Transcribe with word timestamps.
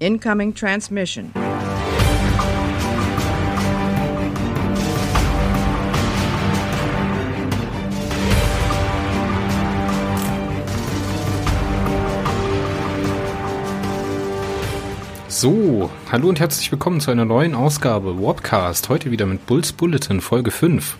Incoming 0.00 0.54
transmission. 0.54 1.32
So, 15.40 15.88
hallo 16.10 16.28
und 16.28 16.40
herzlich 16.40 16.72
willkommen 16.72 17.00
zu 17.00 17.12
einer 17.12 17.24
neuen 17.24 17.54
Ausgabe 17.54 18.20
Warpcast. 18.20 18.88
Heute 18.88 19.12
wieder 19.12 19.24
mit 19.24 19.46
Bulls 19.46 19.72
Bulletin 19.72 20.20
Folge 20.20 20.50
5 20.50 20.96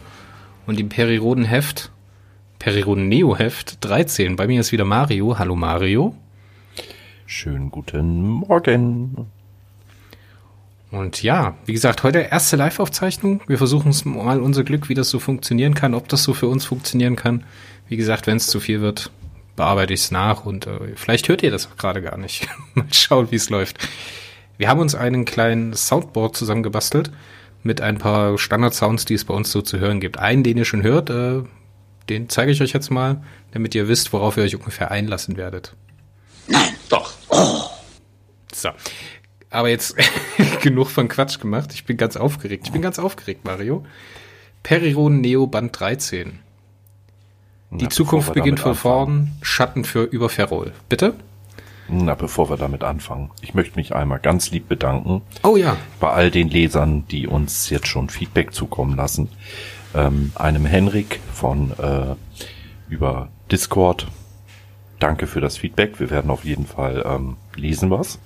und 0.66 0.78
dem 0.78 0.88
Periroden 0.88 1.44
Heft, 1.44 1.90
Periroden 2.60 3.08
Neo 3.08 3.36
Heft 3.36 3.84
13. 3.84 4.36
Bei 4.36 4.46
mir 4.46 4.60
ist 4.60 4.70
wieder 4.70 4.84
Mario. 4.84 5.38
Hallo 5.38 5.56
Mario. 5.56 6.14
Schönen 7.30 7.70
guten 7.70 8.22
Morgen. 8.22 9.26
Und 10.90 11.22
ja, 11.22 11.58
wie 11.66 11.74
gesagt, 11.74 12.02
heute 12.02 12.20
erste 12.20 12.56
Live-Aufzeichnung. 12.56 13.42
Wir 13.46 13.58
versuchen 13.58 13.90
es 13.90 14.06
mal 14.06 14.40
unser 14.40 14.64
Glück, 14.64 14.88
wie 14.88 14.94
das 14.94 15.10
so 15.10 15.18
funktionieren 15.18 15.74
kann, 15.74 15.92
ob 15.92 16.08
das 16.08 16.22
so 16.22 16.32
für 16.32 16.46
uns 16.46 16.64
funktionieren 16.64 17.16
kann. 17.16 17.44
Wie 17.86 17.98
gesagt, 17.98 18.26
wenn 18.26 18.38
es 18.38 18.46
zu 18.46 18.60
viel 18.60 18.80
wird, 18.80 19.10
bearbeite 19.56 19.92
ich 19.92 20.00
es 20.00 20.10
nach 20.10 20.46
und 20.46 20.66
äh, 20.66 20.96
vielleicht 20.96 21.28
hört 21.28 21.42
ihr 21.42 21.50
das 21.50 21.66
auch 21.66 21.76
gerade 21.76 22.00
gar 22.00 22.16
nicht. 22.16 22.48
mal 22.74 22.86
schauen, 22.90 23.30
wie 23.30 23.36
es 23.36 23.50
läuft. 23.50 23.86
Wir 24.56 24.70
haben 24.70 24.80
uns 24.80 24.94
einen 24.94 25.26
kleinen 25.26 25.74
Soundboard 25.74 26.34
zusammengebastelt 26.34 27.12
mit 27.62 27.82
ein 27.82 27.98
paar 27.98 28.38
Standard-Sounds, 28.38 29.04
die 29.04 29.14
es 29.14 29.26
bei 29.26 29.34
uns 29.34 29.52
so 29.52 29.60
zu 29.60 29.78
hören 29.78 30.00
gibt. 30.00 30.18
Einen, 30.18 30.44
den 30.44 30.56
ihr 30.56 30.64
schon 30.64 30.82
hört, 30.82 31.10
äh, 31.10 31.42
den 32.08 32.30
zeige 32.30 32.52
ich 32.52 32.62
euch 32.62 32.72
jetzt 32.72 32.90
mal, 32.90 33.22
damit 33.50 33.74
ihr 33.74 33.86
wisst, 33.86 34.14
worauf 34.14 34.38
ihr 34.38 34.44
euch 34.44 34.56
ungefähr 34.56 34.90
einlassen 34.90 35.36
werdet. 35.36 35.76
Nein, 36.46 36.72
doch. 36.88 37.17
Oh. 37.30 37.64
So. 38.52 38.70
Aber 39.50 39.68
jetzt 39.68 39.96
genug 40.62 40.88
von 40.88 41.08
Quatsch 41.08 41.40
gemacht. 41.40 41.70
Ich 41.72 41.84
bin 41.84 41.96
ganz 41.96 42.16
aufgeregt. 42.16 42.66
Ich 42.66 42.72
bin 42.72 42.82
ganz 42.82 42.98
aufgeregt, 42.98 43.44
Mario. 43.44 43.84
Periron 44.62 45.20
Neo 45.20 45.46
Band 45.46 45.78
13. 45.78 46.40
Die 47.70 47.84
Na, 47.84 47.90
Zukunft 47.90 48.32
beginnt 48.32 48.60
von 48.60 48.74
vorn. 48.74 49.32
Schatten 49.42 49.84
für 49.84 50.02
über 50.02 50.28
Ferrol. 50.28 50.72
Bitte? 50.88 51.14
Na, 51.88 52.14
bevor 52.14 52.50
wir 52.50 52.56
damit 52.56 52.82
anfangen, 52.84 53.30
ich 53.40 53.54
möchte 53.54 53.76
mich 53.76 53.94
einmal 53.94 54.18
ganz 54.18 54.50
lieb 54.50 54.68
bedanken 54.68 55.22
Oh 55.42 55.56
ja. 55.56 55.76
bei 56.00 56.10
all 56.10 56.30
den 56.30 56.48
Lesern, 56.48 57.06
die 57.08 57.26
uns 57.26 57.70
jetzt 57.70 57.86
schon 57.86 58.10
Feedback 58.10 58.52
zukommen 58.52 58.94
lassen. 58.96 59.30
Ähm, 59.94 60.32
einem 60.34 60.66
Henrik 60.66 61.20
von 61.32 61.72
äh, 61.78 62.14
über 62.90 63.28
Discord. 63.50 64.06
Danke 64.98 65.26
für 65.26 65.40
das 65.40 65.56
Feedback. 65.56 66.00
Wir 66.00 66.10
werden 66.10 66.30
auf 66.30 66.44
jeden 66.44 66.66
Fall 66.66 67.04
ähm, 67.06 67.36
lesen 67.54 67.90
was. 67.90 68.18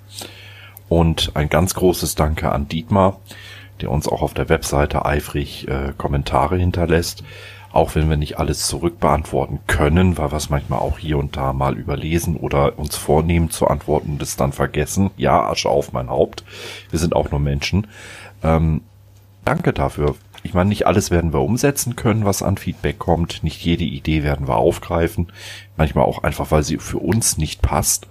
Und 0.88 1.32
ein 1.34 1.48
ganz 1.48 1.74
großes 1.74 2.14
Danke 2.14 2.52
an 2.52 2.68
Dietmar, 2.68 3.18
der 3.80 3.90
uns 3.90 4.08
auch 4.08 4.22
auf 4.22 4.34
der 4.34 4.48
Webseite 4.48 5.04
eifrig 5.04 5.68
äh, 5.68 5.92
Kommentare 5.96 6.58
hinterlässt. 6.58 7.24
Auch 7.72 7.94
wenn 7.94 8.10
wir 8.10 8.18
nicht 8.18 8.38
alles 8.38 8.66
zurückbeantworten 8.66 9.60
können, 9.66 10.18
weil 10.18 10.30
wir 10.30 10.36
es 10.36 10.50
manchmal 10.50 10.80
auch 10.80 10.98
hier 10.98 11.16
und 11.16 11.36
da 11.36 11.54
mal 11.54 11.78
überlesen 11.78 12.36
oder 12.36 12.78
uns 12.78 12.96
vornehmen 12.96 13.48
zu 13.48 13.66
antworten 13.66 14.10
und 14.12 14.22
es 14.22 14.36
dann 14.36 14.52
vergessen. 14.52 15.10
Ja, 15.16 15.48
Asche 15.48 15.70
auf 15.70 15.92
mein 15.92 16.10
Haupt. 16.10 16.44
Wir 16.90 16.98
sind 16.98 17.16
auch 17.16 17.30
nur 17.30 17.40
Menschen. 17.40 17.86
Ähm, 18.42 18.82
danke 19.46 19.72
dafür. 19.72 20.16
Ich 20.42 20.54
meine, 20.54 20.68
nicht 20.68 20.86
alles 20.86 21.10
werden 21.10 21.32
wir 21.32 21.40
umsetzen 21.40 21.96
können, 21.96 22.24
was 22.24 22.42
an 22.42 22.56
Feedback 22.56 22.98
kommt. 22.98 23.44
Nicht 23.44 23.62
jede 23.62 23.84
Idee 23.84 24.22
werden 24.22 24.48
wir 24.48 24.56
aufgreifen. 24.56 25.32
Manchmal 25.76 26.04
auch 26.04 26.22
einfach, 26.22 26.50
weil 26.50 26.64
sie 26.64 26.78
für 26.78 26.98
uns 26.98 27.38
nicht 27.38 27.62
passt. 27.62 28.08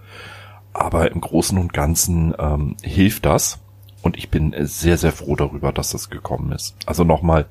Aber 0.73 1.11
im 1.11 1.19
Großen 1.19 1.57
und 1.57 1.73
Ganzen 1.73 2.33
ähm, 2.39 2.77
hilft 2.81 3.25
das. 3.25 3.59
Und 4.01 4.17
ich 4.17 4.29
bin 4.29 4.55
sehr, 4.59 4.97
sehr 4.97 5.11
froh 5.11 5.35
darüber, 5.35 5.71
dass 5.73 5.91
das 5.91 6.09
gekommen 6.09 6.51
ist. 6.53 6.75
Also 6.85 7.03
nochmal 7.03 7.47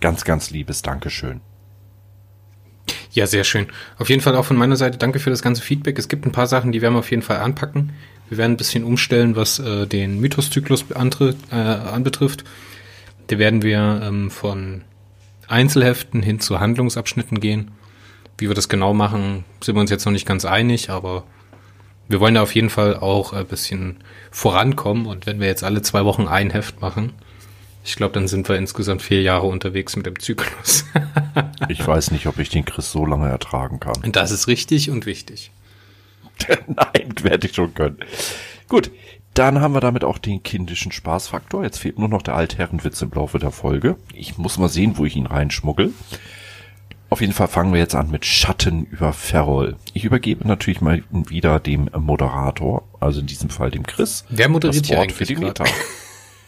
ganz, 0.00 0.24
ganz 0.24 0.50
liebes 0.50 0.82
Dankeschön. 0.82 1.40
Ja, 3.12 3.26
sehr 3.26 3.44
schön. 3.44 3.66
Auf 3.98 4.08
jeden 4.08 4.20
Fall 4.20 4.36
auch 4.36 4.44
von 4.44 4.56
meiner 4.56 4.76
Seite 4.76 4.98
danke 4.98 5.18
für 5.18 5.30
das 5.30 5.42
ganze 5.42 5.62
Feedback. 5.62 5.98
Es 5.98 6.08
gibt 6.08 6.26
ein 6.26 6.32
paar 6.32 6.46
Sachen, 6.46 6.72
die 6.72 6.80
werden 6.80 6.94
wir 6.94 7.00
auf 7.00 7.10
jeden 7.10 7.22
Fall 7.22 7.38
anpacken. 7.38 7.92
Wir 8.28 8.38
werden 8.38 8.52
ein 8.52 8.56
bisschen 8.56 8.84
umstellen, 8.84 9.34
was 9.34 9.58
äh, 9.58 9.86
den 9.86 10.20
Mythoszyklus 10.20 10.84
äh, 10.90 11.54
anbetrifft. 11.54 12.44
Da 13.30 13.38
werden 13.38 13.62
wir 13.62 14.00
ähm, 14.02 14.28
von 14.28 14.82
Einzelheften 15.46 16.20
hin 16.20 16.40
zu 16.40 16.58
Handlungsabschnitten 16.58 17.38
gehen. 17.38 17.70
Wie 18.38 18.48
wir 18.48 18.56
das 18.56 18.68
genau 18.68 18.92
machen, 18.92 19.44
sind 19.62 19.76
wir 19.76 19.80
uns 19.80 19.90
jetzt 19.90 20.04
noch 20.04 20.12
nicht 20.12 20.26
ganz 20.26 20.44
einig, 20.44 20.90
aber 20.90 21.22
wir 22.08 22.18
wollen 22.18 22.34
da 22.34 22.42
auf 22.42 22.56
jeden 22.56 22.70
Fall 22.70 22.96
auch 22.96 23.32
ein 23.32 23.46
bisschen 23.46 24.02
vorankommen. 24.32 25.06
Und 25.06 25.26
wenn 25.26 25.38
wir 25.38 25.46
jetzt 25.46 25.62
alle 25.62 25.80
zwei 25.80 26.04
Wochen 26.04 26.26
ein 26.26 26.50
Heft 26.50 26.80
machen, 26.80 27.12
ich 27.84 27.94
glaube, 27.94 28.14
dann 28.14 28.26
sind 28.26 28.48
wir 28.48 28.56
insgesamt 28.56 29.00
vier 29.00 29.22
Jahre 29.22 29.46
unterwegs 29.46 29.94
mit 29.94 30.06
dem 30.06 30.18
Zyklus. 30.18 30.84
Ich 31.68 31.86
weiß 31.86 32.10
nicht, 32.10 32.26
ob 32.26 32.38
ich 32.38 32.48
den 32.48 32.64
Chris 32.64 32.90
so 32.90 33.06
lange 33.06 33.28
ertragen 33.28 33.78
kann. 33.78 33.94
Das 34.10 34.32
ist 34.32 34.48
richtig 34.48 34.90
und 34.90 35.06
wichtig. 35.06 35.52
Nein, 36.66 37.14
werde 37.22 37.46
ich 37.46 37.54
schon 37.54 37.72
können. 37.74 37.98
Gut, 38.66 38.90
dann 39.40 39.62
haben 39.62 39.72
wir 39.72 39.80
damit 39.80 40.04
auch 40.04 40.18
den 40.18 40.42
kindischen 40.42 40.92
Spaßfaktor. 40.92 41.64
Jetzt 41.64 41.78
fehlt 41.78 41.98
nur 41.98 42.08
noch 42.08 42.20
der 42.20 42.34
Altherrenwitz 42.34 43.00
im 43.00 43.10
Laufe 43.10 43.38
der 43.38 43.50
Folge. 43.50 43.96
Ich 44.12 44.36
muss 44.36 44.58
mal 44.58 44.68
sehen, 44.68 44.98
wo 44.98 45.06
ich 45.06 45.16
ihn 45.16 45.24
reinschmuggel. 45.24 45.94
Auf 47.08 47.22
jeden 47.22 47.32
Fall 47.32 47.48
fangen 47.48 47.72
wir 47.72 47.80
jetzt 47.80 47.94
an 47.94 48.10
mit 48.10 48.26
Schatten 48.26 48.84
über 48.84 49.14
Ferrol. 49.14 49.76
Ich 49.94 50.04
übergebe 50.04 50.46
natürlich 50.46 50.82
mal 50.82 51.02
wieder 51.10 51.58
dem 51.58 51.88
Moderator, 51.96 52.86
also 53.00 53.20
in 53.20 53.26
diesem 53.26 53.48
Fall 53.48 53.70
dem 53.70 53.84
Chris. 53.84 54.26
Wer 54.28 54.50
moderiert 54.50 54.82
das 54.82 54.88
hier 54.88 54.98
Wort 54.98 55.12
für 55.12 55.24
die? 55.24 55.36
Meta. 55.36 55.64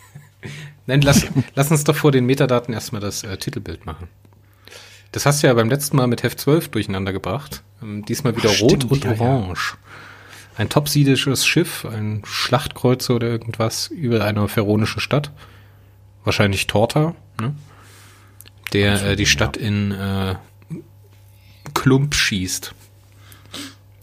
Nein, 0.87 1.01
lass, 1.01 1.27
lass 1.55 1.71
uns 1.71 1.85
doch 1.85 1.97
vor 1.97 2.13
den 2.13 2.27
Metadaten 2.27 2.75
erstmal 2.75 3.01
das 3.01 3.25
äh, 3.25 3.39
Titelbild 3.39 3.87
machen. 3.87 4.09
Das 5.13 5.25
hast 5.25 5.43
du 5.43 5.47
ja 5.47 5.55
beim 5.55 5.71
letzten 5.71 5.97
Mal 5.97 6.09
mit 6.09 6.23
Heft 6.23 6.41
12 6.41 6.69
durcheinander 6.69 7.15
gebracht. 7.15 7.63
Ähm, 7.83 8.05
diesmal 8.05 8.37
wieder 8.37 8.51
Ach, 8.55 8.61
rot 8.61 8.83
stimmt, 8.83 8.93
und 8.93 9.05
ja, 9.05 9.13
ja. 9.15 9.55
Ein 10.57 10.69
topsidisches 10.69 11.47
Schiff, 11.47 11.85
ein 11.87 12.23
Schlachtkreuzer 12.25 13.15
oder 13.15 13.29
irgendwas 13.29 13.89
über 13.89 14.25
einer 14.25 14.49
ferronischen 14.49 15.01
Stadt. 15.01 15.31
Wahrscheinlich 16.25 16.67
Torta, 16.67 17.15
ne? 17.41 17.55
Der 18.73 19.03
äh, 19.03 19.17
die. 19.17 19.27
Stadt 19.27 19.57
in 19.57 19.93
äh, 19.93 20.37
Klump 21.75 22.15
schießt. 22.15 22.75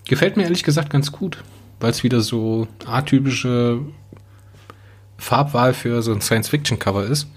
Gefällt 0.05 0.37
mir 0.37 0.43
ehrlich 0.43 0.63
gesagt 0.63 0.89
ganz 0.89 1.11
gut, 1.11 1.43
weil 1.79 1.91
es 1.91 2.03
wieder 2.03 2.21
so 2.21 2.67
atypische 2.85 3.81
Farbwahl 5.17 5.73
für 5.73 6.01
so 6.01 6.11
ein 6.11 6.21
Science-Fiction-Cover 6.21 7.05
ist. 7.05 7.27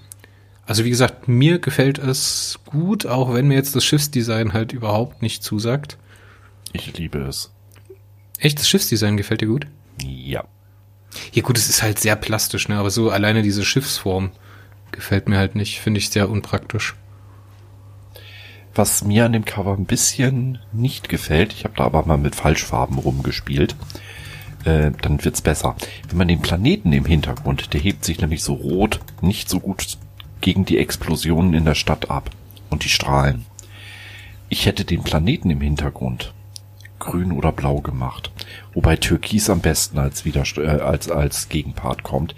Also 0.65 0.85
wie 0.85 0.89
gesagt, 0.89 1.27
mir 1.27 1.59
gefällt 1.59 1.97
es 1.97 2.59
gut, 2.65 3.05
auch 3.05 3.33
wenn 3.33 3.47
mir 3.47 3.55
jetzt 3.55 3.75
das 3.75 3.83
Schiffsdesign 3.83 4.53
halt 4.53 4.71
überhaupt 4.71 5.21
nicht 5.21 5.43
zusagt. 5.43 5.97
Ich 6.71 6.97
liebe 6.97 7.19
es. 7.19 7.51
Echt, 8.43 8.59
das 8.59 8.67
Schiffsdesign 8.67 9.15
gefällt 9.15 9.39
dir 9.39 9.47
gut? 9.47 9.67
Ja. 10.03 10.43
Ja 11.31 11.41
gut, 11.43 11.57
es 11.57 11.69
ist 11.69 11.81
halt 11.81 11.97
sehr 11.97 12.17
plastisch, 12.17 12.67
ne? 12.67 12.75
Aber 12.75 12.89
so 12.89 13.09
alleine 13.09 13.41
diese 13.41 13.63
Schiffsform 13.63 14.31
gefällt 14.91 15.29
mir 15.29 15.37
halt 15.37 15.55
nicht. 15.55 15.79
Finde 15.79 15.99
ich 15.99 16.09
sehr 16.09 16.29
unpraktisch. 16.29 16.93
Was 18.75 19.05
mir 19.05 19.23
an 19.23 19.31
dem 19.31 19.45
Cover 19.45 19.77
ein 19.77 19.85
bisschen 19.85 20.59
nicht 20.73 21.07
gefällt, 21.07 21.53
ich 21.53 21.63
habe 21.63 21.75
da 21.77 21.85
aber 21.85 22.05
mal 22.05 22.17
mit 22.17 22.35
Falschfarben 22.35 22.97
rumgespielt, 22.97 23.77
äh, 24.65 24.91
dann 25.01 25.23
wird's 25.23 25.41
besser. 25.41 25.77
Wenn 26.09 26.17
man 26.17 26.27
den 26.27 26.41
Planeten 26.41 26.91
im 26.91 27.05
Hintergrund, 27.05 27.73
der 27.73 27.79
hebt 27.79 28.03
sich 28.03 28.19
nämlich 28.19 28.43
so 28.43 28.55
rot 28.55 28.99
nicht 29.21 29.47
so 29.47 29.61
gut 29.61 29.97
gegen 30.41 30.65
die 30.65 30.79
Explosionen 30.79 31.53
in 31.53 31.63
der 31.63 31.75
Stadt 31.75 32.11
ab 32.11 32.29
und 32.69 32.83
die 32.83 32.89
Strahlen. 32.89 33.45
Ich 34.49 34.65
hätte 34.65 34.83
den 34.83 35.01
Planeten 35.01 35.49
im 35.49 35.61
Hintergrund 35.61 36.33
grün 37.03 37.31
oder 37.31 37.51
blau 37.51 37.81
gemacht, 37.81 38.31
wobei 38.73 38.95
Türkis 38.95 39.49
am 39.49 39.59
besten 39.59 39.99
als, 39.99 40.25
Widerst 40.25 40.57
äh, 40.57 40.67
als, 40.67 41.09
als 41.11 41.49
Gegenpart 41.49 42.03
kommt. 42.03 42.33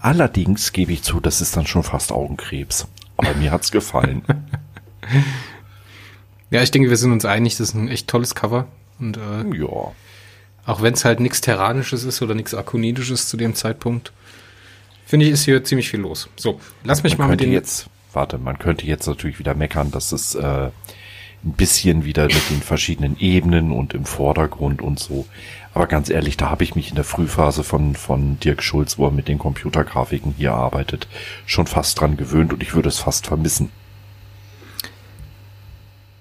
Allerdings 0.00 0.72
gebe 0.72 0.92
ich 0.92 1.02
zu, 1.02 1.20
das 1.20 1.40
ist 1.40 1.56
dann 1.56 1.66
schon 1.66 1.82
fast 1.82 2.12
Augenkrebs. 2.12 2.88
Aber 3.16 3.34
mir 3.34 3.50
hat's 3.50 3.70
gefallen. 3.70 4.22
Ja, 6.50 6.62
ich 6.62 6.70
denke, 6.70 6.88
wir 6.88 6.96
sind 6.96 7.12
uns 7.12 7.24
einig, 7.24 7.56
das 7.56 7.68
ist 7.68 7.74
ein 7.74 7.88
echt 7.88 8.08
tolles 8.08 8.34
Cover. 8.34 8.66
Und 8.98 9.16
äh, 9.16 9.56
ja. 9.58 9.92
auch 10.64 10.82
wenn 10.82 10.94
es 10.94 11.04
halt 11.04 11.20
nichts 11.20 11.40
Terranisches 11.40 12.04
ist 12.04 12.22
oder 12.22 12.34
nichts 12.34 12.54
Akonidisches 12.54 13.28
zu 13.28 13.36
dem 13.36 13.54
Zeitpunkt, 13.54 14.12
finde 15.04 15.26
ich, 15.26 15.32
ist 15.32 15.44
hier 15.44 15.62
ziemlich 15.62 15.90
viel 15.90 16.00
los. 16.00 16.28
So, 16.36 16.60
lass 16.84 17.02
mich 17.02 17.18
man 17.18 17.28
mal 17.28 17.32
mit 17.32 17.40
den 17.40 17.52
jetzt, 17.52 17.88
warte, 18.12 18.38
man 18.38 18.58
könnte 18.58 18.86
jetzt 18.86 19.06
natürlich 19.06 19.38
wieder 19.38 19.54
meckern, 19.54 19.90
dass 19.90 20.12
es 20.12 20.34
äh, 20.34 20.70
ein 21.44 21.52
bisschen 21.52 22.04
wieder 22.04 22.24
mit 22.24 22.50
den 22.50 22.62
verschiedenen 22.62 23.18
Ebenen 23.18 23.72
und 23.72 23.94
im 23.94 24.04
Vordergrund 24.04 24.82
und 24.82 24.98
so. 24.98 25.26
Aber 25.74 25.86
ganz 25.86 26.10
ehrlich, 26.10 26.36
da 26.36 26.50
habe 26.50 26.64
ich 26.64 26.74
mich 26.74 26.88
in 26.90 26.96
der 26.96 27.04
Frühphase 27.04 27.62
von, 27.64 27.94
von 27.94 28.40
Dirk 28.40 28.62
Schulz, 28.62 28.98
wo 28.98 29.06
er 29.06 29.12
mit 29.12 29.28
den 29.28 29.38
Computergrafiken 29.38 30.34
hier 30.36 30.52
arbeitet, 30.52 31.06
schon 31.46 31.66
fast 31.66 32.00
dran 32.00 32.16
gewöhnt 32.16 32.52
und 32.52 32.62
ich 32.62 32.74
würde 32.74 32.88
es 32.88 32.98
fast 32.98 33.26
vermissen. 33.26 33.70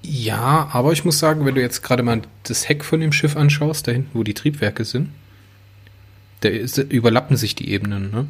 Ja, 0.03 0.69
aber 0.71 0.93
ich 0.93 1.03
muss 1.03 1.19
sagen, 1.19 1.45
wenn 1.45 1.55
du 1.55 1.61
jetzt 1.61 1.81
gerade 1.81 2.03
mal 2.03 2.21
das 2.43 2.69
Heck 2.69 2.85
von 2.85 2.99
dem 2.99 3.11
Schiff 3.11 3.35
anschaust, 3.35 3.87
da 3.87 3.91
hinten, 3.91 4.11
wo 4.17 4.23
die 4.23 4.33
Triebwerke 4.33 4.85
sind, 4.85 5.09
Da 6.41 6.49
ist, 6.49 6.77
überlappen 6.77 7.35
sich 7.37 7.55
die 7.55 7.69
Ebenen, 7.71 8.11
ne? 8.11 8.27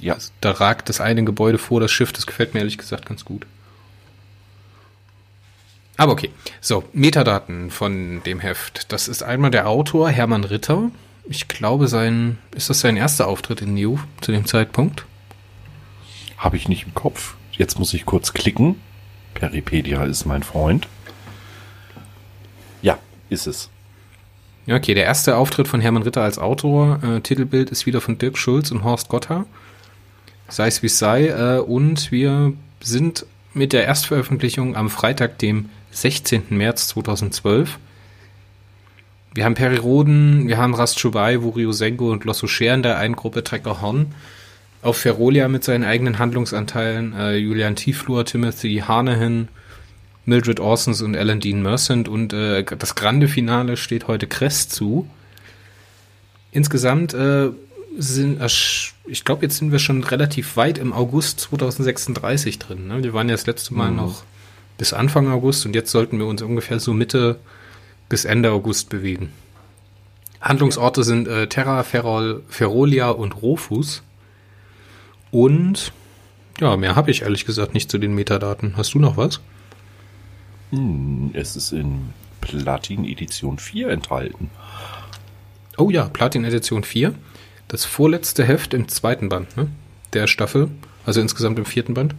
Ja. 0.00 0.14
Also, 0.14 0.32
da 0.40 0.52
ragt 0.52 0.88
das 0.88 1.00
eine 1.00 1.24
Gebäude 1.24 1.58
vor 1.58 1.80
das 1.80 1.92
Schiff, 1.92 2.12
das 2.12 2.26
gefällt 2.26 2.54
mir 2.54 2.60
ehrlich 2.60 2.78
gesagt 2.78 3.06
ganz 3.06 3.24
gut. 3.24 3.46
Aber 5.96 6.12
okay. 6.12 6.30
So, 6.60 6.84
Metadaten 6.92 7.70
von 7.70 8.22
dem 8.24 8.40
Heft. 8.40 8.92
Das 8.92 9.08
ist 9.08 9.22
einmal 9.22 9.50
der 9.50 9.68
Autor 9.68 10.10
Hermann 10.10 10.44
Ritter. 10.44 10.90
Ich 11.28 11.48
glaube, 11.48 11.88
sein, 11.88 12.38
ist 12.54 12.70
das 12.70 12.80
sein 12.80 12.96
erster 12.96 13.26
Auftritt 13.26 13.62
in 13.62 13.74
New 13.74 13.98
zu 14.20 14.32
dem 14.32 14.46
Zeitpunkt? 14.46 15.06
Habe 16.36 16.56
ich 16.56 16.68
nicht 16.68 16.86
im 16.86 16.94
Kopf. 16.94 17.34
Jetzt 17.52 17.78
muss 17.78 17.94
ich 17.94 18.04
kurz 18.04 18.32
klicken. 18.32 18.80
Peripedia 19.34 20.04
ist 20.04 20.26
mein 20.26 20.42
Freund. 20.42 20.86
Ja, 22.82 22.98
ist 23.30 23.46
es. 23.46 23.70
Okay, 24.68 24.94
der 24.94 25.04
erste 25.04 25.36
Auftritt 25.36 25.68
von 25.68 25.80
Hermann 25.80 26.02
Ritter 26.02 26.22
als 26.22 26.38
Autor. 26.38 27.00
Äh, 27.02 27.20
Titelbild 27.20 27.70
ist 27.70 27.86
wieder 27.86 28.00
von 28.00 28.18
Dirk 28.18 28.36
Schulz 28.36 28.70
und 28.70 28.84
Horst 28.84 29.08
Gotthard. 29.08 29.46
Sei 30.48 30.66
es 30.66 30.82
wie 30.82 30.86
es 30.86 30.98
sei. 30.98 31.28
Äh, 31.28 31.60
und 31.60 32.12
wir 32.12 32.52
sind 32.80 33.26
mit 33.54 33.72
der 33.72 33.84
Erstveröffentlichung 33.84 34.76
am 34.76 34.90
Freitag, 34.90 35.38
dem 35.38 35.70
16. 35.96 36.42
März 36.50 36.88
2012. 36.88 37.78
Wir 39.32 39.46
haben 39.46 39.54
Peri 39.54 39.76
Roden, 39.76 40.46
wir 40.46 40.58
haben 40.58 40.74
Rast 40.74 40.98
Chubai, 40.98 41.40
Wurio 41.40 41.72
Sengo 41.72 42.12
und 42.12 42.24
Losso 42.24 42.46
Scher 42.46 42.74
in 42.74 42.82
der 42.82 42.98
einen 42.98 43.16
Gruppe 43.16 43.42
Trecker 43.42 43.80
Horn. 43.80 44.14
Auf 44.82 44.98
Ferolia 44.98 45.48
mit 45.48 45.64
seinen 45.64 45.84
eigenen 45.84 46.18
Handlungsanteilen 46.18 47.14
äh, 47.14 47.36
Julian 47.36 47.76
Tieflur, 47.76 48.26
Timothy 48.26 48.82
Harnahan, 48.86 49.48
Mildred 50.26 50.60
Orsons 50.60 51.00
und 51.00 51.16
Alan 51.16 51.40
Dean 51.40 51.62
Mercent 51.62 52.08
und 52.08 52.34
äh, 52.34 52.62
das 52.62 52.94
grande 52.94 53.26
Finale 53.26 53.78
steht 53.78 54.06
heute 54.06 54.26
Crest 54.26 54.72
zu. 54.72 55.08
Insgesamt 56.52 57.14
äh, 57.14 57.48
sind, 57.96 58.42
ich 59.06 59.24
glaube, 59.24 59.46
jetzt 59.46 59.56
sind 59.56 59.72
wir 59.72 59.78
schon 59.78 60.04
relativ 60.04 60.58
weit 60.58 60.76
im 60.76 60.92
August 60.92 61.40
2036 61.40 62.58
drin. 62.58 62.86
Ne? 62.86 63.02
Wir 63.02 63.14
waren 63.14 63.30
ja 63.30 63.34
das 63.34 63.46
letzte 63.46 63.72
Mal 63.72 63.90
mhm. 63.90 63.96
noch 63.96 64.24
bis 64.78 64.92
Anfang 64.92 65.30
August 65.30 65.66
und 65.66 65.74
jetzt 65.74 65.90
sollten 65.90 66.18
wir 66.18 66.26
uns 66.26 66.42
ungefähr 66.42 66.80
so 66.80 66.92
Mitte 66.92 67.38
bis 68.08 68.24
Ende 68.24 68.52
August 68.52 68.88
bewegen. 68.88 69.32
Handlungsorte 70.40 71.02
sind 71.02 71.26
äh, 71.28 71.48
Terra, 71.48 71.82
Ferrol, 71.82 72.42
Ferolia 72.48 73.10
und 73.10 73.42
Rofus. 73.42 74.02
Und 75.30 75.92
ja, 76.60 76.76
mehr 76.76 76.94
habe 76.94 77.10
ich 77.10 77.22
ehrlich 77.22 77.44
gesagt 77.44 77.74
nicht 77.74 77.90
zu 77.90 77.98
den 77.98 78.14
Metadaten. 78.14 78.76
Hast 78.76 78.94
du 78.94 78.98
noch 78.98 79.16
was? 79.16 79.40
Hm, 80.70 81.30
es 81.34 81.56
ist 81.56 81.72
in 81.72 82.12
Platin 82.40 83.04
Edition 83.04 83.58
4 83.58 83.88
enthalten. 83.88 84.50
Oh 85.76 85.90
ja, 85.90 86.08
Platin 86.08 86.44
Edition 86.44 86.84
4. 86.84 87.14
Das 87.68 87.84
vorletzte 87.84 88.44
Heft 88.44 88.72
im 88.72 88.88
zweiten 88.88 89.28
Band, 89.28 89.56
ne? 89.56 89.68
Der 90.12 90.26
Staffel. 90.26 90.70
Also 91.04 91.20
insgesamt 91.20 91.58
im 91.58 91.66
vierten 91.66 91.94
Band. 91.94 92.14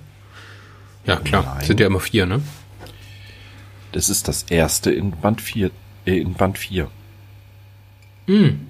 Ja, 1.07 1.15
klar. 1.15 1.55
Nein. 1.55 1.65
Sind 1.65 1.79
ja 1.79 1.87
immer 1.87 1.99
vier, 2.01 2.27
ne? 2.27 2.43
Das 3.93 4.09
ist 4.09 4.27
das 4.27 4.43
erste 4.43 4.91
in 4.91 5.11
Band 5.11 5.41
4. 5.41 5.71
Äh, 6.05 6.19
in 6.19 6.33
Band 6.33 6.57
4. 6.57 6.91
Hm. 8.27 8.67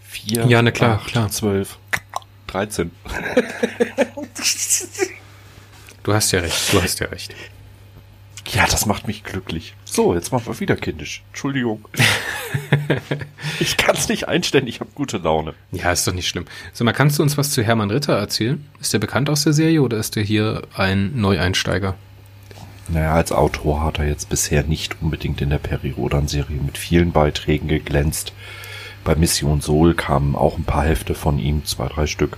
4, 0.00 0.46
ja, 0.46 0.62
ne, 0.62 0.72
klar, 0.72 1.00
8, 1.00 1.08
klar. 1.08 1.30
12, 1.30 1.78
13. 2.46 2.90
du 6.02 6.12
hast 6.14 6.32
ja 6.32 6.40
recht, 6.40 6.72
du 6.72 6.82
hast 6.82 6.98
ja 7.00 7.06
recht. 7.08 7.34
Ja, 8.52 8.66
das 8.66 8.86
macht 8.86 9.06
mich 9.06 9.22
glücklich. 9.22 9.74
So, 9.84 10.14
jetzt 10.14 10.32
machen 10.32 10.46
wir 10.46 10.58
wieder 10.58 10.76
kindisch. 10.76 11.22
Entschuldigung. 11.28 11.86
ich 13.60 13.76
kann 13.76 13.96
es 13.96 14.08
nicht 14.08 14.28
einstellen, 14.28 14.66
ich 14.66 14.80
habe 14.80 14.90
gute 14.94 15.18
Laune. 15.18 15.54
Ja, 15.72 15.92
ist 15.92 16.06
doch 16.06 16.12
nicht 16.12 16.28
schlimm. 16.28 16.46
Sag 16.72 16.84
mal, 16.84 16.92
kannst 16.92 17.18
du 17.18 17.22
uns 17.22 17.38
was 17.38 17.50
zu 17.50 17.62
Hermann 17.62 17.90
Ritter 17.90 18.14
erzählen? 18.14 18.64
Ist 18.80 18.92
der 18.92 18.98
bekannt 18.98 19.30
aus 19.30 19.44
der 19.44 19.52
Serie 19.52 19.82
oder 19.82 19.98
ist 19.98 20.16
der 20.16 20.22
hier 20.22 20.62
ein 20.74 21.20
Neueinsteiger? 21.20 21.94
Naja, 22.88 23.14
als 23.14 23.30
Autor 23.30 23.84
hat 23.84 23.98
er 23.98 24.06
jetzt 24.06 24.28
bisher 24.28 24.64
nicht 24.64 25.00
unbedingt 25.00 25.40
in 25.40 25.50
der 25.50 25.58
Peri-Rodan-Serie 25.58 26.60
mit 26.60 26.76
vielen 26.76 27.12
Beiträgen 27.12 27.68
geglänzt. 27.68 28.32
Bei 29.04 29.14
Mission 29.14 29.60
Soul 29.60 29.94
kamen 29.94 30.34
auch 30.34 30.58
ein 30.58 30.64
paar 30.64 30.84
Hefte 30.84 31.14
von 31.14 31.38
ihm, 31.38 31.64
zwei, 31.64 31.86
drei 31.86 32.06
Stück. 32.06 32.36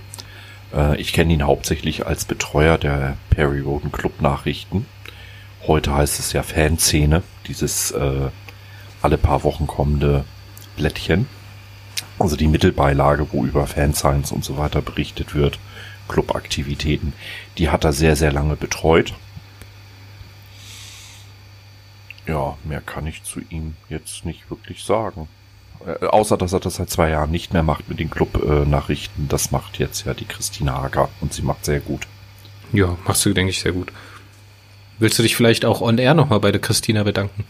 Äh, 0.73 0.99
ich 1.01 1.11
kenne 1.11 1.33
ihn 1.33 1.43
hauptsächlich 1.43 2.05
als 2.05 2.25
Betreuer 2.25 2.77
der 2.77 3.17
Perry 3.31 3.61
Roden 3.61 3.91
Club 3.91 4.21
Nachrichten. 4.21 4.85
Heute 5.65 5.95
heißt 5.95 6.19
es 6.19 6.33
ja 6.33 6.43
Fanszene, 6.43 7.23
dieses 7.47 7.91
äh, 7.91 8.29
alle 9.03 9.17
paar 9.17 9.43
Wochen 9.43 9.67
kommende 9.67 10.25
Blättchen. 10.75 11.27
Also 12.19 12.35
die 12.35 12.47
Mittelbeilage, 12.47 13.27
wo 13.31 13.43
über 13.43 13.67
Fanscience 13.67 14.31
und 14.31 14.43
so 14.43 14.57
weiter 14.57 14.81
berichtet 14.81 15.35
wird, 15.35 15.59
Clubaktivitäten, 16.07 17.13
die 17.57 17.69
hat 17.69 17.83
er 17.83 17.93
sehr, 17.93 18.15
sehr 18.15 18.31
lange 18.31 18.55
betreut. 18.55 19.13
Ja, 22.27 22.57
mehr 22.63 22.81
kann 22.81 23.05
ich 23.07 23.23
zu 23.23 23.41
ihm 23.49 23.75
jetzt 23.89 24.25
nicht 24.25 24.49
wirklich 24.49 24.83
sagen. 24.83 25.27
Äh, 25.85 26.05
außer, 26.05 26.37
dass 26.37 26.53
er 26.53 26.59
das 26.59 26.75
seit 26.75 26.89
zwei 26.89 27.09
Jahren 27.09 27.31
nicht 27.31 27.53
mehr 27.53 27.63
macht 27.63 27.89
mit 27.89 27.99
den 27.99 28.09
Club-Nachrichten. 28.09 29.27
das 29.27 29.51
macht 29.51 29.79
jetzt 29.79 30.05
ja 30.05 30.13
die 30.13 30.25
Christina 30.25 30.81
Hager 30.81 31.09
und 31.19 31.33
sie 31.33 31.41
macht 31.41 31.65
sehr 31.65 31.79
gut. 31.79 32.07
Ja, 32.71 32.97
machst 33.05 33.25
du, 33.25 33.33
denke 33.33 33.51
ich, 33.51 33.59
sehr 33.59 33.73
gut. 33.73 33.91
Willst 34.99 35.19
du 35.19 35.23
dich 35.23 35.35
vielleicht 35.35 35.65
auch 35.65 35.81
on 35.81 35.97
air 35.97 36.13
nochmal 36.13 36.39
bei 36.39 36.51
der 36.51 36.61
Christina 36.61 37.03
bedanken? 37.03 37.43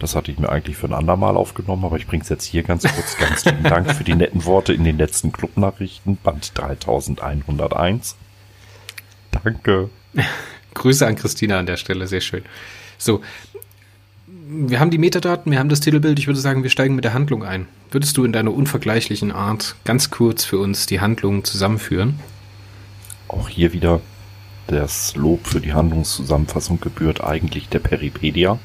Das 0.00 0.16
hatte 0.16 0.32
ich 0.32 0.38
mir 0.38 0.48
eigentlich 0.48 0.76
für 0.76 0.86
ein 0.86 0.94
andermal 0.94 1.36
aufgenommen, 1.36 1.84
aber 1.84 1.96
ich 1.96 2.06
bringe 2.06 2.22
es 2.22 2.30
jetzt 2.30 2.44
hier 2.44 2.62
ganz 2.62 2.82
kurz. 2.82 3.18
Ganz 3.18 3.44
lieben 3.44 3.62
Dank 3.62 3.92
für 3.92 4.02
die 4.02 4.14
netten 4.14 4.46
Worte 4.46 4.72
in 4.72 4.82
den 4.82 4.96
letzten 4.96 5.30
Clubnachrichten, 5.30 6.16
Band 6.16 6.52
3101. 6.54 8.16
Danke. 9.30 9.90
Grüße 10.74 11.06
an 11.06 11.16
Christina 11.16 11.58
an 11.58 11.66
der 11.66 11.76
Stelle, 11.76 12.06
sehr 12.06 12.22
schön. 12.22 12.42
So, 12.96 13.20
wir 14.26 14.80
haben 14.80 14.90
die 14.90 14.98
Metadaten, 14.98 15.52
wir 15.52 15.58
haben 15.58 15.68
das 15.68 15.80
Titelbild. 15.80 16.18
Ich 16.18 16.26
würde 16.26 16.40
sagen, 16.40 16.62
wir 16.62 16.70
steigen 16.70 16.94
mit 16.94 17.04
der 17.04 17.12
Handlung 17.12 17.44
ein. 17.44 17.68
Würdest 17.90 18.16
du 18.16 18.24
in 18.24 18.32
deiner 18.32 18.54
unvergleichlichen 18.54 19.32
Art 19.32 19.76
ganz 19.84 20.10
kurz 20.10 20.46
für 20.46 20.58
uns 20.58 20.86
die 20.86 21.00
Handlung 21.00 21.44
zusammenführen? 21.44 22.18
Auch 23.28 23.50
hier 23.50 23.74
wieder 23.74 24.00
das 24.66 25.14
Lob 25.14 25.46
für 25.46 25.60
die 25.60 25.74
Handlungszusammenfassung 25.74 26.80
gebührt 26.80 27.22
eigentlich 27.22 27.68
der 27.68 27.80
Peripedia. 27.80 28.58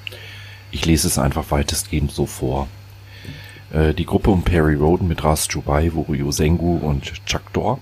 Ich 0.75 0.85
lese 0.85 1.07
es 1.07 1.17
einfach 1.17 1.51
weitestgehend 1.51 2.11
so 2.11 2.25
vor. 2.25 2.67
Äh, 3.71 3.93
die 3.93 4.05
Gruppe 4.05 4.29
um 4.29 4.43
Perry 4.43 4.75
Roden 4.75 5.07
mit 5.07 5.23
Ras 5.23 5.47
Jubai, 5.49 5.93
Wurio 5.93 6.33
Sengu 6.33 6.75
und 6.75 7.13
Chakdor 7.25 7.79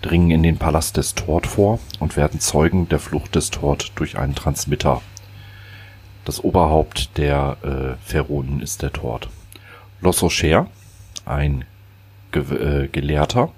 dringen 0.00 0.30
in 0.30 0.44
den 0.44 0.56
Palast 0.56 0.96
des 0.96 1.16
Tort 1.16 1.48
vor 1.48 1.80
und 1.98 2.16
werden 2.16 2.38
Zeugen 2.38 2.88
der 2.88 3.00
Flucht 3.00 3.34
des 3.34 3.50
Tort 3.50 3.90
durch 3.96 4.16
einen 4.16 4.36
Transmitter. 4.36 5.02
Das 6.24 6.44
Oberhaupt 6.44 7.18
der 7.18 7.56
äh, 7.64 8.08
Pharaonen 8.08 8.60
ist 8.60 8.82
der 8.82 8.92
Tort. 8.92 9.28
Lossocher, 10.00 10.68
ein 11.26 11.64
Ge 12.30 12.84
äh, 12.84 12.86
Gelehrter, 12.86 13.50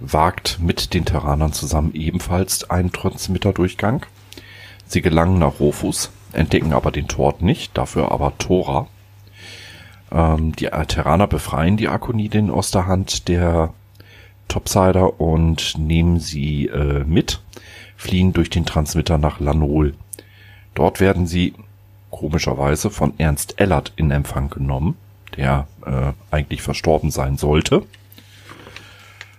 wagt 0.00 0.58
mit 0.58 0.94
den 0.94 1.04
Terranern 1.04 1.52
zusammen 1.52 1.92
ebenfalls 1.92 2.70
einen 2.70 2.92
Transmitterdurchgang. 2.92 4.06
Sie 4.86 5.02
gelangen 5.02 5.38
nach 5.38 5.60
Rofus, 5.60 6.10
entdecken 6.34 6.72
aber 6.72 6.90
den 6.90 7.08
Tort 7.08 7.42
nicht, 7.42 7.76
dafür 7.76 8.12
aber 8.12 8.36
Tora. 8.38 8.86
Ähm, 10.12 10.54
die 10.56 10.66
Terraner 10.66 11.26
befreien 11.26 11.76
die 11.76 11.88
Akonidin 11.88 12.50
aus 12.50 12.70
der 12.70 12.86
Hand 12.86 13.28
der 13.28 13.72
Topsider 14.48 15.20
und 15.20 15.78
nehmen 15.78 16.20
sie 16.20 16.66
äh, 16.66 17.04
mit, 17.04 17.40
fliehen 17.96 18.32
durch 18.32 18.50
den 18.50 18.66
Transmitter 18.66 19.18
nach 19.18 19.40
Lanol. 19.40 19.94
Dort 20.74 21.00
werden 21.00 21.26
sie 21.26 21.54
komischerweise 22.10 22.90
von 22.90 23.14
Ernst 23.18 23.60
Ellert 23.60 23.92
in 23.96 24.10
Empfang 24.10 24.50
genommen, 24.50 24.96
der 25.36 25.66
äh, 25.84 26.12
eigentlich 26.30 26.62
verstorben 26.62 27.10
sein 27.10 27.36
sollte. 27.36 27.82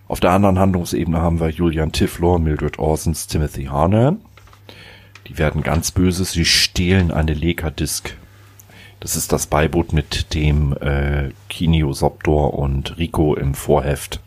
Auf 0.07 0.19
der 0.19 0.31
anderen 0.31 0.59
Handlungsebene 0.59 1.21
haben 1.21 1.39
wir 1.39 1.49
Julian 1.49 1.91
Tiflor, 1.91 2.39
Mildred 2.39 2.77
Orsons, 2.77 3.27
Timothy 3.27 3.65
Harnan. 3.65 4.19
Die 5.27 5.37
werden 5.37 5.63
ganz 5.63 5.91
böse, 5.91 6.23
sie 6.25 6.45
stehlen 6.45 7.11
eine 7.11 7.33
Leica-Disc. 7.33 8.15
Das 8.99 9.15
ist 9.15 9.31
das 9.31 9.47
Beiboot, 9.47 9.93
mit 9.93 10.33
dem 10.33 10.73
äh, 10.73 11.29
Kinio 11.49 11.93
Soptor 11.93 12.53
und 12.53 12.97
Rico 12.97 13.35
im 13.35 13.53
Vorheft 13.53 14.19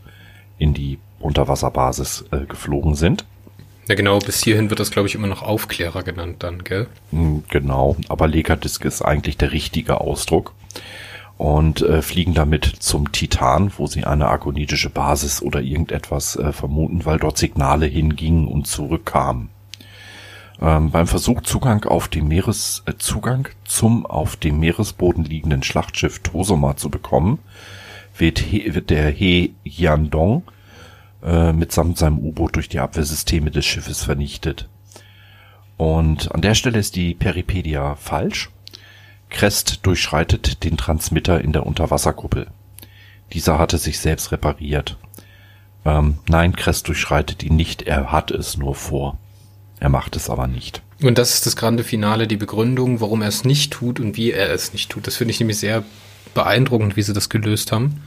in 0.58 0.74
die 0.74 0.98
Unterwasserbasis 1.20 2.26
äh, 2.30 2.46
geflogen 2.46 2.94
sind. 2.94 3.24
Ja 3.88 3.94
genau, 3.94 4.18
bis 4.18 4.42
hierhin 4.42 4.68
wird 4.68 4.80
das 4.80 4.90
glaube 4.90 5.08
ich 5.08 5.14
immer 5.14 5.28
noch 5.28 5.42
Aufklärer 5.42 6.02
genannt 6.02 6.42
dann, 6.42 6.62
gell? 6.62 6.88
Hm, 7.10 7.44
genau, 7.48 7.96
aber 8.08 8.28
Leica-Disc 8.28 8.84
ist 8.84 9.02
eigentlich 9.02 9.38
der 9.38 9.52
richtige 9.52 10.00
Ausdruck 10.00 10.54
und 11.38 11.80
äh, 11.82 12.02
fliegen 12.02 12.34
damit 12.34 12.66
zum 12.80 13.12
Titan, 13.12 13.72
wo 13.78 13.86
sie 13.86 14.04
eine 14.04 14.26
arkonitische 14.26 14.90
Basis 14.90 15.40
oder 15.40 15.60
irgendetwas 15.60 16.36
äh, 16.36 16.52
vermuten, 16.52 17.06
weil 17.06 17.18
dort 17.18 17.38
Signale 17.38 17.86
hingingen 17.86 18.46
und 18.46 18.66
zurückkamen. 18.66 19.48
Ähm, 20.60 20.90
beim 20.90 21.06
Versuch 21.06 21.42
Zugang 21.42 21.84
auf 21.84 22.08
dem 22.08 22.28
Meeres 22.28 22.82
äh, 22.86 22.94
Zugang 22.98 23.48
zum 23.64 24.04
auf 24.04 24.36
dem 24.36 24.58
Meeresboden 24.58 25.24
liegenden 25.24 25.62
Schlachtschiff 25.62 26.18
Tosoma 26.20 26.76
zu 26.76 26.90
bekommen, 26.90 27.38
wird, 28.16 28.40
He, 28.40 28.74
wird 28.74 28.90
der 28.90 29.10
He 29.10 29.54
Yandong 29.62 30.42
äh, 31.22 31.52
mitsamt 31.52 31.98
seinem 31.98 32.18
U-Boot 32.18 32.56
durch 32.56 32.68
die 32.68 32.80
Abwehrsysteme 32.80 33.50
des 33.50 33.66
Schiffes 33.66 34.04
vernichtet. 34.04 34.68
Und 35.76 36.32
an 36.32 36.42
der 36.42 36.54
Stelle 36.54 36.78
ist 36.80 36.96
die 36.96 37.14
Peripedia 37.14 37.94
falsch. 37.94 38.50
Crest 39.30 39.86
durchschreitet 39.86 40.64
den 40.64 40.76
Transmitter 40.76 41.40
in 41.40 41.52
der 41.52 41.66
Unterwasserkuppel. 41.66 42.48
Dieser 43.32 43.58
hatte 43.58 43.78
sich 43.78 44.00
selbst 44.00 44.32
repariert. 44.32 44.96
Ähm, 45.84 46.18
nein, 46.28 46.56
Crest 46.56 46.88
durchschreitet 46.88 47.44
ihn 47.44 47.54
nicht, 47.54 47.82
er 47.82 48.10
hat 48.10 48.32
es 48.32 48.56
nur 48.56 48.74
vor. 48.74 49.18
Er 49.80 49.88
macht 49.88 50.16
es 50.16 50.28
aber 50.28 50.46
nicht. 50.46 50.82
Und 51.02 51.18
das 51.18 51.34
ist 51.34 51.46
das 51.46 51.56
grande 51.56 51.84
Finale, 51.84 52.26
die 52.26 52.36
Begründung, 52.36 53.00
warum 53.00 53.22
er 53.22 53.28
es 53.28 53.44
nicht 53.44 53.72
tut 53.72 54.00
und 54.00 54.16
wie 54.16 54.32
er 54.32 54.50
es 54.50 54.72
nicht 54.72 54.90
tut. 54.90 55.06
Das 55.06 55.16
finde 55.16 55.32
ich 55.32 55.40
nämlich 55.40 55.58
sehr 55.58 55.84
beeindruckend, 56.34 56.96
wie 56.96 57.02
sie 57.02 57.12
das 57.12 57.28
gelöst 57.28 57.70
haben. 57.70 58.02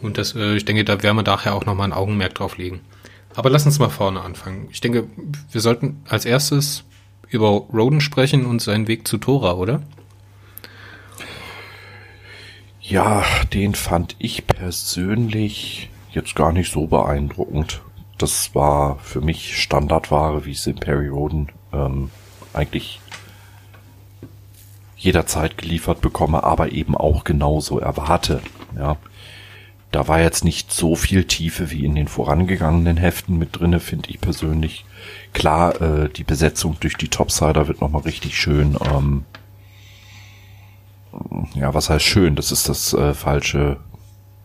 Und 0.00 0.18
das, 0.18 0.34
äh, 0.34 0.56
ich 0.56 0.64
denke, 0.64 0.84
da 0.84 1.02
werden 1.02 1.16
wir 1.16 1.22
daher 1.22 1.54
auch 1.54 1.64
nochmal 1.64 1.88
ein 1.88 1.92
Augenmerk 1.92 2.34
drauf 2.34 2.58
legen. 2.58 2.80
Aber 3.34 3.48
lass 3.48 3.64
uns 3.64 3.78
mal 3.78 3.90
vorne 3.90 4.20
anfangen. 4.20 4.68
Ich 4.70 4.80
denke, 4.80 5.06
wir 5.50 5.60
sollten 5.60 6.02
als 6.08 6.24
erstes 6.24 6.84
über 7.28 7.48
Roden 7.48 8.00
sprechen 8.00 8.44
und 8.44 8.60
seinen 8.60 8.88
Weg 8.88 9.06
zu 9.06 9.18
Tora, 9.18 9.52
oder? 9.54 9.82
Ja, 12.80 13.24
den 13.52 13.74
fand 13.74 14.16
ich 14.18 14.46
persönlich 14.46 15.90
jetzt 16.10 16.34
gar 16.34 16.52
nicht 16.52 16.72
so 16.72 16.88
beeindruckend. 16.88 17.80
Das 18.20 18.54
war 18.54 18.98
für 18.98 19.22
mich 19.22 19.56
Standardware, 19.62 20.44
wie 20.44 20.52
es 20.52 20.66
in 20.66 20.76
Perry 20.76 21.08
Roden 21.08 21.48
ähm, 21.72 22.10
eigentlich 22.52 23.00
jederzeit 24.94 25.56
geliefert 25.56 26.02
bekomme, 26.02 26.44
aber 26.44 26.72
eben 26.72 26.94
auch 26.94 27.24
genauso 27.24 27.78
erwarte. 27.78 28.42
Ja, 28.76 28.98
da 29.90 30.06
war 30.06 30.20
jetzt 30.20 30.44
nicht 30.44 30.70
so 30.70 30.96
viel 30.96 31.24
Tiefe 31.24 31.70
wie 31.70 31.86
in 31.86 31.94
den 31.94 32.08
vorangegangenen 32.08 32.98
Heften 32.98 33.38
mit 33.38 33.58
drinne, 33.58 33.80
finde 33.80 34.10
ich 34.10 34.20
persönlich. 34.20 34.84
Klar, 35.32 35.80
äh, 35.80 36.10
die 36.10 36.24
Besetzung 36.24 36.76
durch 36.78 36.96
die 36.96 37.08
Topsider 37.08 37.68
wird 37.68 37.80
nochmal 37.80 38.02
richtig 38.02 38.38
schön. 38.38 38.76
Ähm, 38.92 39.24
ja, 41.54 41.72
was 41.72 41.88
heißt 41.88 42.04
schön? 42.04 42.36
Das 42.36 42.52
ist 42.52 42.68
das 42.68 42.92
äh, 42.92 43.14
falsche 43.14 43.78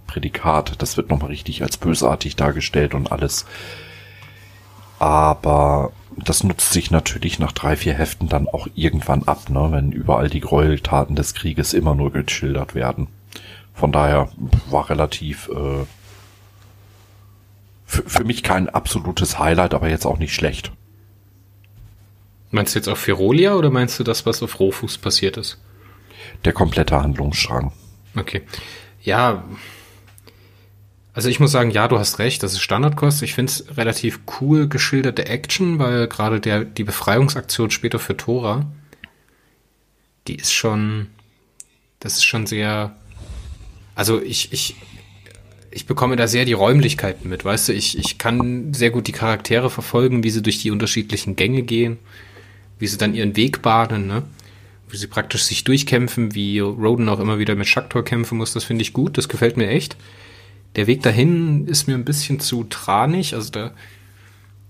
Prädikat. 0.08 0.82
Das 0.82 0.98
wird 0.98 1.10
nochmal 1.10 1.30
richtig 1.30 1.64
als 1.64 1.78
bösartig 1.78 2.36
dargestellt 2.36 2.94
und 2.94 3.12
alles. 3.12 3.46
Aber 5.00 5.92
das 6.16 6.44
nutzt 6.44 6.72
sich 6.72 6.92
natürlich 6.92 7.40
nach 7.40 7.52
drei, 7.52 7.76
vier 7.76 7.94
Heften 7.94 8.30
dann 8.30 8.48
auch 8.48 8.68
irgendwann 8.76 9.24
ab, 9.24 9.50
ne, 9.50 9.68
wenn 9.72 9.92
überall 9.92 10.30
die 10.30 10.40
Gräueltaten 10.40 11.16
des 11.16 11.34
Krieges 11.34 11.74
immer 11.74 11.96
nur 11.96 12.12
geschildert 12.12 12.76
werden. 12.76 13.08
Von 13.74 13.92
daher 13.92 14.30
war 14.70 14.90
relativ 14.90 15.50
äh, 15.50 15.86
für, 17.86 18.04
für 18.04 18.24
mich 18.24 18.44
kein 18.44 18.70
absolutes 18.70 19.38
Highlight, 19.38 19.74
aber 19.74 19.90
jetzt 19.90 20.06
auch 20.06 20.18
nicht 20.18 20.34
schlecht. 20.34 20.72
Meinst 22.52 22.74
du 22.74 22.80
jetzt 22.80 22.88
auf 22.88 23.00
Ferolia 23.00 23.56
oder 23.56 23.70
meinst 23.70 24.00
du 24.00 24.04
das, 24.04 24.26
was 24.26 24.42
auf 24.42 24.60
Rohfuß 24.60 24.98
passiert 25.00 25.36
ist? 25.36 25.60
Der 26.46 26.54
komplette 26.54 26.96
Handlungsstrang. 27.02 27.74
Okay. 28.16 28.44
Ja. 29.02 29.44
Also 31.16 31.30
ich 31.30 31.40
muss 31.40 31.52
sagen, 31.52 31.72
ja, 31.72 31.88
du 31.88 31.98
hast 31.98 32.20
recht, 32.20 32.44
das 32.44 32.54
ist 32.54 32.62
Standardkost. 32.62 33.24
Ich 33.24 33.34
finde 33.34 33.52
es 33.52 33.78
relativ 33.78 34.20
cool 34.40 34.68
geschilderte 34.68 35.26
Action, 35.26 35.80
weil 35.80 36.08
gerade 36.08 36.40
der 36.40 36.66
die 36.66 36.84
Befreiungsaktion 36.84 37.72
später 37.72 37.98
für 37.98 38.16
Tora, 38.16 38.66
die 40.28 40.36
ist 40.36 40.54
schon, 40.54 41.08
das 42.00 42.18
ist 42.18 42.26
schon 42.26 42.46
sehr 42.46 42.96
also 43.96 44.22
ich, 44.22 44.52
ich, 44.52 44.76
ich 45.72 45.86
bekomme 45.86 46.18
da 46.18 46.28
sehr 46.28 46.46
die 46.46 46.54
Räumlichkeiten 46.54 47.30
mit, 47.30 47.46
weißt 47.46 47.70
du, 47.70 47.74
ich, 47.74 47.98
ich 47.98 48.18
kann 48.18 48.74
sehr 48.74 48.92
gut 48.92 49.08
die 49.08 49.14
Charaktere 49.14 49.70
verfolgen, 49.70 50.24
wie 50.24 50.30
sie 50.30 50.44
durch 50.44 50.62
die 50.62 50.72
unterschiedlichen 50.72 51.36
Gänge 51.38 51.64
gehen, 51.64 51.98
wie 52.78 52.88
sie 52.88 52.98
dann 52.98 53.16
ihren 53.16 53.36
Weg 53.38 53.62
bahnen, 53.62 54.06
ne? 54.06 54.24
Wie 54.90 54.98
sie 54.98 55.08
praktisch 55.08 55.44
sich 55.44 55.64
durchkämpfen, 55.64 56.36
wie 56.36 56.60
Roden 56.60 57.10
auch 57.10 57.20
immer 57.20 57.40
wieder 57.40 57.56
mit 57.56 57.68
Schaktor 57.68 58.04
kämpfen 58.04 58.38
muss, 58.38 58.54
das 58.54 58.66
finde 58.66 58.84
ich 58.84 58.94
gut, 58.94 59.18
das 59.18 59.30
gefällt 59.30 59.58
mir 59.58 59.68
echt. 59.68 59.98
Der 60.76 60.88
Weg 60.88 61.04
dahin 61.04 61.68
ist 61.68 61.88
mir 61.88 61.96
ein 61.96 62.06
bisschen 62.06 62.40
zu 62.40 62.66
tranig, 62.66 63.34
also 63.34 63.52
da, 63.52 63.72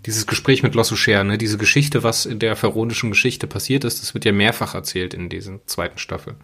dieses 0.05 0.27
Gespräch 0.27 0.61
mit 0.61 0.75
Lossucher, 0.75 1.23
ne, 1.23 1.37
diese 1.37 1.57
Geschichte, 1.57 2.03
was 2.03 2.25
in 2.25 2.39
der 2.39 2.55
veronischen 2.55 3.09
Geschichte 3.09 3.47
passiert 3.47 3.83
ist, 3.83 4.01
das 4.01 4.13
wird 4.13 4.25
ja 4.25 4.31
mehrfach 4.31 4.75
erzählt 4.75 5.13
in 5.13 5.29
dieser 5.29 5.65
zweiten 5.65 5.97
Staffel. 5.97 6.35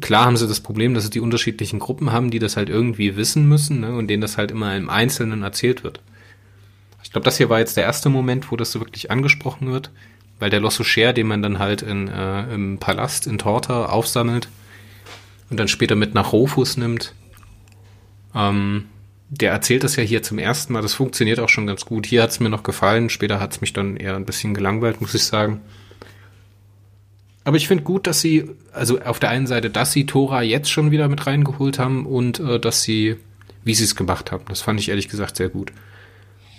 Klar 0.00 0.26
haben 0.26 0.36
sie 0.36 0.48
das 0.48 0.60
Problem, 0.60 0.94
dass 0.94 1.04
sie 1.04 1.10
die 1.10 1.20
unterschiedlichen 1.20 1.78
Gruppen 1.78 2.12
haben, 2.12 2.30
die 2.30 2.38
das 2.38 2.56
halt 2.56 2.68
irgendwie 2.68 3.16
wissen 3.16 3.48
müssen 3.48 3.80
ne, 3.80 3.94
und 3.94 4.08
denen 4.08 4.20
das 4.20 4.36
halt 4.36 4.50
immer 4.50 4.76
im 4.76 4.90
Einzelnen 4.90 5.42
erzählt 5.42 5.84
wird. 5.84 6.00
Ich 7.02 7.12
glaube, 7.12 7.24
das 7.24 7.36
hier 7.36 7.50
war 7.50 7.58
jetzt 7.58 7.76
der 7.76 7.84
erste 7.84 8.08
Moment, 8.08 8.50
wo 8.50 8.56
das 8.56 8.72
so 8.72 8.80
wirklich 8.80 9.10
angesprochen 9.10 9.70
wird, 9.70 9.90
weil 10.38 10.50
der 10.50 10.60
Lossucher, 10.60 11.12
den 11.12 11.26
man 11.26 11.42
dann 11.42 11.58
halt 11.58 11.82
in, 11.82 12.08
äh, 12.08 12.54
im 12.54 12.78
Palast 12.78 13.26
in 13.26 13.38
Torta 13.38 13.86
aufsammelt 13.86 14.48
und 15.50 15.58
dann 15.60 15.68
später 15.68 15.94
mit 15.94 16.14
nach 16.14 16.32
Rofus 16.32 16.76
nimmt, 16.76 17.14
ähm, 18.34 18.86
der 19.30 19.52
erzählt 19.52 19.84
das 19.84 19.96
ja 19.96 20.02
hier 20.02 20.22
zum 20.22 20.38
ersten 20.38 20.72
Mal. 20.72 20.82
Das 20.82 20.94
funktioniert 20.94 21.40
auch 21.40 21.48
schon 21.48 21.66
ganz 21.66 21.84
gut. 21.84 22.06
Hier 22.06 22.22
hat 22.22 22.30
es 22.30 22.40
mir 22.40 22.50
noch 22.50 22.62
gefallen, 22.62 23.10
später 23.10 23.40
hat 23.40 23.52
es 23.52 23.60
mich 23.60 23.72
dann 23.72 23.96
eher 23.96 24.16
ein 24.16 24.26
bisschen 24.26 24.54
gelangweilt, 24.54 25.00
muss 25.00 25.14
ich 25.14 25.24
sagen. 25.24 25.60
Aber 27.44 27.56
ich 27.56 27.68
finde 27.68 27.84
gut, 27.84 28.06
dass 28.06 28.20
sie, 28.20 28.50
also 28.72 29.00
auf 29.00 29.20
der 29.20 29.30
einen 29.30 29.46
Seite, 29.46 29.68
dass 29.68 29.92
sie 29.92 30.06
Tora 30.06 30.42
jetzt 30.42 30.70
schon 30.70 30.90
wieder 30.90 31.08
mit 31.08 31.26
reingeholt 31.26 31.78
haben 31.78 32.06
und 32.06 32.40
äh, 32.40 32.58
dass 32.58 32.82
sie, 32.82 33.16
wie 33.64 33.74
sie 33.74 33.84
es 33.84 33.96
gemacht 33.96 34.32
haben. 34.32 34.44
Das 34.48 34.62
fand 34.62 34.80
ich 34.80 34.88
ehrlich 34.88 35.08
gesagt 35.08 35.36
sehr 35.36 35.50
gut. 35.50 35.72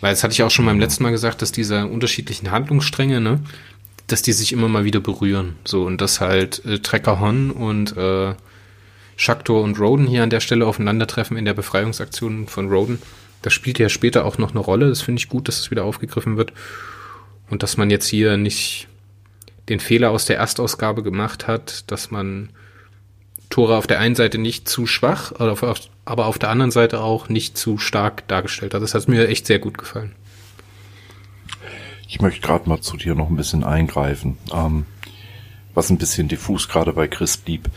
Weil 0.02 0.12
das 0.12 0.24
hatte 0.24 0.34
ich 0.34 0.44
auch 0.44 0.52
schon 0.52 0.66
beim 0.66 0.80
letzten 0.80 1.04
Mal 1.04 1.12
gesagt, 1.12 1.42
dass 1.42 1.52
diese 1.52 1.88
unterschiedlichen 1.88 2.52
Handlungsstränge, 2.52 3.20
ne, 3.20 3.40
dass 4.06 4.22
die 4.22 4.34
sich 4.34 4.54
immer 4.54 4.68
mal 4.68 4.86
wieder 4.86 5.00
berühren. 5.00 5.56
So, 5.66 5.84
und 5.86 6.02
dass 6.02 6.22
halt 6.22 6.64
äh, 6.66 6.80
Trekker 6.80 7.20
Hon 7.20 7.50
und 7.50 7.98
äh, 7.98 8.36
Shaktor 9.16 9.62
und 9.62 9.80
Roden 9.80 10.08
hier 10.08 10.24
an 10.24 10.30
der 10.30 10.40
Stelle 10.40 10.66
aufeinandertreffen 10.66 11.38
in 11.38 11.46
der 11.46 11.54
Befreiungsaktion 11.54 12.48
von 12.48 12.70
Roden. 12.70 13.02
Das 13.42 13.54
spielt 13.54 13.80
ja 13.80 13.90
später 13.90 14.26
auch 14.26 14.38
noch 14.38 14.52
eine 14.52 14.60
Rolle. 14.60 14.90
Das 14.90 15.02
finde 15.02 15.20
ich 15.20 15.30
gut, 15.30 15.48
dass 15.48 15.56
es 15.56 15.62
das 15.64 15.72
wieder 15.72 15.86
aufgegriffen 15.86 16.38
wird. 16.38 16.54
Und 17.50 17.64
dass 17.64 17.78
man 17.78 17.90
jetzt 17.90 18.08
hier 18.08 18.38
nicht 18.38 18.88
den 19.70 19.80
Fehler 19.80 20.12
aus 20.12 20.26
der 20.26 20.38
Erstausgabe 20.38 21.04
gemacht 21.04 21.48
hat, 21.48 21.90
dass 21.92 22.12
man 22.12 22.50
Tore 23.50 23.78
auf 23.78 23.88
der 23.88 24.00
einen 24.00 24.16
Seite 24.16 24.38
nicht 24.38 24.68
zu 24.68 24.88
schwach, 24.88 25.32
aber 25.38 26.26
auf 26.26 26.40
der 26.40 26.50
anderen 26.50 26.72
Seite 26.72 27.02
auch 27.02 27.30
nicht 27.30 27.58
zu 27.58 27.78
stark 27.78 28.28
dargestellt 28.28 28.74
hat. 28.74 28.82
Das 28.82 28.96
hat 28.96 29.08
mir 29.08 29.28
echt 29.30 29.46
sehr 29.46 29.60
gut 29.60 29.78
gefallen. 29.78 30.14
Ich 32.08 32.22
möchte 32.22 32.42
gerade 32.42 32.68
mal 32.68 32.82
zu 32.82 32.98
dir 32.98 33.16
noch 33.16 33.30
ein 33.30 33.38
bisschen 33.38 33.64
eingreifen. 33.64 34.38
Ähm, 34.54 34.86
was 35.74 35.90
ein 35.90 35.98
bisschen 35.98 36.28
diffus 36.28 36.68
gerade 36.68 36.94
bei 36.94 37.08
Chris 37.08 37.38
blieb, 37.38 37.70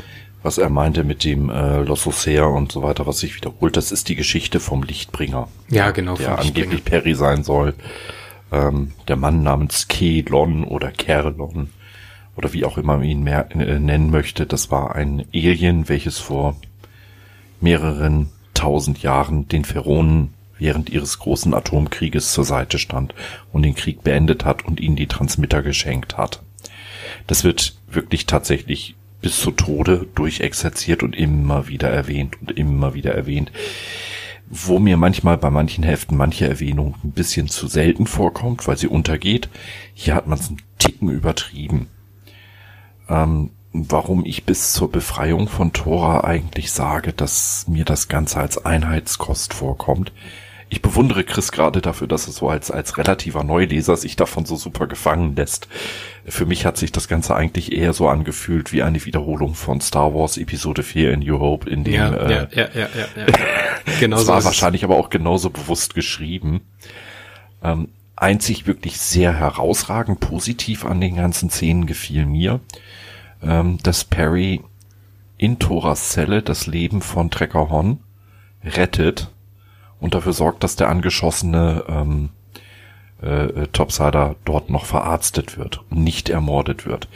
was 0.43 0.59
er 0.59 0.71
meinte 0.71 1.05
mit 1.05 1.25
dem 1.25 1.51
äh, 1.51 1.83
Los 1.83 2.07
Osea 2.07 2.45
und 2.45 2.71
so 2.73 2.83
weiter, 2.83 3.07
was 3.07 3.19
sich 3.19 3.35
wiederholt, 3.37 3.77
das 3.77 3.93
ist 3.93 4.09
die 4.09 4.15
Geschichte 4.15 4.61
vom 4.61 4.83
Lichtbringer. 4.83 5.49
Ja, 5.69 5.91
genau. 5.91 6.17
Der 6.17 6.39
angeblich 6.39 6.85
Perry 6.85 7.15
sein 7.15 7.43
soll. 7.43 7.75
Ähm, 8.51 8.93
der 9.09 9.17
Mann 9.17 9.43
namens 9.43 9.89
Kelon 9.89 10.65
oder 10.65 10.91
Kerlon 10.91 11.71
oder 12.37 12.53
wie 12.53 12.65
auch 12.65 12.79
immer 12.79 12.97
man 12.97 13.05
ihn 13.05 13.23
mehr, 13.25 13.51
äh, 13.51 13.79
nennen 13.79 14.11
möchte, 14.11 14.47
das 14.47 14.71
war 14.71 14.95
ein 14.95 15.25
Alien, 15.35 15.89
welches 15.89 16.19
vor 16.19 16.57
mehreren 17.61 18.31
tausend 18.55 19.03
Jahren 19.03 19.49
den 19.49 19.65
Pharaonen 19.65 20.35
während 20.57 20.89
ihres 20.91 21.19
großen 21.19 21.53
Atomkrieges 21.53 22.33
zur 22.33 22.45
Seite 22.45 22.79
stand 22.79 23.15
und 23.53 23.63
den 23.63 23.75
Krieg 23.75 24.03
beendet 24.03 24.45
hat 24.45 24.65
und 24.65 24.81
ihnen 24.81 24.97
die 24.97 25.07
Transmitter 25.07 25.63
geschenkt 25.63 26.17
hat. 26.17 26.43
Das 27.27 27.45
wird 27.45 27.77
wirklich 27.91 28.27
tatsächlich 28.27 28.95
bis 29.21 29.41
zu 29.41 29.51
Tode 29.51 30.07
durchexerziert 30.15 31.03
und 31.03 31.17
immer 31.17 31.69
wieder 31.69 31.91
erwähnt 31.91 32.41
und 32.41 32.53
immer 32.53 32.95
wieder 32.95 33.15
erwähnt. 33.15 33.53
Wo 34.51 34.79
mir 34.79 34.97
manchmal 34.97 35.37
bei 35.37 35.51
manchen 35.51 35.85
Heften 35.85 36.17
manche 36.17 36.49
Erwähnung 36.49 36.95
ein 37.05 37.13
bisschen 37.13 37.49
zu 37.49 37.67
selten 37.67 38.07
vorkommt, 38.07 38.67
weil 38.67 38.79
sie 38.79 38.89
untergeht. 38.89 39.49
Hier 39.93 40.15
hat 40.15 40.27
man 40.27 40.39
es 40.39 40.49
einen 40.49 40.63
Ticken 40.79 41.11
übertrieben 41.11 41.89
ähm, 43.09 43.51
warum 43.73 44.25
ich 44.25 44.45
bis 44.45 44.73
zur 44.73 44.91
Befreiung 44.91 45.49
von 45.49 45.73
Tora 45.73 46.25
eigentlich 46.25 46.73
sage, 46.73 47.13
dass 47.13 47.67
mir 47.69 47.85
das 47.85 48.09
Ganze 48.09 48.39
als 48.41 48.65
Einheitskost 48.65 49.55
vorkommt. 49.55 50.13
Ich 50.71 50.83
bewundere 50.83 51.25
Chris 51.25 51.51
gerade 51.51 51.81
dafür, 51.81 52.07
dass 52.07 52.27
er 52.27 52.33
so 52.33 52.49
als, 52.49 52.71
als 52.71 52.99
relativer 52.99 53.43
Neuleser 53.43 53.97
sich 53.97 54.17
davon 54.17 54.45
so 54.45 54.57
super 54.57 54.87
gefangen 54.87 55.35
lässt. 55.35 55.67
Für 56.27 56.45
mich 56.45 56.67
hat 56.67 56.77
sich 56.77 56.93
das 56.93 57.09
Ganze 57.09 57.35
eigentlich 57.35 57.73
eher 57.73 57.95
so 57.95 58.09
angefühlt 58.09 58.73
wie 58.73 58.83
eine 58.83 59.05
Wiederholung 59.05 59.55
von 59.55 59.81
Star 59.81 60.15
Wars 60.15 60.37
Episode 60.37 60.83
4 60.83 61.15
in 61.15 61.21
New 61.21 61.39
Hope, 61.39 61.71
in 61.71 61.85
dem, 61.85 61.95
ja, 61.95 62.15
äh, 62.15 62.33
ja, 62.33 62.49
ja, 62.53 62.69
ja, 62.75 62.89
ja, 62.95 63.07
ja. 63.17 63.27
genau 64.01 64.19
so 64.19 64.29
war 64.29 64.45
wahrscheinlich 64.45 64.85
aber 64.85 64.97
auch 64.97 65.09
genauso 65.09 65.49
bewusst 65.49 65.95
geschrieben. 65.95 66.61
Ähm, 67.63 67.89
einzig 68.15 68.67
wirklich 68.67 68.99
sehr 68.99 69.33
herausragend 69.33 70.21
positiv 70.21 70.85
an 70.85 71.01
den 71.01 71.17
ganzen 71.17 71.49
Szenen 71.51 71.87
gefiel 71.87 72.27
mir, 72.27 72.61
ähm, 73.43 73.79
dass 73.83 74.05
Perry 74.05 74.63
in 75.39 75.59
Thoras 75.59 76.11
Zelle 76.11 76.43
das 76.43 76.67
Leben 76.67 77.01
von 77.01 77.31
Trekker 77.31 77.71
Hon 77.71 78.01
rettet 78.65 79.31
und 80.01 80.15
dafür 80.15 80.33
sorgt, 80.33 80.63
dass 80.63 80.77
der 80.77 80.89
angeschossene 80.89 81.85
ähm, 81.89 82.31
äh, 83.21 83.67
Topsider 83.73 84.37
dort 84.45 84.71
noch 84.71 84.85
verarztet 84.85 85.59
wird 85.59 85.81
und 85.91 86.03
nicht 86.03 86.29
ermordet 86.29 86.87
wird. 86.87 87.09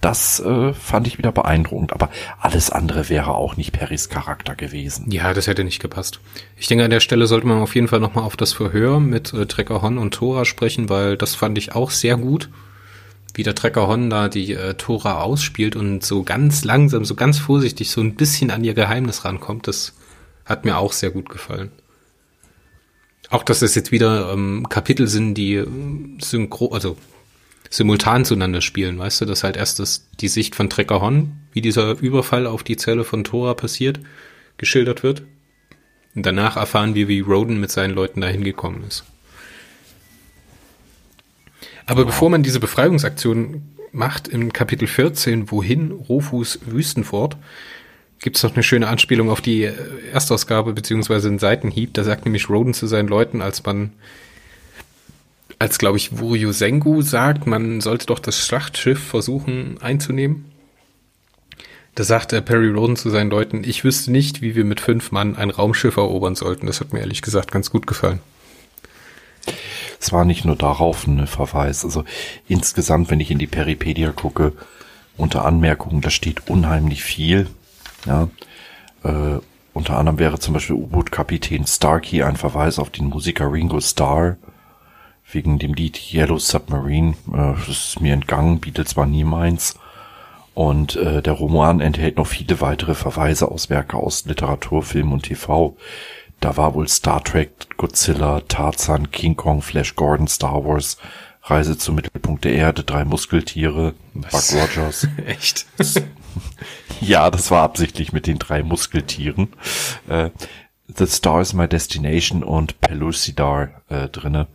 Das 0.00 0.38
äh, 0.40 0.74
fand 0.74 1.06
ich 1.06 1.18
wieder 1.18 1.32
beeindruckend, 1.32 1.92
aber 1.92 2.10
alles 2.38 2.70
andere 2.70 3.08
wäre 3.08 3.34
auch 3.34 3.56
nicht 3.56 3.72
Perrys 3.72 4.08
Charakter 4.08 4.54
gewesen. 4.54 5.10
Ja, 5.10 5.32
das 5.32 5.46
hätte 5.46 5.64
nicht 5.64 5.80
gepasst. 5.80 6.20
Ich 6.56 6.66
denke, 6.66 6.84
an 6.84 6.90
der 6.90 7.00
Stelle 7.00 7.26
sollte 7.26 7.46
man 7.46 7.62
auf 7.62 7.74
jeden 7.74 7.88
Fall 7.88 8.00
nochmal 8.00 8.24
auf 8.24 8.36
das 8.36 8.52
Verhör 8.52 9.00
mit 9.00 9.32
äh, 9.32 9.46
Trecker 9.46 9.82
Hon 9.82 9.98
und 9.98 10.12
Tora 10.12 10.44
sprechen, 10.44 10.88
weil 10.88 11.16
das 11.16 11.34
fand 11.34 11.56
ich 11.56 11.74
auch 11.74 11.90
sehr 11.90 12.16
gut, 12.16 12.50
wie 13.34 13.42
der 13.42 13.54
Trecker 13.54 13.88
Hon 13.88 14.10
da 14.10 14.28
die 14.28 14.52
äh, 14.52 14.74
Tora 14.74 15.22
ausspielt 15.22 15.74
und 15.74 16.04
so 16.04 16.22
ganz 16.22 16.64
langsam, 16.64 17.04
so 17.04 17.14
ganz 17.14 17.38
vorsichtig 17.38 17.90
so 17.90 18.02
ein 18.02 18.14
bisschen 18.14 18.50
an 18.50 18.62
ihr 18.62 18.74
Geheimnis 18.74 19.24
rankommt. 19.24 19.66
Das 19.66 19.94
hat 20.44 20.64
mir 20.64 20.76
auch 20.76 20.92
sehr 20.92 21.10
gut 21.10 21.30
gefallen. 21.30 21.72
Auch, 23.28 23.42
dass 23.42 23.62
es 23.62 23.74
jetzt 23.74 23.92
wieder 23.92 24.32
ähm, 24.32 24.66
Kapitel 24.68 25.08
sind, 25.08 25.34
die 25.34 25.54
äh, 25.54 25.66
synchro, 26.20 26.72
also 26.72 26.96
simultan 27.70 28.24
zueinander 28.24 28.60
spielen, 28.60 28.98
weißt 28.98 29.20
du, 29.20 29.24
dass 29.24 29.42
halt 29.42 29.56
erst 29.56 29.80
das, 29.80 30.08
die 30.20 30.28
Sicht 30.28 30.54
von 30.54 30.70
Trecker 30.70 31.00
Hon, 31.00 31.32
wie 31.52 31.60
dieser 31.60 31.98
Überfall 31.98 32.46
auf 32.46 32.62
die 32.62 32.76
Zelle 32.76 33.04
von 33.04 33.24
Tora 33.24 33.54
passiert, 33.54 34.00
geschildert 34.56 35.02
wird. 35.02 35.22
Und 36.14 36.24
danach 36.24 36.56
erfahren 36.56 36.94
wir, 36.94 37.08
wie 37.08 37.20
Roden 37.20 37.60
mit 37.60 37.70
seinen 37.70 37.94
Leuten 37.94 38.20
dahin 38.20 38.44
gekommen 38.44 38.84
ist. 38.86 39.04
Aber 41.86 42.02
wow. 42.02 42.06
bevor 42.06 42.30
man 42.30 42.42
diese 42.42 42.60
Befreiungsaktion 42.60 43.62
macht, 43.92 44.28
im 44.28 44.52
Kapitel 44.52 44.86
14, 44.86 45.50
wohin 45.50 45.90
Rufus 45.90 46.58
Wüstenfort, 46.66 47.36
gibt 48.20 48.36
es 48.36 48.42
noch 48.42 48.54
eine 48.54 48.62
schöne 48.62 48.88
Anspielung 48.88 49.30
auf 49.30 49.40
die 49.40 49.70
Erstausgabe 50.12 50.72
beziehungsweise 50.72 51.28
einen 51.28 51.38
Seitenhieb. 51.38 51.94
Da 51.94 52.04
sagt 52.04 52.24
nämlich 52.24 52.48
Roden 52.48 52.74
zu 52.74 52.86
seinen 52.86 53.08
Leuten, 53.08 53.42
als 53.42 53.64
man, 53.64 53.92
als 55.58 55.78
glaube 55.78 55.98
ich 55.98 56.18
Wuryu 56.18 56.52
Sengu 56.52 57.02
sagt, 57.02 57.46
man 57.46 57.80
sollte 57.80 58.06
doch 58.06 58.18
das 58.18 58.44
Schlachtschiff 58.44 59.02
versuchen 59.02 59.78
einzunehmen. 59.80 60.46
Da 61.94 62.04
sagt 62.04 62.32
der 62.32 62.42
Perry 62.42 62.68
Roden 62.68 62.96
zu 62.96 63.08
seinen 63.08 63.30
Leuten, 63.30 63.64
ich 63.64 63.82
wüsste 63.82 64.12
nicht, 64.12 64.42
wie 64.42 64.54
wir 64.54 64.64
mit 64.64 64.80
fünf 64.80 65.12
Mann 65.12 65.34
ein 65.34 65.48
Raumschiff 65.48 65.96
erobern 65.96 66.34
sollten. 66.34 66.66
Das 66.66 66.80
hat 66.80 66.92
mir 66.92 67.00
ehrlich 67.00 67.22
gesagt 67.22 67.50
ganz 67.50 67.70
gut 67.70 67.86
gefallen. 67.86 68.20
Es 69.98 70.12
war 70.12 70.26
nicht 70.26 70.44
nur 70.44 70.56
darauf 70.56 71.06
ein 71.06 71.26
Verweis. 71.26 71.84
Also 71.84 72.04
insgesamt, 72.48 73.10
wenn 73.10 73.20
ich 73.20 73.30
in 73.30 73.38
die 73.38 73.46
Peripedia 73.46 74.12
gucke, 74.12 74.52
unter 75.16 75.46
Anmerkungen, 75.46 76.02
da 76.02 76.10
steht 76.10 76.50
unheimlich 76.50 77.02
viel. 77.02 77.46
Ja, 78.06 78.28
äh, 79.04 79.40
unter 79.72 79.98
anderem 79.98 80.18
wäre 80.18 80.38
zum 80.38 80.54
Beispiel 80.54 80.76
U-Boot-Kapitän 80.76 81.66
Starkey 81.66 82.22
ein 82.22 82.36
Verweis 82.36 82.78
auf 82.78 82.90
den 82.90 83.06
Musiker 83.06 83.52
Ringo 83.52 83.80
Starr 83.80 84.36
wegen 85.30 85.58
dem 85.58 85.74
Lied 85.74 86.12
Yellow 86.12 86.38
Submarine. 86.38 87.14
Äh, 87.32 87.54
das 87.66 87.68
ist 87.68 88.00
mir 88.00 88.14
entgangen, 88.14 88.60
bietet 88.60 88.88
zwar 88.88 89.06
nie 89.06 89.24
meins. 89.24 89.78
Und 90.54 90.96
äh, 90.96 91.20
der 91.20 91.34
Roman 91.34 91.80
enthält 91.80 92.16
noch 92.16 92.26
viele 92.26 92.62
weitere 92.62 92.94
Verweise 92.94 93.50
aus 93.50 93.68
Werke 93.68 93.98
aus 93.98 94.24
Literatur, 94.24 94.82
Film 94.82 95.12
und 95.12 95.24
TV. 95.24 95.76
Da 96.40 96.56
war 96.56 96.74
wohl 96.74 96.88
Star 96.88 97.22
Trek, 97.22 97.76
Godzilla, 97.76 98.40
Tarzan, 98.48 99.10
King 99.10 99.36
Kong, 99.36 99.60
Flash 99.60 99.96
Gordon, 99.96 100.28
Star 100.28 100.64
Wars, 100.64 100.96
Reise 101.42 101.76
zum 101.76 101.96
Mittelpunkt 101.96 102.44
der 102.44 102.52
Erde, 102.54 102.84
drei 102.84 103.04
Muskeltiere, 103.04 103.94
Was? 104.14 104.52
Buck 104.52 104.62
Rogers. 104.62 105.06
Echt? 105.26 105.66
ja, 107.00 107.30
das 107.30 107.50
war 107.50 107.62
absichtlich 107.62 108.12
mit 108.12 108.26
den 108.26 108.38
drei 108.38 108.62
Muskeltieren. 108.62 109.48
Äh, 110.08 110.30
The 110.88 111.06
Star 111.06 111.40
is 111.40 111.52
My 111.52 111.68
Destination 111.68 112.42
und 112.42 112.80
Pellucidar 112.80 113.82
äh, 113.88 114.08
drinne. 114.08 114.46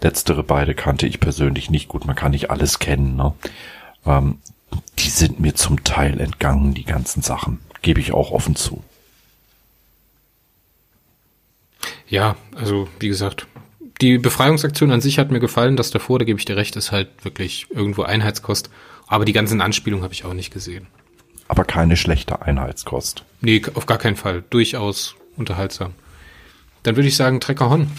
Letztere 0.00 0.42
beide 0.42 0.74
kannte 0.74 1.06
ich 1.06 1.20
persönlich 1.20 1.70
nicht 1.70 1.88
gut. 1.88 2.06
Man 2.06 2.16
kann 2.16 2.30
nicht 2.30 2.50
alles 2.50 2.78
kennen. 2.78 3.16
Ne? 3.16 3.34
Ähm, 4.06 4.38
die 4.98 5.10
sind 5.10 5.40
mir 5.40 5.54
zum 5.54 5.84
Teil 5.84 6.20
entgangen, 6.20 6.74
die 6.74 6.84
ganzen 6.84 7.22
Sachen. 7.22 7.60
Gebe 7.82 8.00
ich 8.00 8.12
auch 8.12 8.30
offen 8.30 8.56
zu. 8.56 8.82
Ja, 12.08 12.36
also 12.54 12.88
wie 12.98 13.08
gesagt, 13.08 13.46
die 14.00 14.18
Befreiungsaktion 14.18 14.90
an 14.90 15.00
sich 15.00 15.18
hat 15.18 15.30
mir 15.30 15.40
gefallen. 15.40 15.76
Das 15.76 15.90
davor, 15.90 16.18
da 16.18 16.24
gebe 16.24 16.38
ich 16.38 16.44
dir 16.44 16.56
recht, 16.56 16.76
ist 16.76 16.92
halt 16.92 17.08
wirklich 17.22 17.66
irgendwo 17.70 18.02
Einheitskost. 18.02 18.70
Aber 19.06 19.24
die 19.24 19.32
ganzen 19.32 19.60
Anspielungen 19.60 20.04
habe 20.04 20.14
ich 20.14 20.24
auch 20.24 20.32
nicht 20.32 20.52
gesehen. 20.52 20.86
Aber 21.50 21.64
keine 21.64 21.96
schlechte 21.96 22.42
Einheitskost. 22.42 23.24
Nee, 23.40 23.60
auf 23.74 23.86
gar 23.86 23.98
keinen 23.98 24.14
Fall. 24.14 24.44
Durchaus 24.50 25.16
unterhaltsam. 25.36 25.94
Dann 26.84 26.94
würde 26.94 27.08
ich 27.08 27.16
sagen, 27.16 27.40
Trecker 27.40 27.68
Hon. 27.68 27.90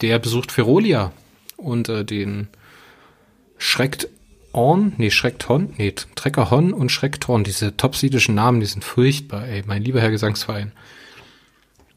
Der 0.00 0.20
besucht 0.20 0.52
Ferolia 0.52 1.10
und 1.56 1.88
äh, 1.88 2.04
den 2.04 2.46
schreckt 3.58 4.06
On, 4.52 4.92
nee, 4.96 5.10
schreckt 5.10 5.48
Hon, 5.48 5.74
nee, 5.76 5.92
Trecker 6.14 6.52
Hon 6.52 6.72
und 6.72 6.92
schreckt 6.92 7.26
Horn. 7.26 7.42
Diese 7.42 7.76
topsidischen 7.76 8.36
Namen, 8.36 8.60
die 8.60 8.66
sind 8.66 8.84
furchtbar, 8.84 9.48
ey, 9.48 9.64
mein 9.66 9.82
lieber 9.82 10.00
Herr 10.00 10.12
Gesangsverein. 10.12 10.70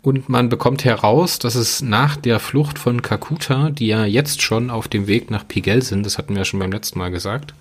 Und 0.02 0.30
man 0.30 0.50
bekommt 0.50 0.84
heraus, 0.84 1.38
dass 1.38 1.54
es 1.54 1.84
nach 1.84 2.16
der 2.16 2.40
Flucht 2.40 2.80
von 2.80 3.04
Kakuta, 3.04 3.70
die 3.70 3.86
ja 3.86 4.06
jetzt 4.06 4.42
schon 4.42 4.72
auf 4.72 4.88
dem 4.88 5.06
Weg 5.06 5.30
nach 5.30 5.48
Pigel 5.48 5.84
sind, 5.84 6.08
das 6.08 6.18
hatten 6.18 6.34
wir 6.34 6.40
ja 6.40 6.46
schon 6.46 6.60
beim 6.60 6.72
letzten 6.72 6.98
Mal 6.98 7.12
gesagt, 7.12 7.54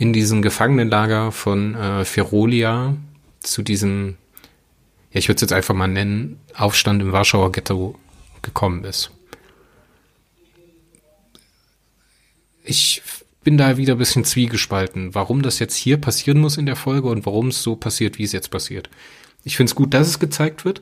in 0.00 0.14
diesem 0.14 0.40
Gefangenenlager 0.40 1.30
von 1.30 1.74
äh, 1.74 2.06
Ferolia 2.06 2.96
zu 3.40 3.60
diesem, 3.60 4.16
ja, 5.12 5.18
ich 5.18 5.28
würde 5.28 5.36
es 5.36 5.42
jetzt 5.42 5.52
einfach 5.52 5.74
mal 5.74 5.88
nennen, 5.88 6.40
Aufstand 6.54 7.02
im 7.02 7.12
Warschauer 7.12 7.52
Ghetto 7.52 7.98
gekommen 8.40 8.84
ist. 8.84 9.10
Ich 12.64 13.02
bin 13.44 13.58
da 13.58 13.76
wieder 13.76 13.96
ein 13.96 13.98
bisschen 13.98 14.24
zwiegespalten, 14.24 15.14
warum 15.14 15.42
das 15.42 15.58
jetzt 15.58 15.76
hier 15.76 15.98
passieren 15.98 16.40
muss 16.40 16.56
in 16.56 16.64
der 16.64 16.76
Folge 16.76 17.08
und 17.08 17.26
warum 17.26 17.48
es 17.48 17.62
so 17.62 17.76
passiert, 17.76 18.16
wie 18.16 18.24
es 18.24 18.32
jetzt 18.32 18.50
passiert. 18.50 18.88
Ich 19.44 19.58
finde 19.58 19.68
es 19.68 19.76
gut, 19.76 19.92
dass 19.92 20.08
es 20.08 20.18
gezeigt 20.18 20.64
wird. 20.64 20.80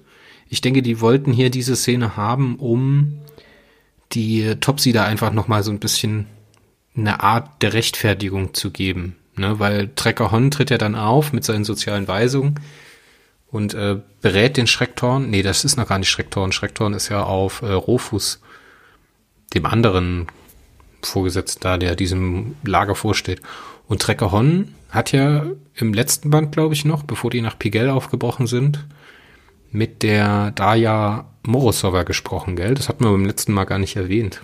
Ich 0.48 0.60
denke, 0.60 0.80
die 0.80 1.00
wollten 1.00 1.32
hier 1.32 1.50
diese 1.50 1.74
Szene 1.74 2.16
haben, 2.16 2.54
um 2.54 3.18
die 4.12 4.54
Topsy 4.60 4.92
da 4.92 5.06
einfach 5.06 5.32
nochmal 5.32 5.64
so 5.64 5.72
ein 5.72 5.80
bisschen 5.80 6.26
eine 6.98 7.22
Art 7.22 7.62
der 7.62 7.72
Rechtfertigung 7.72 8.54
zu 8.54 8.70
geben. 8.70 9.16
Ne? 9.36 9.58
Weil 9.58 9.90
Trecker 9.94 10.30
Hon 10.30 10.50
tritt 10.50 10.70
ja 10.70 10.78
dann 10.78 10.94
auf 10.94 11.32
mit 11.32 11.44
seinen 11.44 11.64
sozialen 11.64 12.08
Weisungen 12.08 12.60
und 13.50 13.74
äh, 13.74 14.00
berät 14.20 14.56
den 14.56 14.66
Schrecktorn. 14.66 15.30
Nee, 15.30 15.42
das 15.42 15.64
ist 15.64 15.76
noch 15.76 15.88
gar 15.88 15.98
nicht 15.98 16.10
Schrecktorn. 16.10 16.52
Schrecktorn 16.52 16.94
ist 16.94 17.08
ja 17.08 17.22
auf 17.22 17.62
äh, 17.62 17.72
Rofus, 17.72 18.40
dem 19.54 19.64
anderen 19.64 20.26
Vorgesetzten 21.02 21.62
da, 21.62 21.78
der 21.78 21.96
diesem 21.96 22.56
Lager 22.64 22.94
vorsteht. 22.94 23.40
Und 23.86 24.02
Trecker 24.02 24.32
Hon 24.32 24.74
hat 24.90 25.12
ja 25.12 25.46
im 25.74 25.94
letzten 25.94 26.30
Band, 26.30 26.52
glaube 26.52 26.74
ich, 26.74 26.84
noch, 26.84 27.04
bevor 27.04 27.30
die 27.30 27.40
nach 27.40 27.58
Pigel 27.58 27.88
aufgebrochen 27.88 28.46
sind, 28.46 28.84
mit 29.70 30.02
der 30.02 30.50
Daya 30.50 31.26
Morosova 31.42 32.02
gesprochen, 32.02 32.56
gell? 32.56 32.74
Das 32.74 32.88
hatten 32.88 33.04
wir 33.04 33.10
beim 33.10 33.24
letzten 33.24 33.52
Mal 33.52 33.64
gar 33.64 33.78
nicht 33.78 33.96
erwähnt. 33.96 34.42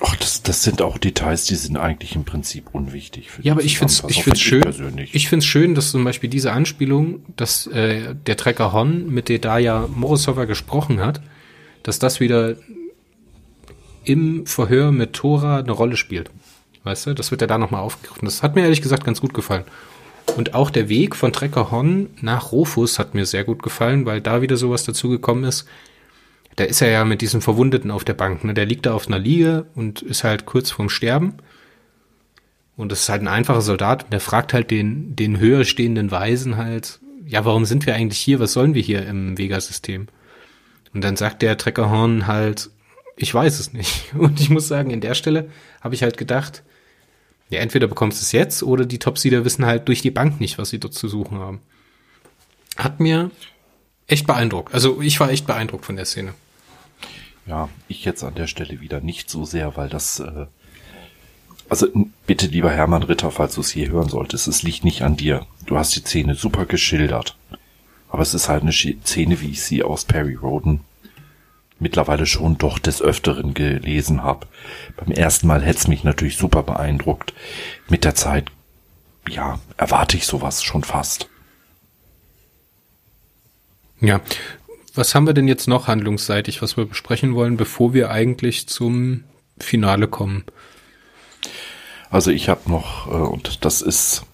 Ach, 0.00 0.16
das, 0.16 0.42
das 0.42 0.62
sind 0.62 0.82
auch 0.82 0.98
Details, 0.98 1.44
die 1.44 1.54
sind 1.54 1.76
eigentlich 1.76 2.14
im 2.14 2.24
Prinzip 2.24 2.66
unwichtig. 2.72 3.30
Für 3.30 3.42
ja, 3.42 3.52
aber 3.52 3.62
ich 3.62 3.78
finde 3.78 3.92
es 3.92 4.04
ich 4.08 4.22
find's 4.22 4.40
schön, 4.40 4.62
persönlich. 4.62 5.14
ich 5.14 5.28
find's 5.28 5.46
schön, 5.46 5.74
dass 5.74 5.90
zum 5.90 6.04
Beispiel 6.04 6.30
diese 6.30 6.52
Anspielung, 6.52 7.24
dass 7.36 7.66
äh, 7.68 8.14
der 8.14 8.36
Trecker 8.36 8.72
Hon 8.72 9.08
mit 9.08 9.28
der 9.28 9.38
Daya 9.38 9.88
Morosova 9.94 10.44
gesprochen 10.44 11.00
hat, 11.00 11.20
dass 11.82 11.98
das 11.98 12.20
wieder 12.20 12.56
im 14.04 14.46
Verhör 14.46 14.92
mit 14.92 15.12
Tora 15.12 15.58
eine 15.58 15.72
Rolle 15.72 15.96
spielt. 15.96 16.30
Weißt 16.82 17.06
du, 17.06 17.14
das 17.14 17.30
wird 17.30 17.40
ja 17.40 17.46
da 17.46 17.58
nochmal 17.58 17.80
aufgegriffen. 17.80 18.26
Das 18.26 18.42
hat 18.42 18.54
mir 18.54 18.62
ehrlich 18.62 18.82
gesagt 18.82 19.04
ganz 19.04 19.20
gut 19.20 19.32
gefallen. 19.32 19.64
Und 20.36 20.54
auch 20.54 20.70
der 20.70 20.88
Weg 20.88 21.16
von 21.16 21.32
Trecker 21.32 21.70
Hon 21.70 22.10
nach 22.20 22.52
Rofus 22.52 22.98
hat 22.98 23.14
mir 23.14 23.26
sehr 23.26 23.44
gut 23.44 23.62
gefallen, 23.62 24.04
weil 24.06 24.20
da 24.20 24.42
wieder 24.42 24.56
sowas 24.56 24.84
dazugekommen 24.84 25.44
ist. 25.44 25.66
Da 26.56 26.64
ist 26.64 26.80
er 26.82 26.90
ja 26.90 27.04
mit 27.04 27.20
diesem 27.20 27.40
Verwundeten 27.40 27.90
auf 27.90 28.04
der 28.04 28.14
Bank. 28.14 28.44
Ne? 28.44 28.54
Der 28.54 28.66
liegt 28.66 28.86
da 28.86 28.94
auf 28.94 29.08
einer 29.08 29.18
Liege 29.18 29.66
und 29.74 30.02
ist 30.02 30.24
halt 30.24 30.46
kurz 30.46 30.70
vorm 30.70 30.88
Sterben. 30.88 31.34
Und 32.76 32.90
das 32.92 33.02
ist 33.02 33.08
halt 33.08 33.22
ein 33.22 33.28
einfacher 33.28 33.62
Soldat 33.62 34.04
und 34.04 34.12
der 34.12 34.20
fragt 34.20 34.52
halt 34.52 34.70
den, 34.70 35.14
den 35.16 35.38
höher 35.38 35.64
stehenden 35.64 36.10
Weisen 36.10 36.56
halt, 36.56 37.00
ja, 37.26 37.44
warum 37.44 37.64
sind 37.64 37.86
wir 37.86 37.94
eigentlich 37.94 38.18
hier? 38.18 38.40
Was 38.40 38.52
sollen 38.52 38.74
wir 38.74 38.82
hier 38.82 39.06
im 39.06 39.38
Vega-System? 39.38 40.08
Und 40.92 41.02
dann 41.02 41.16
sagt 41.16 41.42
der 41.42 41.56
Treckerhorn 41.56 42.26
halt, 42.26 42.70
ich 43.16 43.32
weiß 43.32 43.58
es 43.60 43.72
nicht. 43.72 44.14
Und 44.18 44.40
ich 44.40 44.50
muss 44.50 44.68
sagen, 44.68 44.90
in 44.90 45.00
der 45.00 45.14
Stelle 45.14 45.50
habe 45.80 45.94
ich 45.94 46.02
halt 46.02 46.16
gedacht, 46.16 46.62
ja, 47.50 47.60
entweder 47.60 47.86
bekommst 47.86 48.20
du 48.20 48.22
es 48.22 48.32
jetzt 48.32 48.62
oder 48.62 48.86
die 48.86 48.98
Topseeder 48.98 49.44
wissen 49.44 49.66
halt 49.66 49.88
durch 49.88 50.02
die 50.02 50.10
Bank 50.10 50.40
nicht, 50.40 50.58
was 50.58 50.70
sie 50.70 50.80
dort 50.80 50.94
zu 50.94 51.08
suchen 51.08 51.38
haben. 51.38 51.60
Hat 52.76 53.00
mir 53.00 53.30
echt 54.06 54.26
beeindruckt. 54.26 54.74
Also 54.74 55.00
ich 55.00 55.20
war 55.20 55.30
echt 55.30 55.46
beeindruckt 55.46 55.84
von 55.84 55.96
der 55.96 56.04
Szene. 56.04 56.34
Ja, 57.46 57.68
ich 57.88 58.04
jetzt 58.04 58.24
an 58.24 58.34
der 58.34 58.46
Stelle 58.46 58.80
wieder 58.80 59.00
nicht 59.00 59.28
so 59.28 59.44
sehr, 59.44 59.76
weil 59.76 59.88
das, 59.88 60.20
äh, 60.20 60.46
also 61.68 61.86
bitte 62.26 62.46
lieber 62.46 62.70
Hermann 62.70 63.02
Ritter, 63.02 63.30
falls 63.30 63.54
du 63.54 63.60
es 63.60 63.70
hier 63.70 63.90
hören 63.90 64.08
solltest, 64.08 64.48
es 64.48 64.62
liegt 64.62 64.84
nicht 64.84 65.02
an 65.02 65.16
dir. 65.16 65.46
Du 65.66 65.76
hast 65.76 65.94
die 65.94 66.00
Szene 66.00 66.34
super 66.34 66.66
geschildert. 66.66 67.36
Aber 68.08 68.22
es 68.22 68.32
ist 68.32 68.48
halt 68.48 68.62
eine 68.62 68.72
Szene, 68.72 69.40
wie 69.40 69.50
ich 69.50 69.62
sie 69.62 69.82
aus 69.82 70.04
Perry 70.04 70.34
Roden 70.34 70.80
mittlerweile 71.78 72.26
schon 72.26 72.58
doch 72.58 72.78
des 72.78 73.02
Öfteren 73.02 73.54
gelesen 73.54 74.22
habe. 74.22 74.46
Beim 74.96 75.10
ersten 75.10 75.46
Mal 75.46 75.62
hätte 75.62 75.78
es 75.78 75.88
mich 75.88 76.04
natürlich 76.04 76.36
super 76.36 76.62
beeindruckt. 76.62 77.34
Mit 77.88 78.04
der 78.04 78.14
Zeit, 78.14 78.46
ja, 79.28 79.58
erwarte 79.76 80.16
ich 80.16 80.26
sowas 80.26 80.62
schon 80.62 80.84
fast. 80.84 81.28
Ja. 84.00 84.20
Was 84.94 85.14
haben 85.14 85.26
wir 85.26 85.34
denn 85.34 85.48
jetzt 85.48 85.66
noch 85.66 85.88
handlungsseitig, 85.88 86.62
was 86.62 86.76
wir 86.76 86.86
besprechen 86.86 87.34
wollen, 87.34 87.56
bevor 87.56 87.94
wir 87.94 88.10
eigentlich 88.10 88.68
zum 88.68 89.24
Finale 89.58 90.06
kommen? 90.06 90.44
Also 92.10 92.30
ich 92.30 92.48
habe 92.48 92.70
noch, 92.70 93.08
äh, 93.08 93.10
und 93.10 93.64
das 93.64 93.82
ist 93.82 94.24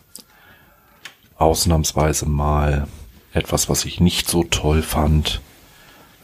ausnahmsweise 1.36 2.26
mal 2.26 2.86
etwas, 3.32 3.70
was 3.70 3.86
ich 3.86 4.00
nicht 4.00 4.28
so 4.28 4.44
toll 4.44 4.82
fand, 4.82 5.40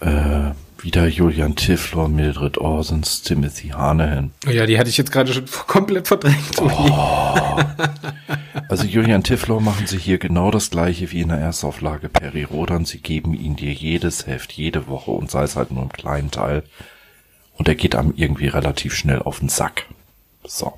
äh, 0.00 0.50
wieder 0.78 1.06
Julian 1.06 1.56
Tiffler, 1.56 2.08
Mildred 2.08 2.58
Orsons, 2.58 3.22
Timothy 3.22 3.68
Hanahan. 3.68 4.32
Oh 4.46 4.50
ja, 4.50 4.66
die 4.66 4.78
hatte 4.78 4.90
ich 4.90 4.96
jetzt 4.96 5.12
gerade 5.12 5.32
schon 5.32 5.46
komplett 5.66 6.08
verdrängt. 6.08 6.60
Oh. 6.60 7.58
also 8.68 8.84
Julian 8.84 9.22
Tiffler 9.22 9.60
machen 9.60 9.86
sie 9.86 9.98
hier 9.98 10.18
genau 10.18 10.50
das 10.50 10.70
gleiche 10.70 11.10
wie 11.12 11.22
in 11.22 11.28
der 11.28 11.38
Erstauflage 11.38 12.08
Perry 12.08 12.44
Rodan. 12.44 12.84
Sie 12.84 12.98
geben 12.98 13.34
ihn 13.34 13.56
dir 13.56 13.72
jedes 13.72 14.26
Heft, 14.26 14.52
jede 14.52 14.86
Woche 14.86 15.10
und 15.10 15.30
sei 15.30 15.44
es 15.44 15.56
halt 15.56 15.70
nur 15.70 15.82
im 15.82 15.92
kleinen 15.92 16.30
Teil. 16.30 16.62
Und 17.56 17.68
er 17.68 17.74
geht 17.74 17.94
einem 17.94 18.12
irgendwie 18.16 18.48
relativ 18.48 18.94
schnell 18.94 19.20
auf 19.22 19.40
den 19.40 19.48
Sack. 19.48 19.86
So. 20.44 20.74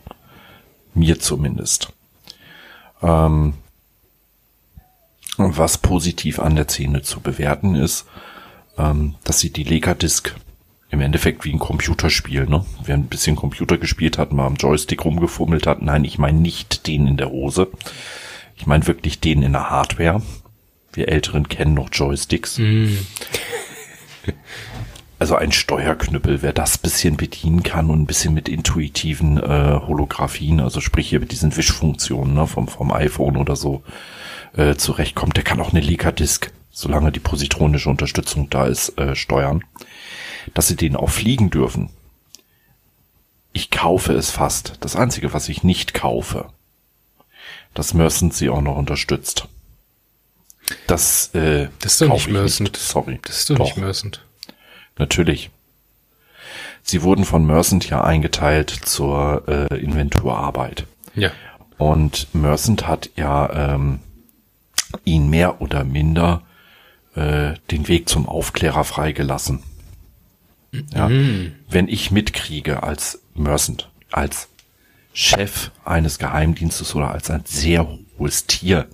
Mir 0.95 1.19
zumindest. 1.19 1.93
Ähm, 3.03 3.55
was 5.37 5.79
positiv 5.79 6.41
an 6.41 6.57
der 6.57 6.69
Szene 6.69 7.03
zu 7.03 7.21
bewerten 7.21 7.75
ist, 7.77 8.07
ähm, 8.79 9.15
dass 9.25 9.41
sie 9.41 9.51
die 9.51 9.65
Lega-Disc 9.65 10.35
im 10.91 11.01
Endeffekt 11.01 11.45
wie 11.45 11.53
ein 11.53 11.59
Computerspiel, 11.59 12.47
ne? 12.47 12.65
Wer 12.85 12.95
ein 12.95 13.09
bisschen 13.09 13.37
Computer 13.37 13.77
gespielt 13.77 14.17
hat, 14.17 14.33
mal 14.33 14.47
am 14.47 14.57
Joystick 14.57 15.05
rumgefummelt 15.05 15.67
hat. 15.67 15.83
Nein, 15.83 16.05
ich 16.05 16.19
meine 16.19 16.41
nicht 16.41 16.87
den 16.87 17.07
in 17.07 17.17
der 17.19 17.31
Hose. 17.31 17.69
Ich 18.57 18.67
meine 18.67 18.87
wirklich 18.87 19.21
den 19.21 19.43
in 19.43 19.53
der 19.53 19.71
Hardware. 19.71 20.23
Wir 20.93 21.09
Älteren 21.09 21.49
kennen 21.49 21.75
noch 21.75 21.91
Joysticks. 21.93 22.59
Mm. 22.59 22.87
Also 25.21 25.35
ein 25.35 25.51
Steuerknüppel, 25.51 26.43
wer 26.43 26.53
das 26.53 26.79
bisschen 26.79 27.17
bedienen 27.17 27.65
kann 27.65 27.91
und 27.91 28.03
ein 28.03 28.07
bisschen 28.07 28.35
mit 28.35 28.49
intuitiven 28.49 29.37
äh, 29.37 29.81
Holographien, 29.85 30.61
also 30.61 30.81
sprich 30.81 31.09
hier 31.09 31.19
mit 31.19 31.33
diesen 31.33 31.57
Wischfunktionen 31.57 32.35
ne, 32.35 32.47
vom, 32.47 32.69
vom 32.69 32.93
iPhone 32.93 33.37
oder 33.37 33.57
so 33.57 33.83
äh, 34.57 34.77
zurechtkommt, 34.77 35.37
der 35.37 35.43
kann 35.43 35.61
auch 35.61 35.73
eine 35.73 35.81
Leica-Disk 35.81 36.53
solange 36.79 37.11
die 37.11 37.19
positronische 37.19 37.91
Unterstützung 37.91 38.51
da 38.51 38.67
ist, 38.67 38.97
äh, 38.99 39.17
steuern, 39.17 39.65
dass 40.55 40.69
sie 40.69 40.77
den 40.77 40.95
auch 40.95 41.11
fliegen 41.11 41.51
dürfen. 41.51 41.91
Ich 43.53 43.73
kaufe 43.73 44.13
es 44.13 44.31
fast. 44.31 44.75
Das 44.79 44.95
Einzige, 44.95 45.33
was 45.35 45.49
ich 45.49 45.65
nicht 45.65 45.93
kaufe, 45.93 46.51
dass 47.75 47.95
Mercent 47.95 48.33
sie 48.33 48.49
auch 48.49 48.61
noch 48.61 48.77
unterstützt. 48.77 49.49
Das, 50.87 51.35
äh, 51.35 51.69
das 51.81 51.95
ist 51.95 52.03
doch 52.03 52.13
nicht 52.13 52.29
Mercent. 52.29 52.77
Sorry. 52.77 53.19
Das 53.25 53.39
ist 53.39 53.51
doch, 53.51 53.57
doch. 53.57 53.65
nicht 53.65 53.79
Mercent. 53.79 54.25
Natürlich. 54.99 55.51
Sie 56.83 57.03
wurden 57.03 57.25
von 57.25 57.45
Mercent 57.45 57.91
ja 57.91 58.05
eingeteilt 58.05 58.71
zur 58.71 59.43
äh, 59.49 59.81
Inventurarbeit. 59.81 60.87
Ja. 61.17 61.33
Und 61.77 62.33
Mercent 62.35 62.87
hat 62.87 63.11
ja 63.17 63.75
ähm, 63.75 63.99
ihn 65.05 65.29
mehr 65.29 65.61
oder 65.61 65.83
minder 65.83 66.43
äh, 67.19 67.55
den 67.71 67.89
Weg 67.89 68.09
zum 68.09 68.29
Aufklärer 68.29 68.85
freigelassen. 68.85 69.63
Ja, 70.95 71.09
mhm. 71.09 71.53
Wenn 71.69 71.89
ich 71.89 72.11
mitkriege 72.11 72.83
als 72.83 73.21
Mercent, 73.35 73.91
als 74.11 74.49
Chef 75.13 75.71
eines 75.85 76.19
Geheimdienstes 76.19 76.95
oder 76.95 77.11
als 77.11 77.31
ein 77.31 77.43
sehr 77.45 77.89
hohes 78.19 78.47
Tier 78.47 78.87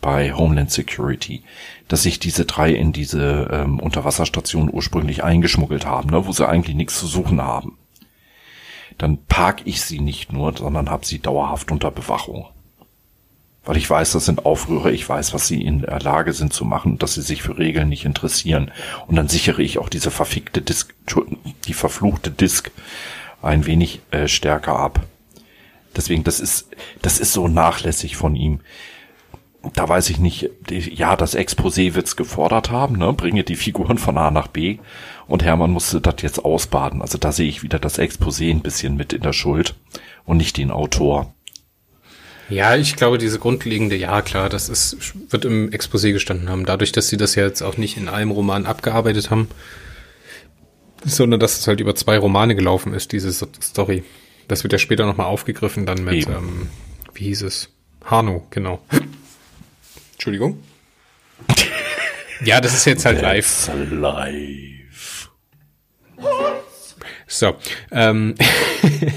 bei 0.00 0.34
Homeland 0.34 0.70
Security, 0.70 1.42
dass 1.88 2.02
sich 2.02 2.18
diese 2.18 2.44
drei 2.44 2.72
in 2.72 2.92
diese 2.92 3.48
ähm, 3.50 3.80
Unterwasserstation 3.80 4.70
ursprünglich 4.70 5.24
eingeschmuggelt 5.24 5.86
haben, 5.86 6.10
ne, 6.10 6.26
wo 6.26 6.32
sie 6.32 6.48
eigentlich 6.48 6.76
nichts 6.76 6.98
zu 6.98 7.06
suchen 7.06 7.40
haben. 7.40 7.78
Dann 8.98 9.24
park 9.26 9.62
ich 9.64 9.80
sie 9.80 10.00
nicht 10.00 10.32
nur, 10.32 10.54
sondern 10.56 10.90
habe 10.90 11.06
sie 11.06 11.20
dauerhaft 11.20 11.70
unter 11.70 11.90
Bewachung 11.90 12.46
weil 13.64 13.76
ich 13.76 13.88
weiß, 13.88 14.12
das 14.12 14.24
sind 14.24 14.46
Aufrührer, 14.46 14.90
ich 14.90 15.06
weiß, 15.06 15.34
was 15.34 15.46
sie 15.46 15.62
in 15.62 15.82
der 15.82 16.00
Lage 16.00 16.32
sind 16.32 16.52
zu 16.52 16.64
machen, 16.64 16.98
dass 16.98 17.14
sie 17.14 17.22
sich 17.22 17.42
für 17.42 17.58
Regeln 17.58 17.88
nicht 17.88 18.04
interessieren. 18.04 18.70
Und 19.06 19.16
dann 19.16 19.28
sichere 19.28 19.62
ich 19.62 19.78
auch 19.78 19.88
diese 19.88 20.10
verfickte 20.10 20.62
Disk, 20.62 20.94
die 21.66 21.74
verfluchte 21.74 22.30
Disk 22.30 22.70
ein 23.42 23.66
wenig 23.66 24.00
äh, 24.10 24.28
stärker 24.28 24.78
ab. 24.78 25.00
Deswegen, 25.94 26.24
das 26.24 26.40
ist, 26.40 26.68
das 27.02 27.18
ist 27.18 27.32
so 27.32 27.48
nachlässig 27.48 28.16
von 28.16 28.34
ihm. 28.34 28.60
Da 29.74 29.86
weiß 29.86 30.08
ich 30.08 30.18
nicht, 30.18 30.48
ja, 30.70 31.16
das 31.16 31.36
Exposé 31.36 31.94
wird's 31.94 32.16
gefordert 32.16 32.70
haben, 32.70 32.96
ne? 32.96 33.12
Bringe 33.12 33.44
die 33.44 33.56
Figuren 33.56 33.98
von 33.98 34.16
A 34.16 34.30
nach 34.30 34.46
B. 34.46 34.78
Und 35.26 35.44
Hermann 35.44 35.70
musste 35.70 36.00
das 36.00 36.22
jetzt 36.22 36.42
ausbaden. 36.42 37.02
Also 37.02 37.18
da 37.18 37.30
sehe 37.30 37.48
ich 37.48 37.62
wieder 37.62 37.78
das 37.78 37.98
Exposé 37.98 38.50
ein 38.50 38.62
bisschen 38.62 38.96
mit 38.96 39.12
in 39.12 39.20
der 39.20 39.34
Schuld 39.34 39.74
und 40.24 40.38
nicht 40.38 40.56
den 40.56 40.70
Autor. 40.70 41.34
Ja, 42.50 42.76
ich 42.76 42.96
glaube, 42.96 43.18
diese 43.18 43.38
grundlegende, 43.38 43.96
ja 43.96 44.22
klar, 44.22 44.48
das 44.48 44.68
ist, 44.68 45.14
wird 45.30 45.44
im 45.44 45.70
Exposé 45.70 46.12
gestanden 46.12 46.48
haben. 46.48 46.66
Dadurch, 46.66 46.92
dass 46.92 47.08
sie 47.08 47.16
das 47.16 47.34
ja 47.36 47.44
jetzt 47.44 47.62
auch 47.62 47.76
nicht 47.76 47.96
in 47.96 48.08
einem 48.08 48.32
Roman 48.32 48.66
abgearbeitet 48.66 49.30
haben, 49.30 49.48
sondern 51.04 51.40
dass 51.40 51.58
es 51.58 51.66
halt 51.66 51.80
über 51.80 51.94
zwei 51.94 52.18
Romane 52.18 52.54
gelaufen 52.54 52.92
ist, 52.92 53.12
diese 53.12 53.32
Story. 53.32 54.02
Das 54.48 54.64
wird 54.64 54.72
ja 54.72 54.78
später 54.78 55.06
nochmal 55.06 55.26
aufgegriffen 55.26 55.86
dann 55.86 56.02
mit, 56.02 56.26
ähm, 56.26 56.68
wie 57.14 57.24
hieß 57.24 57.42
es? 57.42 57.70
Hano, 58.04 58.46
genau. 58.50 58.80
Entschuldigung. 60.12 60.58
ja, 62.44 62.60
das 62.60 62.74
ist 62.74 62.84
jetzt 62.84 63.04
halt 63.04 63.22
live. 63.22 63.70
live. 63.90 64.79
So, 67.32 67.54
ähm, 67.92 68.34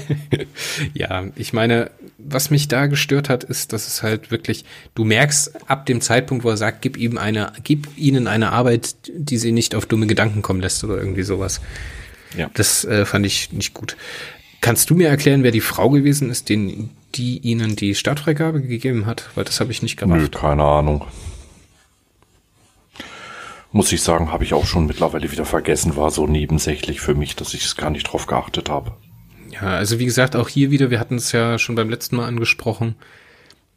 ja, 0.94 1.24
ich 1.34 1.52
meine, 1.52 1.90
was 2.16 2.48
mich 2.48 2.68
da 2.68 2.86
gestört 2.86 3.28
hat, 3.28 3.42
ist, 3.42 3.72
dass 3.72 3.88
es 3.88 4.04
halt 4.04 4.30
wirklich, 4.30 4.64
du 4.94 5.04
merkst 5.04 5.68
ab 5.68 5.84
dem 5.86 6.00
Zeitpunkt, 6.00 6.44
wo 6.44 6.50
er 6.50 6.56
sagt, 6.56 6.80
gib 6.80 6.96
ihm 6.96 7.18
eine, 7.18 7.52
gib 7.64 7.88
ihnen 7.98 8.28
eine 8.28 8.52
Arbeit, 8.52 8.94
die 9.12 9.36
sie 9.36 9.50
nicht 9.50 9.74
auf 9.74 9.86
dumme 9.86 10.06
Gedanken 10.06 10.42
kommen 10.42 10.60
lässt 10.60 10.84
oder 10.84 10.96
irgendwie 10.96 11.24
sowas. 11.24 11.60
Ja. 12.38 12.48
Das 12.54 12.84
äh, 12.84 13.04
fand 13.04 13.26
ich 13.26 13.52
nicht 13.52 13.74
gut. 13.74 13.96
Kannst 14.60 14.90
du 14.90 14.94
mir 14.94 15.08
erklären, 15.08 15.42
wer 15.42 15.50
die 15.50 15.60
Frau 15.60 15.90
gewesen 15.90 16.30
ist, 16.30 16.48
den, 16.48 16.90
die 17.16 17.38
ihnen 17.38 17.74
die 17.74 17.96
Startfreigabe 17.96 18.62
gegeben 18.62 19.06
hat? 19.06 19.28
Weil 19.34 19.44
das 19.44 19.58
habe 19.58 19.72
ich 19.72 19.82
nicht 19.82 19.96
gemacht. 19.96 20.20
Nö, 20.20 20.28
keine 20.28 20.62
Ahnung. 20.62 21.04
Muss 23.74 23.90
ich 23.90 24.02
sagen, 24.02 24.30
habe 24.30 24.44
ich 24.44 24.54
auch 24.54 24.66
schon 24.66 24.86
mittlerweile 24.86 25.32
wieder 25.32 25.44
vergessen, 25.44 25.96
war 25.96 26.12
so 26.12 26.28
nebensächlich 26.28 27.00
für 27.00 27.16
mich, 27.16 27.34
dass 27.34 27.54
ich 27.54 27.64
es 27.64 27.74
gar 27.74 27.90
nicht 27.90 28.04
drauf 28.04 28.26
geachtet 28.26 28.70
habe. 28.70 28.92
Ja, 29.50 29.62
also 29.62 29.98
wie 29.98 30.04
gesagt, 30.04 30.36
auch 30.36 30.48
hier 30.48 30.70
wieder, 30.70 30.92
wir 30.92 31.00
hatten 31.00 31.16
es 31.16 31.32
ja 31.32 31.58
schon 31.58 31.74
beim 31.74 31.90
letzten 31.90 32.14
Mal 32.14 32.28
angesprochen, 32.28 32.94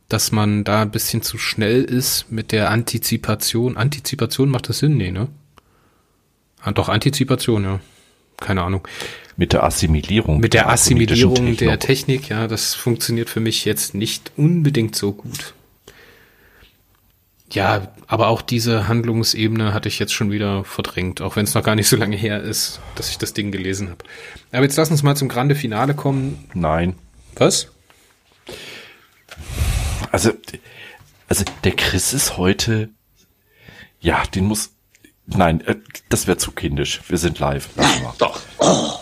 dass 0.07 0.31
man 0.31 0.63
da 0.63 0.83
ein 0.83 0.91
bisschen 0.91 1.23
zu 1.23 1.39
schnell 1.39 1.83
ist 1.83 2.31
mit 2.31 2.51
der 2.51 2.69
Antizipation. 2.69 3.75
Antizipation 3.75 4.49
macht 4.49 4.69
das 4.69 4.77
Sinn? 4.77 4.97
Nee, 4.97 5.09
ne? 5.09 5.29
Ah, 6.61 6.73
doch, 6.73 6.89
Antizipation, 6.89 7.63
ja. 7.63 7.79
Keine 8.39 8.61
Ahnung. 8.61 8.87
Mit 9.35 9.51
der 9.51 9.63
Assimilierung. 9.63 10.39
Mit 10.39 10.53
der 10.53 10.69
Assimilierung 10.69 11.57
der 11.57 11.79
Technik, 11.79 12.29
ja, 12.29 12.47
das 12.47 12.75
funktioniert 12.75 13.31
für 13.31 13.39
mich 13.39 13.65
jetzt 13.65 13.95
nicht 13.95 14.31
unbedingt 14.37 14.95
so 14.95 15.11
gut. 15.11 15.55
Ja, 17.51 17.93
aber 18.07 18.27
auch 18.27 18.41
diese 18.41 18.87
Handlungsebene 18.87 19.73
hatte 19.73 19.87
ich 19.87 19.99
jetzt 19.99 20.13
schon 20.13 20.31
wieder 20.31 20.65
verdrängt, 20.65 21.21
auch 21.21 21.37
wenn 21.37 21.45
es 21.45 21.53
noch 21.53 21.63
gar 21.63 21.75
nicht 21.75 21.87
so 21.87 21.95
lange 21.95 22.17
her 22.17 22.41
ist, 22.41 22.81
dass 22.95 23.09
ich 23.09 23.17
das 23.17 23.33
Ding 23.33 23.51
gelesen 23.51 23.89
habe. 23.89 24.03
Aber 24.51 24.63
jetzt 24.63 24.75
lass 24.75 24.91
uns 24.91 25.01
mal 25.01 25.15
zum 25.15 25.29
Grande 25.29 25.55
Finale 25.55 25.93
kommen. 25.93 26.49
Nein. 26.53 26.95
Was? 27.35 27.69
Also, 30.11 30.31
also 31.29 31.45
der 31.63 31.71
Chris 31.73 32.13
ist 32.13 32.37
heute, 32.37 32.89
ja, 34.01 34.23
den 34.25 34.45
muss, 34.45 34.71
nein, 35.25 35.61
äh, 35.61 35.75
das 36.09 36.27
wäre 36.27 36.37
zu 36.37 36.51
kindisch. 36.51 37.01
Wir 37.07 37.17
sind 37.17 37.39
live. 37.39 37.69
Doch. 38.17 38.41
Oh. 38.57 38.93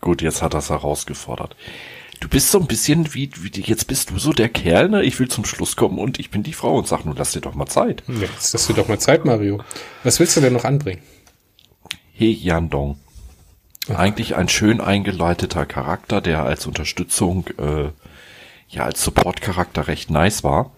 Gut, 0.00 0.22
jetzt 0.22 0.42
hat 0.42 0.54
er 0.54 0.58
es 0.58 0.70
herausgefordert. 0.70 1.56
Du 2.20 2.28
bist 2.28 2.50
so 2.50 2.58
ein 2.58 2.66
bisschen 2.66 3.14
wie, 3.14 3.30
wie, 3.36 3.60
jetzt 3.60 3.86
bist 3.86 4.10
du 4.10 4.18
so 4.18 4.32
der 4.32 4.48
Kerl, 4.48 4.88
ne? 4.88 5.02
Ich 5.02 5.18
will 5.20 5.28
zum 5.28 5.44
Schluss 5.44 5.76
kommen 5.76 5.98
und 5.98 6.18
ich 6.18 6.30
bin 6.30 6.42
die 6.42 6.52
Frau 6.52 6.76
und 6.76 6.86
sag 6.86 7.04
nur, 7.04 7.14
lass 7.16 7.32
dir 7.32 7.40
doch 7.40 7.54
mal 7.54 7.66
Zeit. 7.66 8.02
Jetzt 8.08 8.52
lass 8.52 8.66
dir 8.66 8.74
doch 8.74 8.88
mal 8.88 8.98
Zeit, 8.98 9.24
Mario. 9.24 9.62
Was 10.02 10.18
willst 10.18 10.36
du 10.36 10.40
denn 10.40 10.52
noch 10.52 10.64
anbringen? 10.64 11.02
He 12.12 12.32
Yandong. 12.32 12.98
Eigentlich 13.88 14.36
ein 14.36 14.48
schön 14.48 14.80
eingeleiteter 14.80 15.64
Charakter, 15.64 16.20
der 16.20 16.42
als 16.42 16.66
Unterstützung, 16.66 17.46
äh, 17.58 17.90
ja, 18.68 18.84
als 18.84 19.02
Support-Charakter 19.04 19.86
recht 19.86 20.10
nice 20.10 20.44
war. 20.44 20.72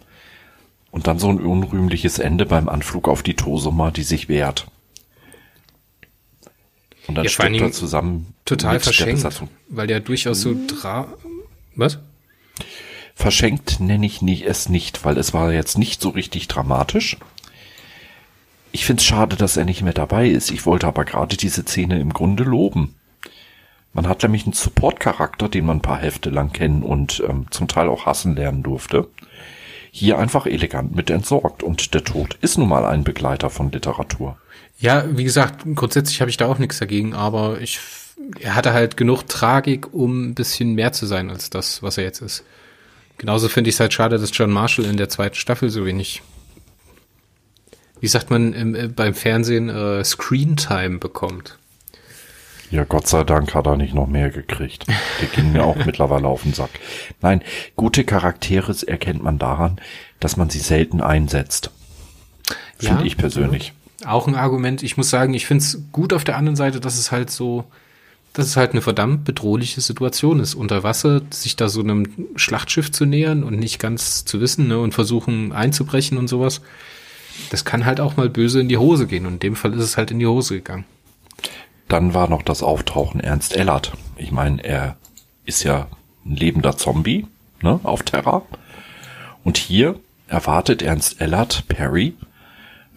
Und 0.90 1.06
dann 1.06 1.18
so 1.18 1.28
ein 1.28 1.40
unrühmliches 1.40 2.18
Ende 2.18 2.46
beim 2.46 2.68
Anflug 2.68 3.08
auf 3.08 3.22
die 3.22 3.34
Tosuma, 3.34 3.90
die 3.90 4.02
sich 4.02 4.28
wehrt. 4.28 4.66
Und 7.06 7.14
dann 7.16 7.24
Ja, 7.24 7.30
stirbt 7.30 7.56
er 7.60 7.72
zusammen 7.72 8.34
Total 8.44 8.72
der 8.72 8.80
verschenkt, 8.80 9.14
Besatzung. 9.16 9.48
weil 9.68 9.86
der 9.86 10.00
durchaus 10.00 10.40
so 10.40 10.54
dra... 10.66 11.08
Was? 11.76 11.98
Verschenkt 13.14 13.80
nenne 13.80 14.06
ich 14.06 14.22
nie, 14.22 14.42
es 14.44 14.68
nicht, 14.68 15.04
weil 15.04 15.18
es 15.18 15.34
war 15.34 15.52
jetzt 15.52 15.76
nicht 15.78 16.00
so 16.00 16.10
richtig 16.10 16.48
dramatisch. 16.48 17.18
Ich 18.72 18.84
find's 18.84 19.04
schade, 19.04 19.36
dass 19.36 19.56
er 19.56 19.64
nicht 19.64 19.82
mehr 19.82 19.92
dabei 19.92 20.28
ist. 20.28 20.50
Ich 20.50 20.64
wollte 20.64 20.86
aber 20.86 21.04
gerade 21.04 21.36
diese 21.36 21.62
Szene 21.62 22.00
im 22.00 22.12
Grunde 22.12 22.44
loben. 22.44 22.94
Man 23.92 24.08
hat 24.08 24.22
nämlich 24.22 24.44
einen 24.44 24.52
Support-Charakter, 24.52 25.48
den 25.48 25.66
man 25.66 25.78
ein 25.78 25.82
paar 25.82 25.98
Hefte 25.98 26.30
lang 26.30 26.52
kennen 26.52 26.82
und 26.82 27.22
ähm, 27.28 27.46
zum 27.50 27.66
Teil 27.66 27.88
auch 27.88 28.06
hassen 28.06 28.36
lernen 28.36 28.62
durfte. 28.62 29.08
Hier 29.90 30.18
einfach 30.18 30.46
elegant 30.46 30.94
mit 30.94 31.10
entsorgt. 31.10 31.64
Und 31.64 31.92
der 31.94 32.04
Tod 32.04 32.38
ist 32.40 32.56
nun 32.58 32.68
mal 32.68 32.84
ein 32.86 33.02
Begleiter 33.02 33.50
von 33.50 33.72
Literatur. 33.72 34.38
Ja, 34.80 35.04
wie 35.10 35.24
gesagt, 35.24 35.64
grundsätzlich 35.74 36.20
habe 36.20 36.30
ich 36.30 36.38
da 36.38 36.46
auch 36.46 36.58
nichts 36.58 36.78
dagegen, 36.78 37.14
aber 37.14 37.60
ich, 37.60 37.78
er 38.40 38.54
hatte 38.54 38.72
halt 38.72 38.96
genug 38.96 39.28
Tragik, 39.28 39.92
um 39.92 40.30
ein 40.30 40.34
bisschen 40.34 40.74
mehr 40.74 40.92
zu 40.92 41.04
sein 41.06 41.30
als 41.30 41.50
das, 41.50 41.82
was 41.82 41.98
er 41.98 42.04
jetzt 42.04 42.22
ist. 42.22 42.44
Genauso 43.18 43.50
finde 43.50 43.68
ich 43.68 43.76
es 43.76 43.80
halt 43.80 43.92
schade, 43.92 44.18
dass 44.18 44.30
John 44.32 44.50
Marshall 44.50 44.86
in 44.86 44.96
der 44.96 45.10
zweiten 45.10 45.34
Staffel 45.34 45.68
so 45.68 45.84
wenig, 45.84 46.22
wie 48.00 48.06
sagt 48.06 48.30
man 48.30 48.54
im, 48.54 48.74
äh, 48.74 48.88
beim 48.88 49.12
Fernsehen, 49.12 49.68
äh, 49.68 50.02
Screentime 50.02 50.98
bekommt. 50.98 51.58
Ja, 52.70 52.84
Gott 52.84 53.08
sei 53.08 53.24
Dank 53.24 53.54
hat 53.54 53.66
er 53.66 53.76
nicht 53.76 53.94
noch 53.94 54.06
mehr 54.06 54.30
gekriegt. 54.30 54.86
Der 55.20 55.28
ging 55.28 55.52
mir 55.52 55.64
auch 55.64 55.76
mittlerweile 55.84 56.28
auf 56.28 56.44
den 56.44 56.54
Sack. 56.54 56.70
Nein, 57.20 57.42
gute 57.76 58.04
Charaktere 58.04 58.74
erkennt 58.86 59.22
man 59.22 59.38
daran, 59.38 59.78
dass 60.20 60.38
man 60.38 60.48
sie 60.48 60.60
selten 60.60 61.02
einsetzt. 61.02 61.70
Finde 62.78 63.02
Ja, 63.02 63.06
ich 63.06 63.18
persönlich. 63.18 63.74
Auch 64.04 64.26
ein 64.26 64.34
Argument. 64.34 64.82
Ich 64.82 64.96
muss 64.96 65.10
sagen, 65.10 65.34
ich 65.34 65.46
finde 65.46 65.62
es 65.62 65.82
gut 65.92 66.12
auf 66.12 66.24
der 66.24 66.36
anderen 66.36 66.56
Seite, 66.56 66.80
dass 66.80 66.98
es 66.98 67.12
halt 67.12 67.30
so, 67.30 67.64
dass 68.32 68.46
es 68.46 68.56
halt 68.56 68.72
eine 68.72 68.80
verdammt 68.80 69.24
bedrohliche 69.24 69.80
Situation 69.80 70.40
ist, 70.40 70.54
unter 70.54 70.82
Wasser 70.82 71.22
sich 71.30 71.56
da 71.56 71.68
so 71.68 71.80
einem 71.80 72.28
Schlachtschiff 72.36 72.90
zu 72.90 73.04
nähern 73.04 73.42
und 73.42 73.58
nicht 73.58 73.78
ganz 73.78 74.24
zu 74.24 74.40
wissen 74.40 74.68
ne, 74.68 74.78
und 74.78 74.94
versuchen 74.94 75.52
einzubrechen 75.52 76.16
und 76.16 76.28
sowas. 76.28 76.62
Das 77.50 77.64
kann 77.64 77.84
halt 77.84 78.00
auch 78.00 78.16
mal 78.16 78.28
böse 78.28 78.60
in 78.60 78.68
die 78.68 78.76
Hose 78.76 79.06
gehen 79.06 79.26
und 79.26 79.34
in 79.34 79.38
dem 79.40 79.56
Fall 79.56 79.74
ist 79.74 79.84
es 79.84 79.96
halt 79.96 80.10
in 80.10 80.18
die 80.18 80.26
Hose 80.26 80.54
gegangen. 80.54 80.84
Dann 81.88 82.14
war 82.14 82.28
noch 82.28 82.42
das 82.42 82.62
Auftauchen 82.62 83.20
Ernst 83.20 83.56
Ellert. 83.56 83.92
Ich 84.16 84.30
meine, 84.30 84.62
er 84.64 84.96
ist 85.44 85.64
ja 85.64 85.88
ein 86.24 86.36
lebender 86.36 86.76
Zombie 86.76 87.26
ne, 87.62 87.80
auf 87.82 88.02
Terra. 88.02 88.42
Und 89.42 89.58
hier 89.58 89.98
erwartet 90.28 90.82
Ernst 90.82 91.20
Ellert 91.20 91.64
Perry 91.68 92.14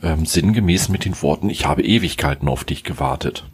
ähm, 0.03 0.25
sinngemäß 0.25 0.89
mit 0.89 1.05
den 1.05 1.19
Worten, 1.21 1.49
ich 1.49 1.65
habe 1.65 1.81
Ewigkeiten 1.81 2.47
auf 2.47 2.63
dich 2.63 2.83
gewartet. 2.83 3.45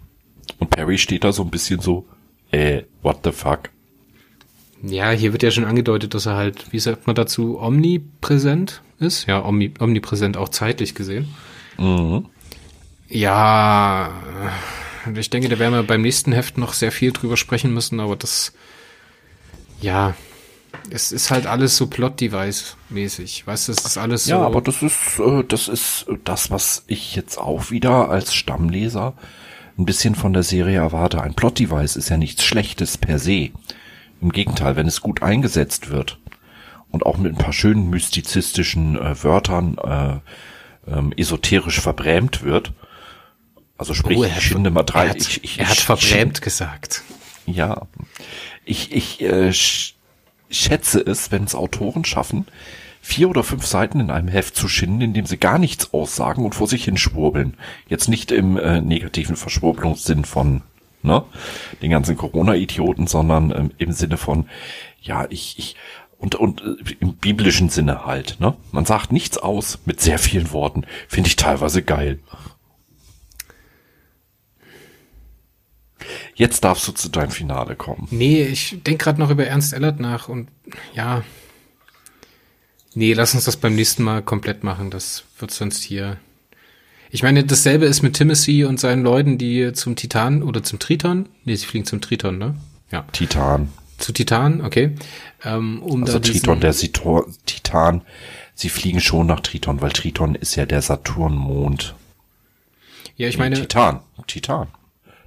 Und 0.57 0.71
Perry 0.71 0.97
steht 0.97 1.23
da 1.23 1.31
so 1.31 1.43
ein 1.43 1.51
bisschen 1.51 1.79
so, 1.79 2.05
äh, 2.51 2.81
what 3.01 3.19
the 3.23 3.31
fuck? 3.31 3.69
Ja, 4.81 5.11
hier 5.11 5.31
wird 5.31 5.43
ja 5.43 5.51
schon 5.51 5.65
angedeutet, 5.65 6.13
dass 6.13 6.25
er 6.25 6.35
halt, 6.35 6.71
wie 6.71 6.79
sagt 6.79 7.05
man 7.05 7.15
dazu, 7.15 7.59
omnipräsent 7.59 8.81
ist. 8.99 9.27
Ja, 9.27 9.43
omni, 9.45 9.73
omnipräsent 9.79 10.37
auch 10.37 10.49
zeitlich 10.49 10.95
gesehen. 10.95 11.27
Ja, 13.09 14.11
ich 15.15 15.29
denke, 15.29 15.49
da 15.49 15.59
werden 15.59 15.73
wir 15.73 15.83
beim 15.83 16.01
nächsten 16.01 16.31
Heft 16.31 16.57
noch 16.57 16.73
sehr 16.73 16.91
viel 16.91 17.11
drüber 17.11 17.37
sprechen 17.37 17.73
müssen, 17.73 17.99
aber 17.99 18.15
das, 18.15 18.53
ja, 19.81 20.15
es 20.89 21.11
ist 21.11 21.31
halt 21.31 21.45
alles 21.45 21.77
so 21.77 21.87
Plot-Device-mäßig. 21.87 23.45
Weißt 23.47 23.67
du, 23.67 23.71
es 23.71 23.85
ist 23.85 23.97
alles 23.97 24.25
so. 24.25 24.31
Ja, 24.31 24.41
aber 24.41 24.61
das 24.61 24.81
ist, 24.81 25.19
äh, 25.19 25.43
das 25.47 25.67
ist 25.67 26.05
das, 26.23 26.51
was 26.51 26.83
ich 26.87 27.15
jetzt 27.15 27.37
auch 27.37 27.71
wieder 27.71 28.09
als 28.09 28.33
Stammleser 28.33 29.13
ein 29.77 29.85
bisschen 29.85 30.15
von 30.15 30.33
der 30.33 30.43
Serie 30.43 30.79
erwarte. 30.79 31.21
Ein 31.21 31.33
Plot-Device 31.35 31.95
ist 31.95 32.09
ja 32.09 32.17
nichts 32.17 32.43
Schlechtes 32.43 32.97
per 32.97 33.19
se. 33.19 33.51
Im 34.21 34.31
Gegenteil, 34.31 34.75
wenn 34.75 34.87
es 34.87 35.01
gut 35.01 35.21
eingesetzt 35.23 35.89
wird 35.89 36.19
und 36.91 37.05
auch 37.05 37.17
mit 37.17 37.33
ein 37.33 37.37
paar 37.37 37.53
schönen 37.53 37.89
mystizistischen 37.89 38.97
äh, 38.97 39.23
Wörtern 39.23 39.77
äh, 39.77 40.91
ähm, 40.91 41.13
esoterisch 41.15 41.79
verbrämt 41.79 42.43
wird. 42.43 42.73
Also 43.77 43.93
sprich, 43.93 44.17
Oh, 44.17 44.25
ich 44.25 44.57
mal 44.57 44.83
drei. 44.83 45.03
er 45.05 45.09
hat, 45.11 45.17
ich, 45.17 45.43
ich, 45.43 45.59
er 45.59 45.69
hat 45.69 45.77
ich- 45.77 45.83
verbrämt 45.85 46.41
gesagt. 46.41 47.03
ja, 47.45 47.87
ich, 48.65 48.91
ich 48.91 49.21
äh, 49.21 49.53
sch 49.53 49.95
schätze 50.49 50.99
es, 50.99 51.31
wenn 51.31 51.43
es 51.43 51.55
Autoren 51.55 52.05
schaffen, 52.05 52.45
vier 53.01 53.29
oder 53.29 53.43
fünf 53.43 53.65
Seiten 53.65 53.99
in 53.99 54.11
einem 54.11 54.27
Heft 54.27 54.55
zu 54.55 54.67
schinden, 54.67 55.01
in 55.01 55.13
dem 55.13 55.25
sie 55.25 55.37
gar 55.37 55.57
nichts 55.57 55.93
aussagen 55.93 56.43
und 56.45 56.55
vor 56.55 56.67
sich 56.67 56.83
hin 56.85 56.97
schwurbeln. 56.97 57.55
Jetzt 57.87 58.09
nicht 58.09 58.31
im 58.31 58.57
äh, 58.57 58.81
negativen 58.81 59.35
Verschwurbelungssinn 59.35 60.25
von 60.25 60.61
ne, 61.01 61.23
den 61.81 61.91
ganzen 61.91 62.17
Corona-Idioten, 62.17 63.07
sondern 63.07 63.51
ähm, 63.51 63.71
im 63.77 63.91
Sinne 63.93 64.17
von, 64.17 64.47
ja, 65.01 65.25
ich, 65.29 65.57
ich 65.57 65.75
und, 66.17 66.35
und 66.35 66.61
äh, 66.61 66.95
im 66.99 67.15
biblischen 67.15 67.69
Sinne 67.69 68.05
halt, 68.05 68.37
ne? 68.39 68.55
Man 68.71 68.85
sagt 68.85 69.11
nichts 69.11 69.37
aus 69.37 69.79
mit 69.85 70.01
sehr 70.01 70.19
vielen 70.19 70.51
Worten. 70.51 70.85
Finde 71.07 71.29
ich 71.29 71.37
teilweise 71.37 71.81
geil. 71.81 72.19
Jetzt 76.39 76.63
darfst 76.63 76.87
du 76.87 76.93
zu 76.93 77.09
deinem 77.09 77.31
Finale 77.31 77.75
kommen. 77.75 78.07
Nee, 78.11 78.43
ich 78.43 78.77
denke 78.85 79.03
gerade 79.03 79.19
noch 79.19 79.29
über 79.29 79.45
Ernst 79.45 79.73
Ellert 79.73 79.99
nach 79.99 80.29
und 80.29 80.47
ja. 80.93 81.25
Nee, 82.93 83.11
lass 83.11 83.35
uns 83.35 83.43
das 83.43 83.57
beim 83.57 83.75
nächsten 83.75 84.03
Mal 84.03 84.21
komplett 84.21 84.63
machen. 84.63 84.89
Das 84.89 85.25
wird 85.37 85.51
sonst 85.51 85.83
hier. 85.83 86.15
Ich 87.11 87.23
meine, 87.23 87.43
dasselbe 87.43 87.87
ist 87.87 88.03
mit 88.03 88.13
Timothy 88.13 88.63
und 88.63 88.79
seinen 88.79 89.03
Leuten, 89.03 89.37
die 89.37 89.73
zum 89.73 89.97
Titan 89.97 90.41
oder 90.41 90.63
zum 90.63 90.79
Triton. 90.79 91.27
Nee, 91.43 91.57
sie 91.57 91.65
fliegen 91.65 91.85
zum 91.85 91.99
Triton, 91.99 92.37
ne? 92.37 92.55
Ja. 92.89 93.01
Titan. 93.11 93.67
Zu 93.97 94.13
Titan, 94.13 94.61
okay. 94.61 94.95
Ähm, 95.43 95.83
um 95.83 96.05
Also 96.05 96.19
Triton, 96.19 96.61
der 96.61 96.71
Sitor, 96.71 97.25
Titan. 97.47 98.01
Sie 98.55 98.69
fliegen 98.69 99.01
schon 99.01 99.27
nach 99.27 99.41
Triton, 99.41 99.81
weil 99.81 99.91
Triton 99.91 100.35
ist 100.35 100.55
ja 100.55 100.65
der 100.65 100.81
Saturnmond. 100.81 101.95
Ja, 103.17 103.27
ich 103.27 103.37
meine, 103.37 103.55
Titan. 103.57 103.99
Titan. 104.25 104.69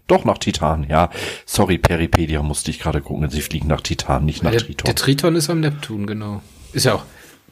Doch 0.06 0.24
nach 0.24 0.38
Titan, 0.38 0.86
ja. 0.88 1.10
Sorry, 1.46 1.78
Peripedia 1.78 2.42
musste 2.42 2.70
ich 2.70 2.78
gerade 2.80 3.00
gucken. 3.00 3.28
Sie 3.30 3.40
fliegen 3.40 3.68
nach 3.68 3.80
Titan, 3.80 4.24
nicht 4.24 4.42
nach 4.42 4.50
der, 4.50 4.60
Triton. 4.60 4.84
der 4.84 4.94
Triton 4.94 5.36
ist 5.36 5.48
am 5.48 5.60
Neptun, 5.60 6.06
genau. 6.06 6.42
Ist 6.72 6.84
ja 6.84 6.94
auch 6.94 7.04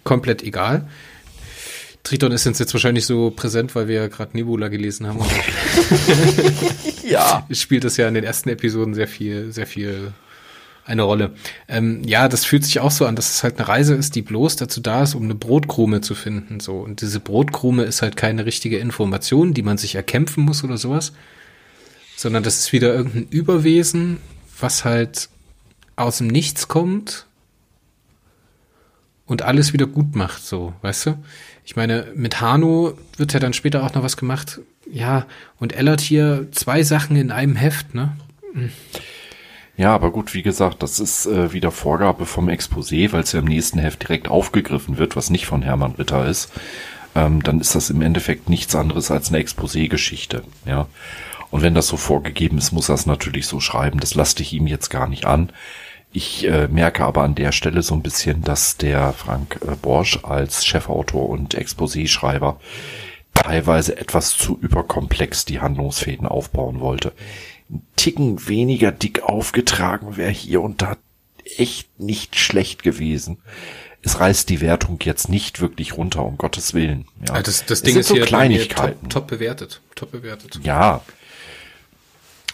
komplett 0.05 0.43
egal. 0.43 0.89
Triton 2.03 2.33
ist 2.33 2.47
uns 2.47 2.59
jetzt 2.59 2.73
wahrscheinlich 2.73 3.05
so 3.05 3.31
präsent, 3.31 3.75
weil 3.75 3.87
wir 3.87 3.97
ja 3.97 4.09
gerade 4.09 4.37
Nebula 4.37 4.69
gelesen 4.69 5.07
haben. 5.07 5.21
Ja. 7.05 7.45
spielt 7.51 7.83
das 7.83 7.97
ja 7.97 8.07
in 8.07 8.15
den 8.15 8.23
ersten 8.23 8.49
Episoden 8.51 8.95
sehr 8.95 9.09
viel, 9.09 9.51
sehr 9.53 9.67
viel 9.67 10.13
eine 10.85 11.03
Rolle. 11.03 11.33
Ähm, 11.69 12.03
ja, 12.05 12.29
das 12.29 12.45
fühlt 12.45 12.65
sich 12.65 12.81
auch 12.81 12.91
so 12.91 13.07
an, 13.07 13.17
dass 13.17 13.31
es 13.31 13.43
halt 13.43 13.59
eine 13.59 13.69
Reise 13.69 13.95
ist, 13.95 14.15
die 14.15 14.23
bloß 14.23 14.57
dazu 14.57 14.81
da 14.81 15.03
ist, 15.03 15.15
um 15.15 15.25
eine 15.25 15.35
Brotkrume 15.35 16.01
zu 16.01 16.15
finden. 16.15 16.61
So 16.61 16.79
und 16.79 17.01
diese 17.01 17.21
Brotkrume 17.21 17.83
ist 17.85 18.03
halt 18.03 18.17
keine 18.17 18.47
richtige 18.47 18.79
Information, 18.79 19.55
die 19.55 19.63
man 19.63 19.77
sich 19.77 19.95
erkämpfen 19.95 20.45
muss 20.45 20.65
oder 20.65 20.79
sowas, 20.79 21.13
sondern 22.21 22.43
das 22.43 22.59
ist 22.59 22.73
wieder 22.75 22.93
irgendein 22.93 23.29
Überwesen, 23.31 24.19
was 24.59 24.85
halt 24.85 25.31
aus 25.97 26.19
dem 26.19 26.27
Nichts 26.27 26.69
kommt 26.69 27.25
und 29.25 29.41
alles 29.41 29.73
wieder 29.73 29.87
gut 29.87 30.15
macht. 30.15 30.45
So, 30.45 30.75
weißt 30.83 31.07
du? 31.07 31.15
Ich 31.65 31.77
meine, 31.77 32.09
mit 32.15 32.43
Hano 32.43 32.93
wird 33.17 33.33
ja 33.33 33.41
dann 33.41 33.55
später 33.55 33.83
auch 33.83 33.95
noch 33.95 34.03
was 34.03 34.19
gemacht. 34.19 34.61
Ja, 34.93 35.25
und 35.59 35.73
Ellert 35.73 36.03
hier 36.03 36.49
zwei 36.53 36.83
Sachen 36.83 37.17
in 37.17 37.31
einem 37.31 37.57
Heft, 37.57 37.95
ne? 37.95 38.15
Ja, 39.79 39.95
aber 39.95 40.11
gut, 40.11 40.35
wie 40.35 40.43
gesagt, 40.43 40.83
das 40.83 41.01
ist 41.01 41.25
äh, 41.25 41.55
wieder 41.55 41.71
Vorgabe 41.71 42.27
vom 42.27 42.51
Exposé, 42.51 43.13
weil 43.13 43.23
es 43.23 43.33
ja 43.33 43.39
im 43.39 43.47
nächsten 43.47 43.79
Heft 43.79 44.03
direkt 44.03 44.29
aufgegriffen 44.29 44.99
wird, 44.99 45.17
was 45.17 45.31
nicht 45.31 45.47
von 45.47 45.63
Hermann 45.63 45.93
Ritter 45.93 46.29
ist. 46.29 46.53
Ähm, 47.15 47.43
dann 47.43 47.63
ist 47.63 47.75
das 47.75 47.89
im 47.89 48.03
Endeffekt 48.03 48.51
nichts 48.51 48.75
anderes 48.75 49.11
als 49.11 49.31
eine 49.31 49.39
Exposé-Geschichte, 49.39 50.45
ja. 50.67 50.87
Und 51.51 51.63
wenn 51.63 51.75
das 51.75 51.89
so 51.89 51.97
vorgegeben 51.97 52.59
ist, 52.59 52.73
muss 52.73 52.89
er 52.89 52.95
es 52.95 53.07
natürlich 53.07 53.47
so 53.47 53.61
schreiben. 53.61 54.01
Das 54.01 54.15
lasse 54.15 54.41
ich 54.43 54.53
ihm 54.53 54.67
jetzt 54.67 54.89
gar 54.89 55.09
nicht 55.09 55.25
an. 55.25 55.53
Ich 56.13 56.47
äh, 56.47 56.69
merke 56.69 57.05
aber 57.05 57.23
an 57.23 57.35
der 57.35 57.53
Stelle 57.53 57.83
so 57.83 57.95
ein 57.95 58.03
bisschen, 58.03 58.43
dass 58.43 58.77
der 58.77 59.13
Frank 59.13 59.61
äh, 59.67 59.77
Borsch 59.77 60.21
als 60.23 60.65
Chefautor 60.65 61.29
und 61.29 61.55
Exposé-Schreiber 61.55 62.59
teilweise 63.35 63.97
etwas 63.97 64.37
zu 64.37 64.59
überkomplex 64.61 65.45
die 65.45 65.61
Handlungsfäden 65.61 66.27
aufbauen 66.27 66.81
wollte. 66.81 67.13
Ein 67.71 67.83
Ticken 67.95 68.49
weniger 68.49 68.91
dick 68.91 69.23
aufgetragen 69.23 70.17
wäre 70.17 70.31
hier 70.31 70.63
und 70.63 70.83
da 70.83 70.97
echt 71.57 72.01
nicht 72.01 72.37
schlecht 72.37 72.83
gewesen. 72.83 73.39
Es 74.03 74.19
reißt 74.19 74.49
die 74.49 74.61
Wertung 74.61 74.99
jetzt 75.03 75.29
nicht 75.29 75.61
wirklich 75.61 75.97
runter, 75.97 76.25
um 76.25 76.39
Gottes 76.39 76.75
Willen. 76.75 77.05
Ja. 77.27 77.35
Also 77.35 77.51
das, 77.51 77.67
das 77.67 77.83
Ding 77.83 77.97
ist 77.97 78.09
so 78.09 78.15
hier 78.15 78.25
Kleinigkeiten. 78.25 79.09
top, 79.09 79.11
top 79.11 79.27
bewertet. 79.29 79.81
Top 79.95 80.11
bewertet. 80.11 80.59
Ja. 80.65 81.03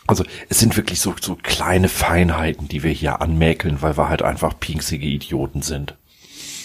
Also 0.06 0.24
es 0.48 0.60
sind 0.60 0.76
wirklich 0.76 1.00
so, 1.00 1.14
so 1.20 1.36
kleine 1.42 1.88
Feinheiten, 1.88 2.68
die 2.68 2.82
wir 2.82 2.90
hier 2.92 3.20
anmäkeln, 3.20 3.82
weil 3.82 3.96
wir 3.96 4.08
halt 4.08 4.22
einfach 4.22 4.58
pinksige 4.58 5.06
Idioten 5.06 5.62
sind. 5.62 5.94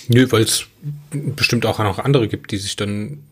Nö, 0.08 0.28
weil 0.32 0.44
es 0.44 0.66
bestimmt 1.12 1.66
auch 1.66 1.80
noch 1.80 2.00
andere 2.00 2.28
gibt, 2.28 2.52
die 2.52 2.58
sich 2.58 2.76
dann, 2.76 3.24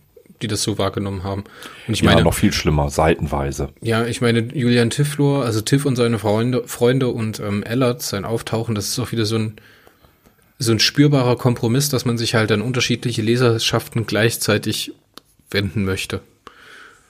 die 0.42 0.48
das 0.48 0.64
so 0.64 0.78
wahrgenommen 0.78 1.24
haben. 1.24 1.44
Und 1.88 1.94
ich 1.94 2.02
ja, 2.02 2.10
meine, 2.10 2.24
noch 2.24 2.34
viel 2.34 2.54
schlimmer, 2.54 2.90
seitenweise. 2.90 3.70
ja, 3.82 4.06
ich 4.06 4.22
meine, 4.22 4.40
Julian 4.54 4.90
Tifflor, 4.90 5.46
also 5.46 5.62
Tiff 5.62 5.86
und 5.86 5.96
seine 5.96 6.20
Freunde, 6.20 6.64
Freunde 6.68 7.10
und 7.10 7.40
ähm, 7.40 7.64
Ellert, 7.64 8.02
sein 8.02 8.26
Auftauchen, 8.26 8.76
das 8.76 8.90
ist 8.90 9.00
auch 9.00 9.12
wieder 9.12 9.26
so 9.26 9.38
ein, 9.38 9.54
so 10.58 10.72
ein 10.72 10.80
spürbarer 10.80 11.38
Kompromiss, 11.38 11.90
dass 11.90 12.06
man 12.06 12.18
sich 12.18 12.36
halt 12.36 12.52
an 12.52 12.62
unterschiedliche 12.62 13.22
Leserschaften 13.22 14.06
gleichzeitig 14.06 14.94
wenden 15.52 15.86
möchte. 15.86 16.22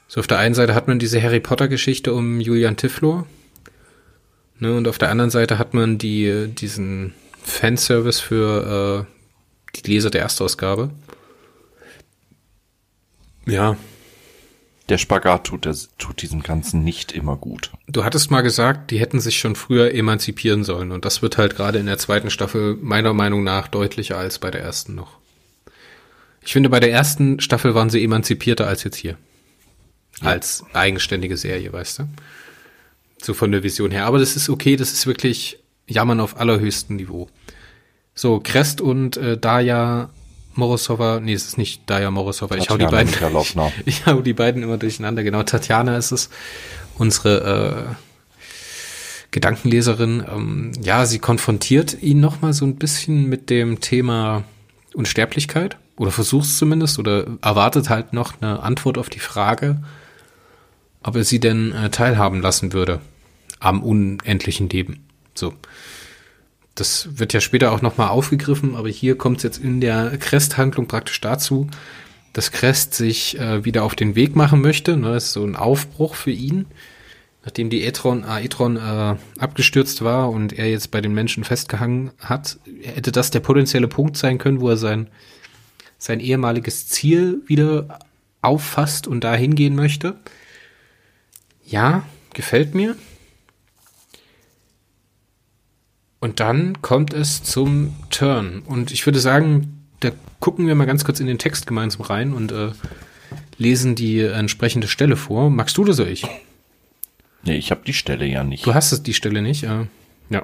So 0.09 0.19
auf 0.19 0.27
der 0.27 0.39
einen 0.39 0.55
Seite 0.55 0.73
hat 0.75 0.87
man 0.87 0.99
diese 0.99 1.21
Harry 1.21 1.39
Potter 1.39 1.67
Geschichte 1.69 2.13
um 2.13 2.41
Julian 2.41 2.75
Tifflor, 2.75 3.27
ne, 4.57 4.75
und 4.75 4.87
auf 4.87 4.97
der 4.97 5.11
anderen 5.11 5.29
Seite 5.29 5.57
hat 5.59 5.73
man 5.73 5.97
die 5.99 6.47
diesen 6.47 7.13
Fanservice 7.43 8.19
für 8.19 9.05
äh, 9.07 9.75
die 9.77 9.89
Leser 9.91 10.09
der 10.09 10.21
Erstausgabe. 10.21 10.89
Ja, 13.45 13.77
Der 14.89 14.97
Spagat 14.97 15.43
tut, 15.45 15.65
der, 15.65 15.75
tut 15.99 16.21
diesem 16.23 16.41
Ganzen 16.41 16.83
nicht 16.83 17.11
immer 17.11 17.35
gut. 17.37 17.71
Du 17.87 18.03
hattest 18.03 18.31
mal 18.31 18.41
gesagt, 18.41 18.89
die 18.89 18.99
hätten 18.99 19.19
sich 19.19 19.37
schon 19.37 19.55
früher 19.55 19.93
emanzipieren 19.93 20.63
sollen. 20.63 20.91
Und 20.91 21.05
das 21.05 21.21
wird 21.21 21.37
halt 21.37 21.55
gerade 21.55 21.77
in 21.77 21.85
der 21.85 21.99
zweiten 21.99 22.31
Staffel 22.31 22.75
meiner 22.81 23.13
Meinung 23.13 23.43
nach 23.43 23.67
deutlicher 23.67 24.17
als 24.17 24.39
bei 24.39 24.49
der 24.49 24.61
ersten 24.61 24.95
noch. 24.95 25.19
Ich 26.43 26.53
finde, 26.53 26.69
bei 26.69 26.79
der 26.79 26.91
ersten 26.91 27.39
Staffel 27.39 27.75
waren 27.75 27.91
sie 27.91 28.03
emanzipierter 28.03 28.65
als 28.65 28.83
jetzt 28.83 28.97
hier. 28.97 29.15
Als 30.27 30.63
eigenständige 30.73 31.37
Serie, 31.37 31.71
weißt 31.71 31.99
du? 31.99 32.03
So 33.21 33.33
von 33.33 33.51
der 33.51 33.63
Vision 33.63 33.91
her. 33.91 34.05
Aber 34.05 34.19
das 34.19 34.35
ist 34.35 34.49
okay, 34.49 34.75
das 34.75 34.91
ist 34.91 35.07
wirklich 35.07 35.59
Jammern 35.87 36.19
auf 36.19 36.39
allerhöchstem 36.39 36.95
Niveau. 36.95 37.29
So, 38.15 38.39
Crest 38.39 38.81
und 38.81 39.17
äh, 39.17 39.37
Daya 39.37 40.09
Morosova, 40.55 41.19
nee, 41.19 41.33
es 41.33 41.45
ist 41.45 41.57
nicht 41.57 41.89
Daya 41.89 42.11
Morosova, 42.11 42.55
ich 42.57 42.69
hau 42.69 42.77
die 42.77 42.85
beiden, 42.85 43.13
ich 43.85 44.05
hau 44.05 44.21
die 44.21 44.33
beiden 44.33 44.61
immer 44.61 44.77
durcheinander, 44.77 45.23
genau, 45.23 45.43
Tatjana 45.43 45.97
ist 45.97 46.11
es, 46.11 46.29
unsere 46.97 47.87
äh, 47.89 47.95
Gedankenleserin, 49.31 50.23
ähm, 50.29 50.71
ja, 50.81 51.05
sie 51.05 51.19
konfrontiert 51.19 52.01
ihn 52.01 52.19
nochmal 52.19 52.53
so 52.53 52.65
ein 52.65 52.75
bisschen 52.75 53.29
mit 53.29 53.49
dem 53.49 53.79
Thema 53.79 54.43
Unsterblichkeit 54.93 55.77
oder 55.97 56.11
versucht 56.11 56.45
es 56.45 56.57
zumindest 56.57 56.99
oder 56.99 57.25
erwartet 57.41 57.89
halt 57.89 58.13
noch 58.13 58.41
eine 58.41 58.61
Antwort 58.61 58.97
auf 58.97 59.09
die 59.09 59.19
Frage, 59.19 59.81
ob 61.03 61.15
er 61.15 61.23
sie 61.23 61.39
denn 61.39 61.71
äh, 61.71 61.89
teilhaben 61.89 62.41
lassen 62.41 62.73
würde 62.73 63.01
am 63.59 63.83
unendlichen 63.83 64.69
Leben. 64.69 65.05
So. 65.35 65.53
Das 66.75 67.19
wird 67.19 67.33
ja 67.33 67.41
später 67.41 67.73
auch 67.73 67.81
nochmal 67.81 68.07
aufgegriffen, 68.07 68.75
aber 68.75 68.87
hier 68.87 69.17
kommt 69.17 69.37
es 69.37 69.43
jetzt 69.43 69.57
in 69.57 69.81
der 69.81 70.17
Crest-Handlung 70.17 70.87
praktisch 70.87 71.19
dazu, 71.19 71.67
dass 72.31 72.51
Crest 72.51 72.93
sich 72.93 73.37
äh, 73.37 73.65
wieder 73.65 73.83
auf 73.83 73.95
den 73.95 74.15
Weg 74.15 74.35
machen 74.35 74.61
möchte. 74.61 74.95
Ne, 74.95 75.11
das 75.11 75.25
ist 75.25 75.33
so 75.33 75.43
ein 75.43 75.57
Aufbruch 75.57 76.15
für 76.15 76.31
ihn, 76.31 76.67
nachdem 77.43 77.69
die 77.69 77.83
Etron, 77.83 78.23
Aetron 78.23 78.77
äh, 78.77 79.15
abgestürzt 79.39 80.03
war 80.03 80.29
und 80.29 80.57
er 80.57 80.69
jetzt 80.69 80.91
bei 80.91 81.01
den 81.01 81.13
Menschen 81.13 81.43
festgehangen 81.43 82.11
hat, 82.19 82.59
hätte 82.81 83.11
das 83.11 83.29
der 83.29 83.41
potenzielle 83.41 83.89
Punkt 83.89 84.15
sein 84.15 84.37
können, 84.37 84.61
wo 84.61 84.69
er 84.69 84.77
sein, 84.77 85.07
sein 85.97 86.21
ehemaliges 86.21 86.87
Ziel 86.87 87.41
wieder 87.45 87.99
auffasst 88.41 89.05
und 89.05 89.23
da 89.25 89.35
hingehen 89.35 89.75
möchte. 89.75 90.15
Ja, 91.69 92.03
gefällt 92.33 92.73
mir. 92.73 92.95
Und 96.19 96.39
dann 96.39 96.81
kommt 96.81 97.13
es 97.13 97.43
zum 97.43 97.95
Turn. 98.09 98.63
Und 98.65 98.91
ich 98.91 99.05
würde 99.05 99.19
sagen, 99.19 99.85
da 99.99 100.11
gucken 100.39 100.67
wir 100.67 100.75
mal 100.75 100.85
ganz 100.85 101.05
kurz 101.05 101.19
in 101.19 101.27
den 101.27 101.37
Text 101.37 101.67
gemeinsam 101.67 102.01
rein 102.01 102.33
und 102.33 102.51
äh, 102.51 102.71
lesen 103.57 103.95
die 103.95 104.19
entsprechende 104.19 104.87
Stelle 104.87 105.15
vor. 105.15 105.49
Magst 105.49 105.77
du 105.77 105.85
das 105.85 105.99
oder 105.99 106.09
ich? 106.09 106.25
Nee, 107.43 107.57
ich 107.57 107.71
habe 107.71 107.81
die 107.85 107.93
Stelle 107.93 108.25
ja 108.25 108.43
nicht. 108.43 108.65
Du 108.65 108.73
hast 108.73 108.91
es 108.91 109.03
die 109.03 109.13
Stelle 109.13 109.41
nicht. 109.41 109.63
Äh, 109.63 109.85
ja. 110.29 110.43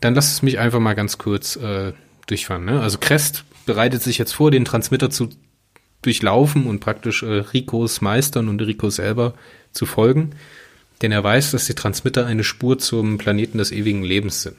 Dann 0.00 0.14
lass 0.14 0.32
es 0.32 0.42
mich 0.42 0.58
einfach 0.58 0.80
mal 0.80 0.94
ganz 0.94 1.18
kurz 1.18 1.56
äh, 1.56 1.92
durchfahren. 2.26 2.64
Ne? 2.64 2.80
Also 2.80 2.98
Crest 2.98 3.44
bereitet 3.66 4.02
sich 4.02 4.18
jetzt 4.18 4.32
vor, 4.32 4.50
den 4.50 4.64
Transmitter 4.64 5.10
zu 5.10 5.30
durchlaufen 6.02 6.66
und 6.66 6.80
praktisch 6.80 7.22
äh, 7.24 7.40
Ricos 7.52 8.00
meistern 8.00 8.48
und 8.48 8.60
Rico 8.60 8.90
selber 8.90 9.34
zu 9.72 9.86
folgen. 9.86 10.30
Denn 11.02 11.12
er 11.12 11.22
weiß, 11.22 11.52
dass 11.52 11.66
die 11.66 11.74
Transmitter 11.74 12.26
eine 12.26 12.44
Spur 12.44 12.78
zum 12.78 13.18
Planeten 13.18 13.58
des 13.58 13.72
ewigen 13.72 14.02
Lebens 14.02 14.42
sind. 14.42 14.56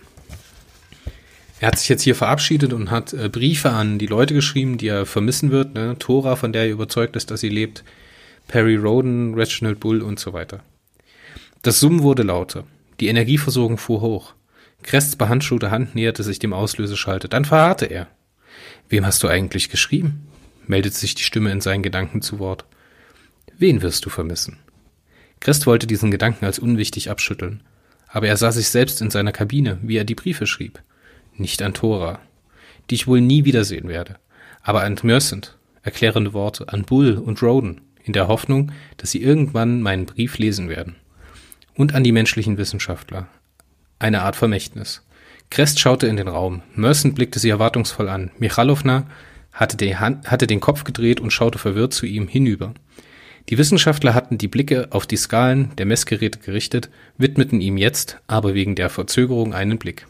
Er 1.60 1.67
hat 1.67 1.78
sich 1.78 1.89
jetzt 1.89 2.04
hier 2.04 2.15
verabschiedet 2.15 2.71
und 2.71 2.89
hat 2.89 3.13
äh, 3.13 3.28
Briefe 3.28 3.71
an 3.71 3.99
die 3.99 4.06
Leute 4.06 4.34
geschrieben, 4.34 4.78
die 4.78 4.88
er 4.88 5.06
vermissen 5.06 5.52
wird. 5.52 5.73
Ne? 5.73 5.97
Tora, 5.99 6.38
von 6.38 6.54
der 6.54 6.63
er 6.63 6.71
überzeugt 6.71 7.15
ist, 7.17 7.32
dass 7.32 7.41
sie 7.41 7.49
lebt. 7.49 7.84
Perry 8.47 8.78
Roden, 8.78 9.34
Reginald 9.34 9.80
Bull 9.80 10.02
und 10.02 10.19
so 10.19 10.32
weiter. 10.32 10.63
Das 11.62 11.82
Summen 11.82 12.02
wurde 12.02 12.23
lauter. 12.23 12.63
Die 13.02 13.08
Energieversorgung 13.08 13.78
fuhr 13.78 13.99
hoch. 14.02 14.34
Crests 14.82 15.17
behandschuhte 15.17 15.71
Hand 15.71 15.95
näherte 15.95 16.23
sich 16.23 16.39
dem 16.39 16.54
Auslöseschalter. 16.54 17.28
Dann 17.28 17.43
verharrte 17.43 17.86
er. 17.86 18.08
Wem 18.88 19.06
hast 19.06 19.21
du 19.23 19.28
eigentlich 19.28 19.69
geschrieben? 19.69 20.25
meldete 20.65 20.95
sich 20.95 21.15
die 21.15 21.23
Stimme 21.23 21.52
in 21.52 21.62
seinen 21.62 21.84
Gedanken 21.84 22.21
zu 22.21 22.39
Wort. 22.39 22.63
Wen 23.58 23.82
wirst 23.82 24.06
du 24.06 24.10
vermissen? 24.10 24.58
Crest 25.39 25.65
wollte 25.67 25.88
diesen 25.88 26.12
Gedanken 26.12 26.45
als 26.45 26.60
unwichtig 26.60 27.10
abschütteln. 27.10 27.63
Aber 28.08 28.28
er 28.28 28.38
sah 28.38 28.52
sich 28.52 28.69
selbst 28.69 29.02
in 29.02 29.12
seiner 29.12 29.32
Kabine, 29.32 29.78
wie 29.82 29.97
er 29.97 30.04
die 30.04 30.15
Briefe 30.15 30.47
schrieb. 30.47 30.82
Nicht 31.36 31.62
an 31.62 31.73
Thora, 31.73 32.19
die 32.89 32.95
ich 32.95 33.08
wohl 33.08 33.21
nie 33.21 33.45
wiedersehen 33.45 33.88
werde, 33.88 34.17
aber 34.62 34.84
an 34.84 34.99
Mercent, 35.04 35.58
erklärende 35.84 36.34
Worte, 36.34 36.69
an 36.69 36.84
Bull 36.84 37.17
und 37.17 37.41
Roden, 37.41 37.82
in 38.04 38.13
der 38.13 38.28
Hoffnung, 38.28 38.71
dass 38.97 39.12
sie 39.12 39.21
irgendwann 39.21 39.82
meinen 39.82 40.06
Brief 40.06 40.38
lesen 40.38 40.69
werden. 40.69 40.95
Und 41.75 41.93
an 41.93 42.04
die 42.04 42.12
menschlichen 42.12 42.58
Wissenschaftler. 42.58 43.28
Eine 43.99 44.23
Art 44.23 44.36
Vermächtnis. 44.36 45.06
Crest 45.49 45.80
schaute 45.80 46.08
in 46.08 46.17
den 46.17 46.28
Raum. 46.28 46.62
Mercent 46.75 47.15
blickte 47.15 47.39
sie 47.39 47.49
erwartungsvoll 47.49 48.10
an. 48.10 48.32
Michalowna 48.38 49.08
hatte, 49.54 49.99
hatte 49.99 50.47
den 50.47 50.60
Kopf 50.60 50.84
gedreht 50.84 51.19
und 51.19 51.32
schaute 51.32 51.58
verwirrt 51.58 51.93
zu 51.93 52.06
ihm 52.06 52.28
hinüber. 52.28 52.73
Die 53.49 53.57
Wissenschaftler 53.57 54.13
hatten 54.13 54.38
die 54.38 54.47
Blicke 54.47 54.88
auf 54.91 55.07
die 55.07 55.17
Skalen 55.17 55.75
der 55.77 55.88
Messgeräte 55.88 56.38
gerichtet, 56.38 56.89
widmeten 57.17 57.62
ihm 57.62 57.77
jetzt, 57.77 58.19
aber 58.27 58.53
wegen 58.53 58.75
der 58.75 58.89
Verzögerung, 58.89 59.55
einen 59.55 59.79
Blick. 59.79 60.05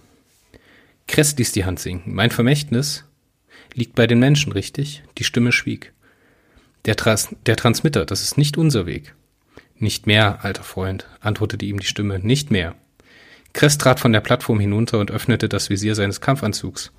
Crest 1.08 1.40
ließ 1.40 1.54
die 1.54 1.64
Hand 1.64 1.80
sinken. 1.80 2.14
Mein 2.14 2.32
Vermächtnis 2.32 3.06
liegt 3.74 3.96
bei 3.96 4.08
den 4.08 4.20
Menschen, 4.20 4.52
richtig? 4.52 5.04
Die 5.18 5.24
Stimme 5.24 5.54
schwieg. 5.54 5.94
Der, 6.84 6.98
Trans 6.98 7.34
der 7.46 7.56
Transmitter, 7.56 8.06
das 8.06 8.24
ist 8.24 8.38
nicht 8.38 8.58
unser 8.58 8.86
Weg. 8.86 9.16
Nicht 9.78 10.06
mehr, 10.06 10.44
alter 10.44 10.64
Freund, 10.64 11.08
antwortete 11.22 11.66
ihm 11.66 11.80
die 11.80 11.88
Stimme, 11.88 12.20
nicht 12.20 12.52
mehr. 12.52 12.76
Crest 13.54 13.80
trat 13.80 14.02
von 14.02 14.12
der 14.12 14.20
Plattform 14.20 14.60
hinunter 14.60 15.00
und 15.00 15.12
öffnete 15.12 15.48
das 15.48 15.70
Visier 15.70 15.96
seines 15.96 16.20
Kampfanzugs. 16.20 16.92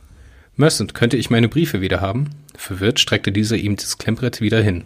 Mercent, 0.57 0.94
könnte 0.94 1.18
ich 1.18 1.29
meine 1.29 1.48
Briefe 1.48 1.83
wieder 1.83 2.00
haben? 2.00 2.31
Verwirrt 2.57 2.98
streckte 2.98 3.31
dieser 3.31 3.57
ihm 3.57 3.76
das 3.76 3.98
Klemmbrett 3.98 4.40
wieder 4.40 4.62
hin. 4.62 4.85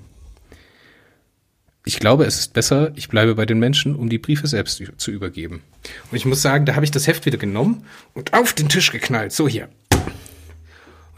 Ich 1.87 2.01
glaube, 2.01 2.25
es 2.25 2.39
ist 2.39 2.55
besser, 2.55 2.93
ich 2.97 3.09
bleibe 3.11 3.35
bei 3.35 3.45
den 3.45 3.59
Menschen, 3.59 3.95
um 3.95 4.09
die 4.09 4.17
Briefe 4.17 4.47
selbst 4.47 4.83
zu 4.97 5.11
übergeben. 5.11 5.63
Und 6.11 6.17
ich 6.17 6.25
muss 6.25 6.41
sagen, 6.41 6.65
da 6.65 6.77
habe 6.77 6.85
ich 6.85 6.91
das 6.91 7.07
Heft 7.07 7.27
wieder 7.27 7.37
genommen 7.37 7.85
und 8.15 8.33
auf 8.33 8.55
den 8.55 8.71
Tisch 8.71 8.91
geknallt. 8.91 9.33
So 9.33 9.47
hier. 9.47 9.69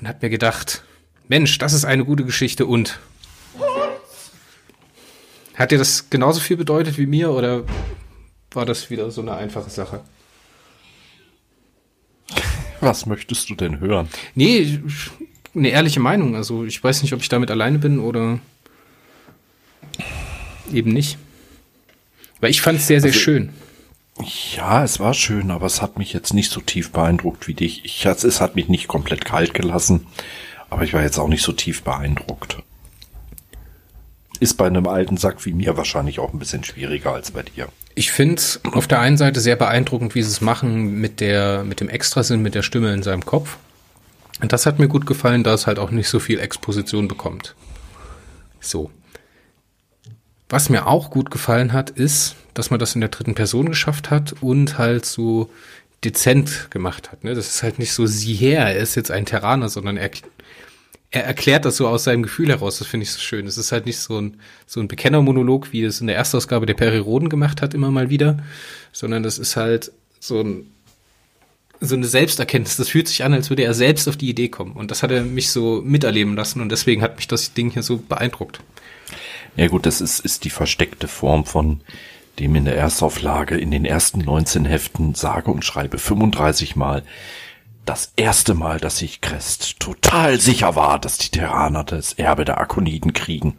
Und 0.00 0.08
hab 0.08 0.20
mir 0.22 0.28
gedacht, 0.28 0.82
Mensch, 1.28 1.58
das 1.58 1.72
ist 1.72 1.84
eine 1.84 2.04
gute 2.04 2.24
Geschichte 2.24 2.66
und. 2.66 2.98
Hat 5.54 5.70
dir 5.70 5.78
das 5.78 6.10
genauso 6.10 6.40
viel 6.40 6.56
bedeutet 6.56 6.98
wie 6.98 7.06
mir 7.06 7.30
oder 7.30 7.64
war 8.50 8.66
das 8.66 8.90
wieder 8.90 9.10
so 9.10 9.22
eine 9.22 9.34
einfache 9.34 9.70
Sache? 9.70 10.02
Was 12.80 13.06
möchtest 13.06 13.48
du 13.48 13.54
denn 13.54 13.80
hören? 13.80 14.08
Nee, 14.34 14.80
eine 15.54 15.70
ehrliche 15.70 16.00
Meinung. 16.00 16.34
Also 16.34 16.64
ich 16.64 16.82
weiß 16.82 17.02
nicht, 17.02 17.14
ob 17.14 17.20
ich 17.20 17.28
damit 17.28 17.50
alleine 17.50 17.78
bin 17.78 18.00
oder 18.00 18.40
eben 20.72 20.90
nicht. 20.92 21.18
Weil 22.40 22.50
ich 22.50 22.60
fand 22.60 22.78
es 22.78 22.86
sehr, 22.86 23.00
sehr 23.00 23.10
Also- 23.10 23.20
schön. 23.20 23.50
Ja, 24.56 24.82
es 24.82 24.98
war 24.98 25.12
schön, 25.12 25.50
aber 25.50 25.66
es 25.66 25.82
hat 25.82 25.98
mich 25.98 26.14
jetzt 26.14 26.32
nicht 26.32 26.50
so 26.50 26.60
tief 26.62 26.90
beeindruckt 26.90 27.46
wie 27.48 27.52
dich. 27.54 27.84
Ich, 27.84 28.06
es 28.06 28.40
hat 28.40 28.56
mich 28.56 28.68
nicht 28.68 28.88
komplett 28.88 29.26
kalt 29.26 29.52
gelassen, 29.52 30.06
aber 30.70 30.84
ich 30.84 30.94
war 30.94 31.02
jetzt 31.02 31.18
auch 31.18 31.28
nicht 31.28 31.42
so 31.42 31.52
tief 31.52 31.82
beeindruckt. 31.82 32.56
Ist 34.40 34.54
bei 34.54 34.66
einem 34.66 34.86
alten 34.86 35.18
Sack 35.18 35.44
wie 35.44 35.52
mir 35.52 35.76
wahrscheinlich 35.76 36.18
auch 36.18 36.32
ein 36.32 36.38
bisschen 36.38 36.64
schwieriger 36.64 37.12
als 37.12 37.30
bei 37.30 37.42
dir. 37.42 37.68
Ich 37.94 38.10
finde 38.10 38.36
es 38.36 38.60
auf 38.72 38.86
der 38.86 39.00
einen 39.00 39.16
Seite 39.18 39.40
sehr 39.40 39.56
beeindruckend, 39.56 40.14
wie 40.14 40.22
sie 40.22 40.30
es 40.30 40.40
machen 40.40 40.98
mit 41.00 41.20
der, 41.20 41.64
mit 41.64 41.80
dem 41.80 41.88
Extrasinn, 41.90 42.40
mit 42.42 42.54
der 42.54 42.62
Stimme 42.62 42.92
in 42.94 43.02
seinem 43.02 43.24
Kopf. 43.24 43.56
Und 44.40 44.52
das 44.52 44.64
hat 44.66 44.78
mir 44.78 44.88
gut 44.88 45.06
gefallen, 45.06 45.44
da 45.44 45.52
es 45.54 45.66
halt 45.66 45.78
auch 45.78 45.90
nicht 45.90 46.08
so 46.08 46.20
viel 46.20 46.38
Exposition 46.40 47.08
bekommt. 47.08 47.54
So. 48.60 48.90
Was 50.48 50.68
mir 50.68 50.86
auch 50.86 51.10
gut 51.10 51.30
gefallen 51.30 51.72
hat, 51.72 51.90
ist, 51.90 52.36
dass 52.54 52.70
man 52.70 52.78
das 52.78 52.94
in 52.94 53.00
der 53.00 53.10
dritten 53.10 53.34
Person 53.34 53.68
geschafft 53.68 54.10
hat 54.10 54.34
und 54.40 54.78
halt 54.78 55.04
so 55.04 55.50
dezent 56.04 56.68
gemacht 56.70 57.10
hat. 57.10 57.24
Ne? 57.24 57.34
Das 57.34 57.48
ist 57.48 57.62
halt 57.62 57.78
nicht 57.78 57.92
so, 57.92 58.06
sieh 58.06 58.34
her, 58.34 58.66
er 58.66 58.76
ist 58.76 58.94
jetzt 58.94 59.10
ein 59.10 59.26
Terraner, 59.26 59.68
sondern 59.68 59.96
er, 59.96 60.10
er 61.10 61.24
erklärt 61.24 61.64
das 61.64 61.76
so 61.76 61.88
aus 61.88 62.04
seinem 62.04 62.22
Gefühl 62.22 62.48
heraus. 62.48 62.78
Das 62.78 62.86
finde 62.86 63.04
ich 63.04 63.12
so 63.12 63.18
schön. 63.18 63.46
Es 63.46 63.58
ist 63.58 63.72
halt 63.72 63.86
nicht 63.86 63.98
so 63.98 64.20
ein, 64.20 64.40
so 64.66 64.80
ein 64.80 64.88
Bekennermonolog, 64.88 65.72
wie 65.72 65.82
es 65.82 66.00
in 66.00 66.06
der 66.06 66.16
Erstausgabe 66.16 66.66
der 66.66 66.74
Peri 66.74 66.98
Roden 66.98 67.28
gemacht 67.28 67.60
hat, 67.60 67.74
immer 67.74 67.90
mal 67.90 68.08
wieder, 68.08 68.38
sondern 68.92 69.24
das 69.24 69.38
ist 69.38 69.56
halt 69.56 69.90
so 70.20 70.40
ein, 70.40 70.70
so 71.80 71.96
eine 71.96 72.06
Selbsterkenntnis. 72.06 72.76
Das 72.76 72.90
fühlt 72.90 73.08
sich 73.08 73.24
an, 73.24 73.32
als 73.32 73.50
würde 73.50 73.64
er 73.64 73.74
selbst 73.74 74.08
auf 74.08 74.16
die 74.16 74.30
Idee 74.30 74.48
kommen. 74.48 74.72
Und 74.72 74.92
das 74.92 75.02
hat 75.02 75.10
er 75.10 75.24
mich 75.24 75.50
so 75.50 75.82
miterleben 75.84 76.36
lassen 76.36 76.60
und 76.60 76.70
deswegen 76.70 77.02
hat 77.02 77.16
mich 77.16 77.26
das 77.26 77.52
Ding 77.52 77.70
hier 77.70 77.82
so 77.82 77.98
beeindruckt. 77.98 78.60
Ja 79.56 79.68
gut, 79.68 79.86
das 79.86 80.00
ist, 80.00 80.20
ist 80.20 80.44
die 80.44 80.50
versteckte 80.50 81.08
Form 81.08 81.44
von 81.44 81.80
dem 82.38 82.54
in 82.54 82.66
der 82.66 82.76
Erstauflage 82.76 83.56
in 83.56 83.70
den 83.70 83.84
ersten 83.84 84.20
19 84.20 84.64
Heften 84.66 85.14
sage 85.14 85.50
und 85.50 85.64
schreibe 85.64 85.98
35 85.98 86.76
Mal 86.76 87.02
das 87.86 88.12
erste 88.16 88.54
Mal, 88.54 88.80
dass 88.80 88.98
sich 88.98 89.20
Crest 89.20 89.78
total 89.80 90.40
sicher 90.40 90.74
war, 90.74 90.98
dass 90.98 91.18
die 91.18 91.30
Terraner 91.30 91.84
das 91.84 92.12
Erbe 92.14 92.44
der 92.44 92.60
Akoniden 92.60 93.12
kriegen. 93.12 93.58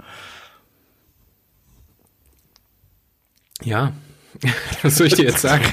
Ja, 3.64 3.94
was 4.84 4.98
soll 4.98 5.08
ich 5.08 5.16
dir 5.16 5.26
jetzt 5.26 5.42
sagen? 5.42 5.66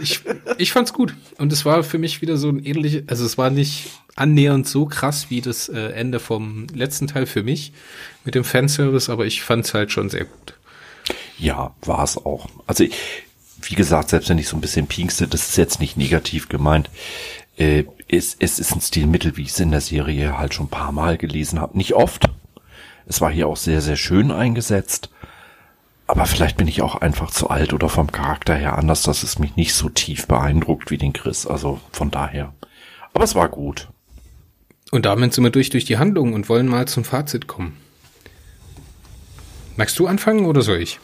Ich, 0.00 0.22
ich 0.58 0.72
fand's 0.72 0.92
gut. 0.92 1.14
Und 1.36 1.52
es 1.52 1.64
war 1.64 1.82
für 1.82 1.98
mich 1.98 2.22
wieder 2.22 2.36
so 2.36 2.48
ein 2.48 2.64
ähnliches, 2.64 3.02
also 3.08 3.26
es 3.26 3.36
war 3.36 3.50
nicht 3.50 3.90
annähernd 4.16 4.68
so 4.68 4.86
krass 4.86 5.26
wie 5.30 5.40
das 5.40 5.68
äh, 5.68 5.90
Ende 5.92 6.20
vom 6.20 6.66
letzten 6.72 7.06
Teil 7.06 7.26
für 7.26 7.42
mich 7.42 7.72
mit 8.24 8.34
dem 8.34 8.44
Fanservice, 8.44 9.10
aber 9.10 9.26
ich 9.26 9.42
fand's 9.42 9.74
halt 9.74 9.90
schon 9.90 10.10
sehr 10.10 10.24
gut. 10.24 10.54
Ja, 11.38 11.74
war 11.82 12.04
es 12.04 12.16
auch. 12.16 12.48
Also 12.66 12.84
ich, 12.84 12.94
wie 13.62 13.74
gesagt, 13.74 14.10
selbst 14.10 14.28
wenn 14.28 14.38
ich 14.38 14.48
so 14.48 14.56
ein 14.56 14.60
bisschen 14.60 14.86
pinkste, 14.86 15.26
das 15.26 15.48
ist 15.48 15.56
jetzt 15.56 15.80
nicht 15.80 15.96
negativ 15.96 16.48
gemeint. 16.48 16.90
Äh, 17.56 17.84
es, 18.08 18.36
es 18.38 18.58
ist 18.58 18.72
ein 18.72 18.80
Stilmittel, 18.80 19.36
wie 19.36 19.42
ich 19.42 19.50
es 19.50 19.60
in 19.60 19.70
der 19.70 19.80
Serie 19.80 20.38
halt 20.38 20.54
schon 20.54 20.66
ein 20.66 20.70
paar 20.70 20.92
Mal 20.92 21.18
gelesen 21.18 21.60
habe. 21.60 21.76
Nicht 21.76 21.94
oft. 21.94 22.26
Es 23.06 23.20
war 23.20 23.30
hier 23.30 23.48
auch 23.48 23.56
sehr, 23.56 23.80
sehr 23.80 23.96
schön 23.96 24.30
eingesetzt. 24.30 25.10
Aber 26.06 26.26
vielleicht 26.26 26.56
bin 26.58 26.68
ich 26.68 26.82
auch 26.82 26.96
einfach 26.96 27.30
zu 27.30 27.48
alt 27.48 27.72
oder 27.72 27.88
vom 27.88 28.12
Charakter 28.12 28.54
her 28.54 28.76
anders, 28.76 29.02
dass 29.02 29.22
es 29.22 29.38
mich 29.38 29.56
nicht 29.56 29.74
so 29.74 29.88
tief 29.88 30.26
beeindruckt 30.26 30.90
wie 30.90 30.98
den 30.98 31.14
Chris. 31.14 31.46
Also 31.46 31.80
von 31.92 32.10
daher. 32.10 32.52
Aber 33.14 33.24
es 33.24 33.34
war 33.34 33.48
gut. 33.48 33.88
Und 34.94 35.06
damit 35.06 35.34
sind 35.34 35.42
wir 35.42 35.50
durch 35.50 35.70
durch 35.70 35.84
die 35.84 35.98
Handlung 35.98 36.34
und 36.34 36.48
wollen 36.48 36.68
mal 36.68 36.86
zum 36.86 37.02
Fazit 37.02 37.48
kommen. 37.48 37.76
Magst 39.76 39.98
du 39.98 40.06
anfangen 40.06 40.46
oder 40.46 40.62
soll 40.62 40.80
ich? 40.80 41.00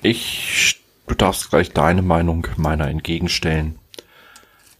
Ich, 0.00 0.80
du 1.06 1.14
darfst 1.14 1.50
gleich 1.50 1.72
deine 1.72 2.00
Meinung 2.00 2.46
meiner 2.56 2.88
entgegenstellen. 2.88 3.78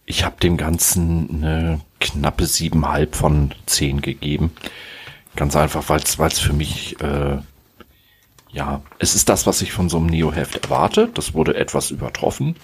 Ich 0.06 0.24
habe 0.24 0.40
dem 0.40 0.56
Ganzen 0.56 1.28
eine 1.44 1.80
knappe 2.00 2.46
siebenhalb 2.46 3.16
von 3.16 3.52
zehn 3.66 4.00
gegeben. 4.00 4.50
Ganz 5.34 5.56
einfach, 5.56 5.90
weil 5.90 6.00
es 6.00 6.38
für 6.38 6.54
mich, 6.54 6.98
äh, 7.02 7.36
ja, 8.52 8.80
es 8.98 9.14
ist 9.14 9.28
das, 9.28 9.46
was 9.46 9.60
ich 9.60 9.72
von 9.72 9.90
so 9.90 9.98
einem 9.98 10.06
Neo-Heft 10.06 10.64
erwarte. 10.64 11.10
Das 11.12 11.34
wurde 11.34 11.54
etwas 11.54 11.90
übertroffen. 11.90 12.56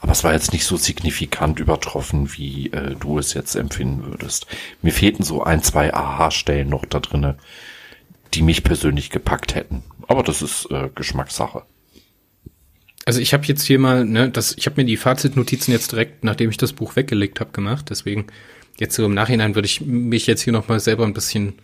Aber 0.00 0.12
es 0.12 0.24
war 0.24 0.32
jetzt 0.32 0.52
nicht 0.52 0.64
so 0.64 0.76
signifikant 0.76 1.60
übertroffen, 1.60 2.32
wie 2.32 2.68
äh, 2.72 2.94
du 2.94 3.18
es 3.18 3.34
jetzt 3.34 3.54
empfinden 3.54 4.06
würdest. 4.06 4.46
Mir 4.82 4.92
fehlten 4.92 5.22
so 5.22 5.42
ein, 5.42 5.62
zwei 5.62 5.92
Aha-Stellen 5.92 6.68
noch 6.68 6.86
da 6.86 7.00
drinne, 7.00 7.36
die 8.32 8.42
mich 8.42 8.62
persönlich 8.62 9.10
gepackt 9.10 9.54
hätten. 9.54 9.82
Aber 10.08 10.22
das 10.22 10.40
ist 10.40 10.70
äh, 10.70 10.88
Geschmackssache. 10.94 11.64
Also 13.04 13.20
ich 13.20 13.34
habe 13.34 13.44
jetzt 13.44 13.62
hier 13.64 13.78
mal, 13.78 14.04
ne, 14.04 14.30
das, 14.30 14.56
ich 14.56 14.66
habe 14.66 14.80
mir 14.80 14.86
die 14.86 14.96
Fazitnotizen 14.96 15.72
jetzt 15.72 15.92
direkt, 15.92 16.24
nachdem 16.24 16.50
ich 16.50 16.56
das 16.56 16.72
Buch 16.72 16.96
weggelegt 16.96 17.40
habe, 17.40 17.50
gemacht. 17.52 17.86
Deswegen 17.90 18.26
jetzt 18.78 18.94
so 18.94 19.04
im 19.04 19.14
Nachhinein 19.14 19.54
würde 19.54 19.66
ich 19.66 19.82
mich 19.82 20.26
jetzt 20.26 20.42
hier 20.42 20.52
noch 20.52 20.68
mal 20.68 20.80
selber 20.80 21.04
ein 21.04 21.14
bisschen 21.14 21.54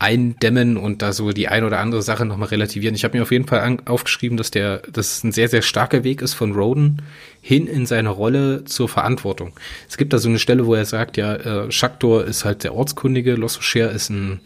eindämmen 0.00 0.78
und 0.78 1.02
da 1.02 1.12
so 1.12 1.30
die 1.30 1.48
ein 1.48 1.62
oder 1.62 1.78
andere 1.78 2.00
Sache 2.02 2.24
noch 2.24 2.38
mal 2.38 2.46
relativieren. 2.46 2.94
Ich 2.94 3.04
habe 3.04 3.18
mir 3.18 3.22
auf 3.22 3.30
jeden 3.30 3.46
Fall 3.46 3.78
aufgeschrieben, 3.84 4.38
dass 4.38 4.50
der, 4.50 4.78
dass 4.90 5.18
es 5.18 5.24
ein 5.24 5.32
sehr 5.32 5.48
sehr 5.48 5.60
starker 5.60 6.04
Weg 6.04 6.22
ist 6.22 6.32
von 6.32 6.52
Roden 6.52 7.02
hin 7.42 7.66
in 7.66 7.84
seine 7.84 8.08
Rolle 8.08 8.64
zur 8.64 8.88
Verantwortung. 8.88 9.52
Es 9.88 9.98
gibt 9.98 10.14
da 10.14 10.18
so 10.18 10.30
eine 10.30 10.38
Stelle, 10.38 10.66
wo 10.66 10.74
er 10.74 10.86
sagt, 10.86 11.18
ja, 11.18 11.34
äh, 11.34 11.70
Shaktor 11.70 12.24
ist 12.24 12.46
halt 12.46 12.64
der 12.64 12.74
Ortskundige, 12.74 13.34
Lossocher 13.34 13.90
ist 13.90 14.08
ein, 14.08 14.40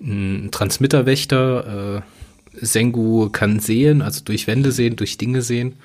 ein 0.00 0.50
Transmitterwächter. 0.52 1.98
Äh, 1.98 2.64
Sengu 2.64 3.28
kann 3.30 3.58
sehen, 3.58 4.02
also 4.02 4.22
durch 4.24 4.46
Wände 4.46 4.70
sehen, 4.70 4.94
durch 4.94 5.18
Dinge 5.18 5.42
sehen. 5.42 5.76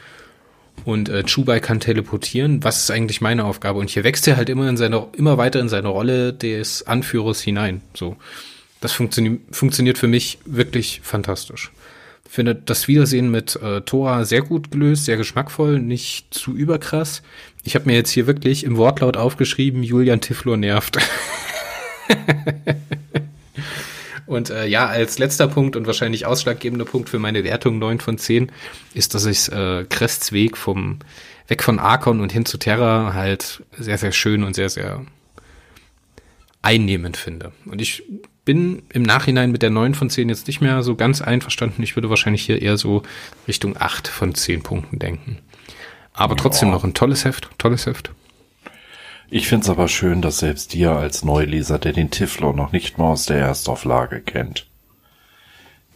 Und 0.86 1.10
äh, 1.10 1.24
Chubai 1.24 1.60
kann 1.60 1.80
teleportieren. 1.80 2.64
Was 2.64 2.82
ist 2.84 2.92
eigentlich 2.92 3.20
meine 3.20 3.46
Aufgabe? 3.46 3.80
Und 3.80 3.90
hier 3.90 4.04
wächst 4.04 4.28
er 4.28 4.38
halt 4.38 4.50
immer 4.50 4.70
in 4.70 4.78
seine, 4.78 5.08
immer 5.18 5.40
weiter 5.40 5.60
in 5.60 5.70
seine 5.70 5.88
Rolle 5.88 6.34
des 6.34 6.86
Anführers 6.86 7.42
hinein. 7.42 7.82
So. 7.96 8.16
Das 8.80 8.94
funktio 8.94 9.38
funktioniert 9.52 9.98
für 9.98 10.08
mich 10.08 10.40
wirklich 10.46 11.02
fantastisch. 11.04 11.72
Ich 12.26 12.32
finde 12.32 12.56
das 12.56 12.88
Wiedersehen 12.88 13.32
mit 13.32 13.56
äh, 13.56 13.82
Tora 13.82 14.26
sehr 14.26 14.42
gut 14.42 14.72
gelöst, 14.72 15.06
sehr 15.06 15.18
geschmackvoll, 15.18 15.80
nicht 15.80 16.34
zu 16.34 16.56
überkrass. 16.56 17.22
Ich 17.64 17.76
habe 17.76 17.86
mir 17.86 17.96
jetzt 17.96 18.12
hier 18.12 18.28
wirklich 18.28 18.64
im 18.64 18.78
Wortlaut 18.78 19.18
aufgeschrieben, 19.18 19.82
Julian 19.82 20.22
Tiflor 20.22 20.58
nervt. 20.58 20.98
Und 24.28 24.50
äh, 24.50 24.68
ja, 24.68 24.88
als 24.88 25.20
letzter 25.20 25.48
Punkt 25.48 25.78
und 25.78 25.88
wahrscheinlich 25.88 26.26
ausschlaggebender 26.26 26.84
Punkt 26.84 27.08
für 27.08 27.18
meine 27.18 27.46
Wertung 27.46 27.80
9 27.80 28.02
von 28.02 28.18
10 28.18 28.52
ist, 28.94 29.16
dass 29.16 29.26
ich 29.26 29.50
äh, 29.50 29.86
Crests 29.90 30.34
Weg 30.34 30.58
vom 30.58 31.00
weg 31.48 31.64
von 31.64 31.80
Arkon 31.80 32.20
und 32.20 32.34
hin 32.34 32.46
zu 32.46 32.58
Terra 32.58 33.14
halt 33.14 33.64
sehr, 33.78 33.98
sehr 33.98 34.12
schön 34.12 34.44
und 34.44 34.54
sehr, 34.54 34.68
sehr 34.68 35.06
einnehmend 36.62 37.16
finde. 37.16 37.54
Und 37.66 37.82
ich 37.82 38.04
bin 38.48 38.84
im 38.94 39.04
Nachhinein 39.04 39.52
mit 39.52 39.62
der 39.62 39.72
9 39.72 39.94
von 39.94 40.10
10 40.10 40.30
jetzt 40.30 40.48
nicht 40.48 40.62
mehr 40.62 40.82
so 40.82 40.96
ganz 40.96 41.22
einverstanden. 41.22 41.84
Ich 41.84 41.98
würde 41.98 42.10
wahrscheinlich 42.10 42.44
hier 42.44 42.62
eher 42.62 42.78
so 42.78 43.04
Richtung 43.46 43.76
8 43.78 44.08
von 44.08 44.34
10 44.34 44.64
Punkten 44.64 45.00
denken. 45.00 45.40
Aber 46.14 46.38
trotzdem 46.38 46.70
ja. 46.70 46.76
noch 46.76 46.86
ein 46.86 46.94
tolles 46.94 47.26
Heft, 47.26 47.50
tolles 47.58 47.88
Heft. 47.88 48.12
Ich 49.30 49.50
find's 49.50 49.70
aber 49.70 49.90
schön, 49.90 50.22
dass 50.22 50.40
selbst 50.40 50.74
dir 50.74 50.94
als 50.94 51.26
Neuleser, 51.26 51.78
der 51.78 51.92
den 51.92 52.10
Tiflo 52.10 52.54
noch 52.54 52.72
nicht 52.72 52.98
mal 52.98 53.12
aus 53.12 53.26
der 53.26 53.38
Erstauflage 53.38 54.22
kennt, 54.22 54.66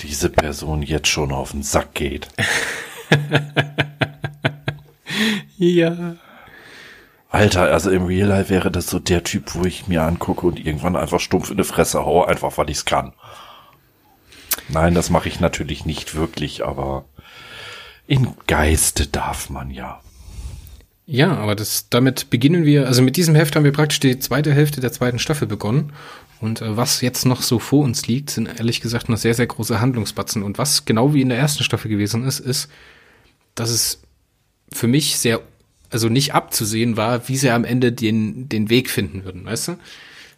diese 0.02 0.30
Person 0.30 0.82
jetzt 0.82 1.08
schon 1.08 1.32
auf 1.32 1.52
den 1.52 1.64
Sack 1.64 1.93
geht. 1.93 2.28
ja. 5.58 6.18
Alter, 7.32 7.72
also 7.72 7.90
im 7.92 8.06
Real 8.06 8.28
Life 8.28 8.50
wäre 8.50 8.70
das 8.72 8.88
so 8.88 9.00
der 9.00 9.24
Typ, 9.24 9.56
wo 9.56 9.64
ich 9.64 9.88
mir 9.88 10.04
angucke 10.04 10.46
und 10.46 10.60
irgendwann 10.60 10.98
einfach 10.98 11.22
stumpf 11.22 11.50
in 11.50 11.58
die 11.58 11.64
Fresse 11.64 12.06
hau, 12.06 12.26
einfach 12.26 12.58
weil 12.58 12.70
ich's 12.70 12.84
kann. 12.84 13.14
Nein, 14.68 14.94
das 14.94 15.10
mache 15.10 15.30
ich 15.30 15.40
natürlich 15.40 15.86
nicht 15.86 16.14
wirklich, 16.14 16.66
aber 16.66 17.06
in 18.06 18.34
Geiste 18.48 19.08
darf 19.08 19.50
man 19.50 19.72
ja. 19.72 20.02
Ja, 21.06 21.38
aber 21.38 21.56
das, 21.56 21.90
damit 21.90 22.30
beginnen 22.30 22.66
wir, 22.66 22.88
also 22.88 23.02
mit 23.02 23.16
diesem 23.16 23.36
Heft 23.36 23.56
haben 23.56 23.64
wir 23.64 23.72
praktisch 23.72 24.02
die 24.02 24.20
zweite 24.20 24.54
Hälfte 24.54 24.82
der 24.82 24.92
zweiten 24.92 25.20
Staffel 25.20 25.48
begonnen. 25.48 25.94
Und 26.42 26.62
äh, 26.62 26.76
was 26.76 27.02
jetzt 27.02 27.26
noch 27.26 27.42
so 27.42 27.60
vor 27.60 27.84
uns 27.84 28.08
liegt, 28.08 28.30
sind 28.30 28.48
ehrlich 28.48 28.82
gesagt 28.82 29.08
noch 29.08 29.18
sehr, 29.18 29.34
sehr 29.34 29.48
große 29.48 29.80
Handlungsbatzen. 29.80 30.44
Und 30.44 30.58
was 30.58 30.86
genau 30.86 31.14
wie 31.14 31.22
in 31.22 31.30
der 31.30 31.38
ersten 31.38 31.64
Staffel 31.64 31.90
gewesen 31.90 32.26
ist, 32.26 32.40
ist, 32.40 32.70
dass 33.56 33.70
es 33.70 34.02
für 34.72 34.88
mich 34.88 35.18
sehr, 35.18 35.42
also 35.92 36.10
nicht 36.10 36.34
abzusehen 36.34 36.98
war, 36.98 37.28
wie 37.28 37.38
sie 37.38 37.52
am 37.52 37.66
Ende 37.66 37.92
den, 37.92 38.50
den 38.50 38.70
Weg 38.70 38.89
finden 38.89 39.26
würden, 39.26 39.46
weißt 39.46 39.70
du? 39.70 39.78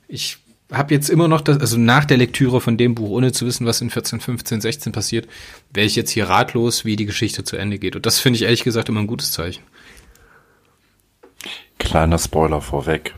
Ich 0.08 0.38
habe 0.72 0.94
jetzt 0.94 1.10
immer 1.10 1.28
noch 1.28 1.42
das, 1.42 1.60
also 1.60 1.78
nach 1.78 2.06
der 2.06 2.18
Lektüre 2.18 2.60
von 2.60 2.78
dem 2.78 2.96
Buch, 2.96 3.10
ohne 3.10 3.32
zu 3.32 3.46
wissen, 3.46 3.66
was 3.66 3.82
in 3.82 3.90
14, 3.90 4.20
15, 4.20 4.62
16 4.62 4.92
passiert, 4.92 5.28
wäre 5.72 5.86
ich 5.86 5.96
jetzt 5.96 6.10
hier 6.10 6.30
ratlos, 6.30 6.84
wie 6.84 6.96
die 6.96 7.06
Geschichte 7.06 7.44
zu 7.44 7.58
Ende 7.58 7.78
geht. 7.78 7.96
Und 7.96 8.06
das 8.06 8.20
finde 8.20 8.38
ich 8.38 8.44
ehrlich 8.44 8.64
gesagt 8.64 8.90
immer 8.90 9.02
ein 9.02 9.08
gutes 9.08 9.32
Zeichen. 9.32 9.64
Kleiner 11.78 12.18
Spoiler 12.18 12.62
vorweg. 12.62 13.14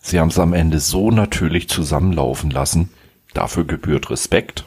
Sie 0.00 0.18
haben 0.18 0.28
es 0.28 0.38
am 0.38 0.54
Ende 0.54 0.80
so 0.80 1.10
natürlich 1.10 1.68
zusammenlaufen 1.68 2.50
lassen. 2.50 2.88
Dafür 3.34 3.64
gebührt 3.64 4.10
Respekt. 4.10 4.64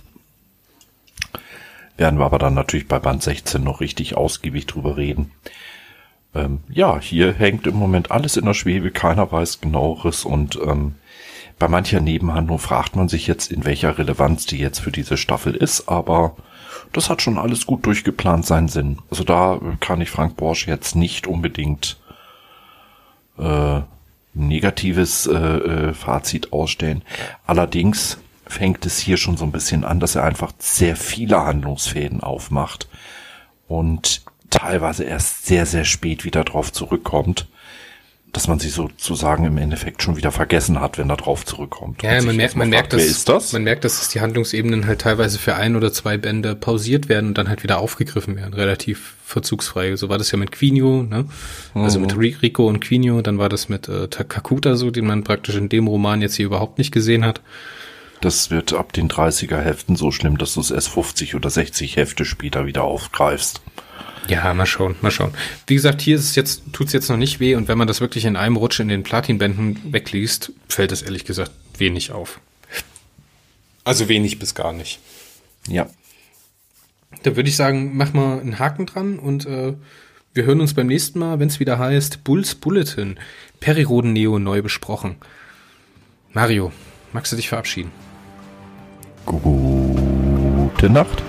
Werden 1.98 2.20
wir 2.20 2.26
aber 2.26 2.40
dann 2.40 2.54
natürlich 2.54 2.88
bei 2.88 3.00
Band 3.00 3.24
16 3.24 3.64
noch 3.64 3.82
richtig 3.82 4.16
ausgiebig 4.16 4.68
drüber 4.68 4.98
reden. 4.98 5.32
Ähm, 6.36 6.60
ja, 6.70 7.00
hier 7.00 7.34
hängt 7.34 7.68
im 7.68 7.76
Moment 7.76 8.12
alles 8.12 8.38
in 8.38 8.46
der 8.46 8.54
Schwebe, 8.54 8.92
keiner 8.92 9.32
weiß 9.32 9.62
genaueres 9.62 10.26
und 10.26 10.60
ähm, 10.66 10.96
bei 11.60 11.68
mancher 11.68 12.00
Nebenhandlung 12.00 12.60
fragt 12.60 12.96
man 12.96 13.08
sich 13.08 13.28
jetzt, 13.28 13.52
in 13.52 13.66
welcher 13.66 13.98
Relevanz 13.98 14.46
die 14.46 14.58
jetzt 14.58 14.80
für 14.80 14.92
diese 14.92 15.18
Staffel 15.18 15.56
ist, 15.56 15.88
aber 15.88 16.36
das 16.92 17.10
hat 17.10 17.22
schon 17.22 17.38
alles 17.38 17.66
gut 17.66 17.86
durchgeplant 17.86 18.46
seinen 18.46 18.68
Sinn. 18.68 19.00
Also 19.10 19.24
da 19.24 19.60
kann 19.80 20.02
ich 20.02 20.10
Frank 20.10 20.36
Borsch 20.36 20.68
jetzt 20.68 20.96
nicht 20.96 21.28
unbedingt 21.28 21.98
äh, 23.38 23.82
negatives 24.34 25.28
äh, 25.28 25.38
äh, 25.38 25.94
Fazit 25.94 26.54
ausstellen. 26.54 27.04
Allerdings 27.46 28.18
fängt 28.46 28.86
es 28.86 29.00
hier 29.00 29.18
schon 29.18 29.38
so 29.38 29.46
ein 29.46 29.52
bisschen 29.52 29.84
an, 29.84 30.00
dass 30.00 30.16
er 30.16 30.24
einfach 30.24 30.52
sehr 30.60 30.96
viele 30.96 31.46
Handlungsfäden 31.46 32.22
aufmacht 32.22 32.88
und 33.68 34.23
teilweise 34.54 35.04
erst 35.04 35.46
sehr, 35.46 35.66
sehr 35.66 35.86
spät 35.86 36.24
wieder 36.26 36.44
drauf 36.44 36.72
zurückkommt. 36.72 37.48
dass 38.36 38.48
man 38.48 38.58
sie 38.58 38.70
sozusagen 38.70 39.46
im 39.46 39.60
Endeffekt 39.60 40.02
schon 40.02 40.18
wieder 40.18 40.32
vergessen 40.32 40.82
hat, 40.82 40.98
wenn 40.98 41.08
er 41.08 41.18
drauf 41.18 41.46
zurückkommt. 41.46 42.02
Ja, 42.02 42.20
man 42.24 42.36
merkt, 42.36 42.56
man 42.56 42.68
merkt, 42.68 42.86
fragt, 42.92 42.94
dass, 42.94 43.02
wer 43.04 43.12
ist 43.12 43.30
das? 43.30 43.54
man 43.54 43.64
merkt, 43.64 43.84
dass 43.84 44.10
die 44.10 44.22
Handlungsebenen 44.22 44.88
halt 44.88 45.02
teilweise 45.02 45.38
für 45.38 45.54
ein 45.54 45.76
oder 45.76 45.94
zwei 45.94 46.18
Bände 46.18 46.56
pausiert 46.56 47.10
werden 47.10 47.28
und 47.28 47.38
dann 47.38 47.48
halt 47.48 47.62
wieder 47.62 47.78
aufgegriffen 47.78 48.36
werden, 48.36 48.56
relativ 48.56 49.14
verzugsfrei. 49.24 49.96
So 49.98 50.10
war 50.10 50.18
das 50.18 50.32
ja 50.32 50.40
mit 50.40 50.52
Quinio, 50.52 51.04
ne? 51.04 51.26
Also 51.76 52.00
Mhm. 52.00 52.06
mit 52.08 52.16
Ri- 52.16 52.42
Rico 52.42 52.68
und 52.68 52.80
Quinio, 52.80 53.22
dann 53.22 53.38
war 53.38 53.50
das 53.50 53.70
mit 53.70 53.88
äh, 53.88 54.08
Kakuta 54.08 54.78
so, 54.78 54.90
den 54.90 55.06
man 55.06 55.24
praktisch 55.24 55.54
in 55.56 55.70
dem 55.70 55.86
Roman 55.86 56.24
jetzt 56.24 56.34
hier 56.34 56.48
überhaupt 56.48 56.80
nicht 56.80 56.92
gesehen 56.92 57.26
hat. 57.26 57.40
Das 58.22 58.50
wird 58.50 58.74
ab 58.74 58.94
den 58.94 59.10
30er 59.10 59.60
Heften 59.60 59.96
so 59.96 60.10
schlimm, 60.10 60.40
dass 60.40 60.56
du 60.56 60.62
es 60.62 60.72
erst 60.72 60.90
50 60.90 61.36
oder 61.36 61.52
60 61.52 61.98
Hefte 61.98 62.26
später 62.26 62.66
wieder 62.66 62.84
aufgreifst. 62.84 63.62
Ja, 64.28 64.54
mal 64.54 64.66
schauen, 64.66 64.96
mal 65.02 65.12
schauen. 65.12 65.34
Wie 65.68 65.76
gesagt, 65.76 66.02
hier 66.02 66.16
ist 66.16 66.24
es 66.24 66.36
jetzt, 66.36 66.64
tut's 66.72 66.94
jetzt 66.94 67.10
noch 67.10 67.18
nicht 67.18 67.40
weh 67.40 67.56
und 67.56 67.68
wenn 67.68 67.78
man 67.78 67.88
das 67.88 68.02
wirklich 68.02 68.26
in 68.26 68.36
einem 68.36 68.56
Rutsch 68.56 68.80
in 68.80 68.88
den 68.88 69.04
Platinbänden 69.04 69.92
wegliest, 69.92 70.52
fällt 70.70 70.92
es 70.92 71.02
ehrlich 71.02 71.26
gesagt 71.26 71.52
wenig 71.78 72.12
auf. 72.12 72.40
Also 73.84 74.08
wenig 74.08 74.40
bis 74.40 74.56
gar 74.56 74.72
nicht. 74.72 75.00
Ja. 75.68 75.90
Da 77.24 77.36
würde 77.36 77.50
ich 77.50 77.56
sagen, 77.56 77.96
mach 77.96 78.14
mal 78.14 78.40
einen 78.40 78.60
Haken 78.60 78.86
dran 78.86 79.20
und 79.20 79.46
äh, 79.46 79.74
wir 80.34 80.46
hören 80.46 80.62
uns 80.62 80.74
beim 80.74 80.88
nächsten 80.88 81.20
Mal, 81.20 81.40
wenn 81.40 81.48
es 81.48 81.60
wieder 81.60 81.78
heißt 81.78 82.24
Bulls 82.24 82.56
Bulletin, 82.56 83.20
Periroden 83.60 84.14
Neo 84.14 84.40
neu 84.40 84.62
besprochen. 84.62 85.18
Mario, 86.32 86.72
magst 87.12 87.32
du 87.32 87.36
dich 87.36 87.50
verabschieden? 87.50 87.92
Gute 89.26 90.90
Nacht. 90.90 91.24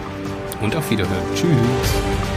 Und 0.61 0.75
auf 0.75 0.91
Wiederhören. 0.91 1.35
Tschüss. 1.35 2.34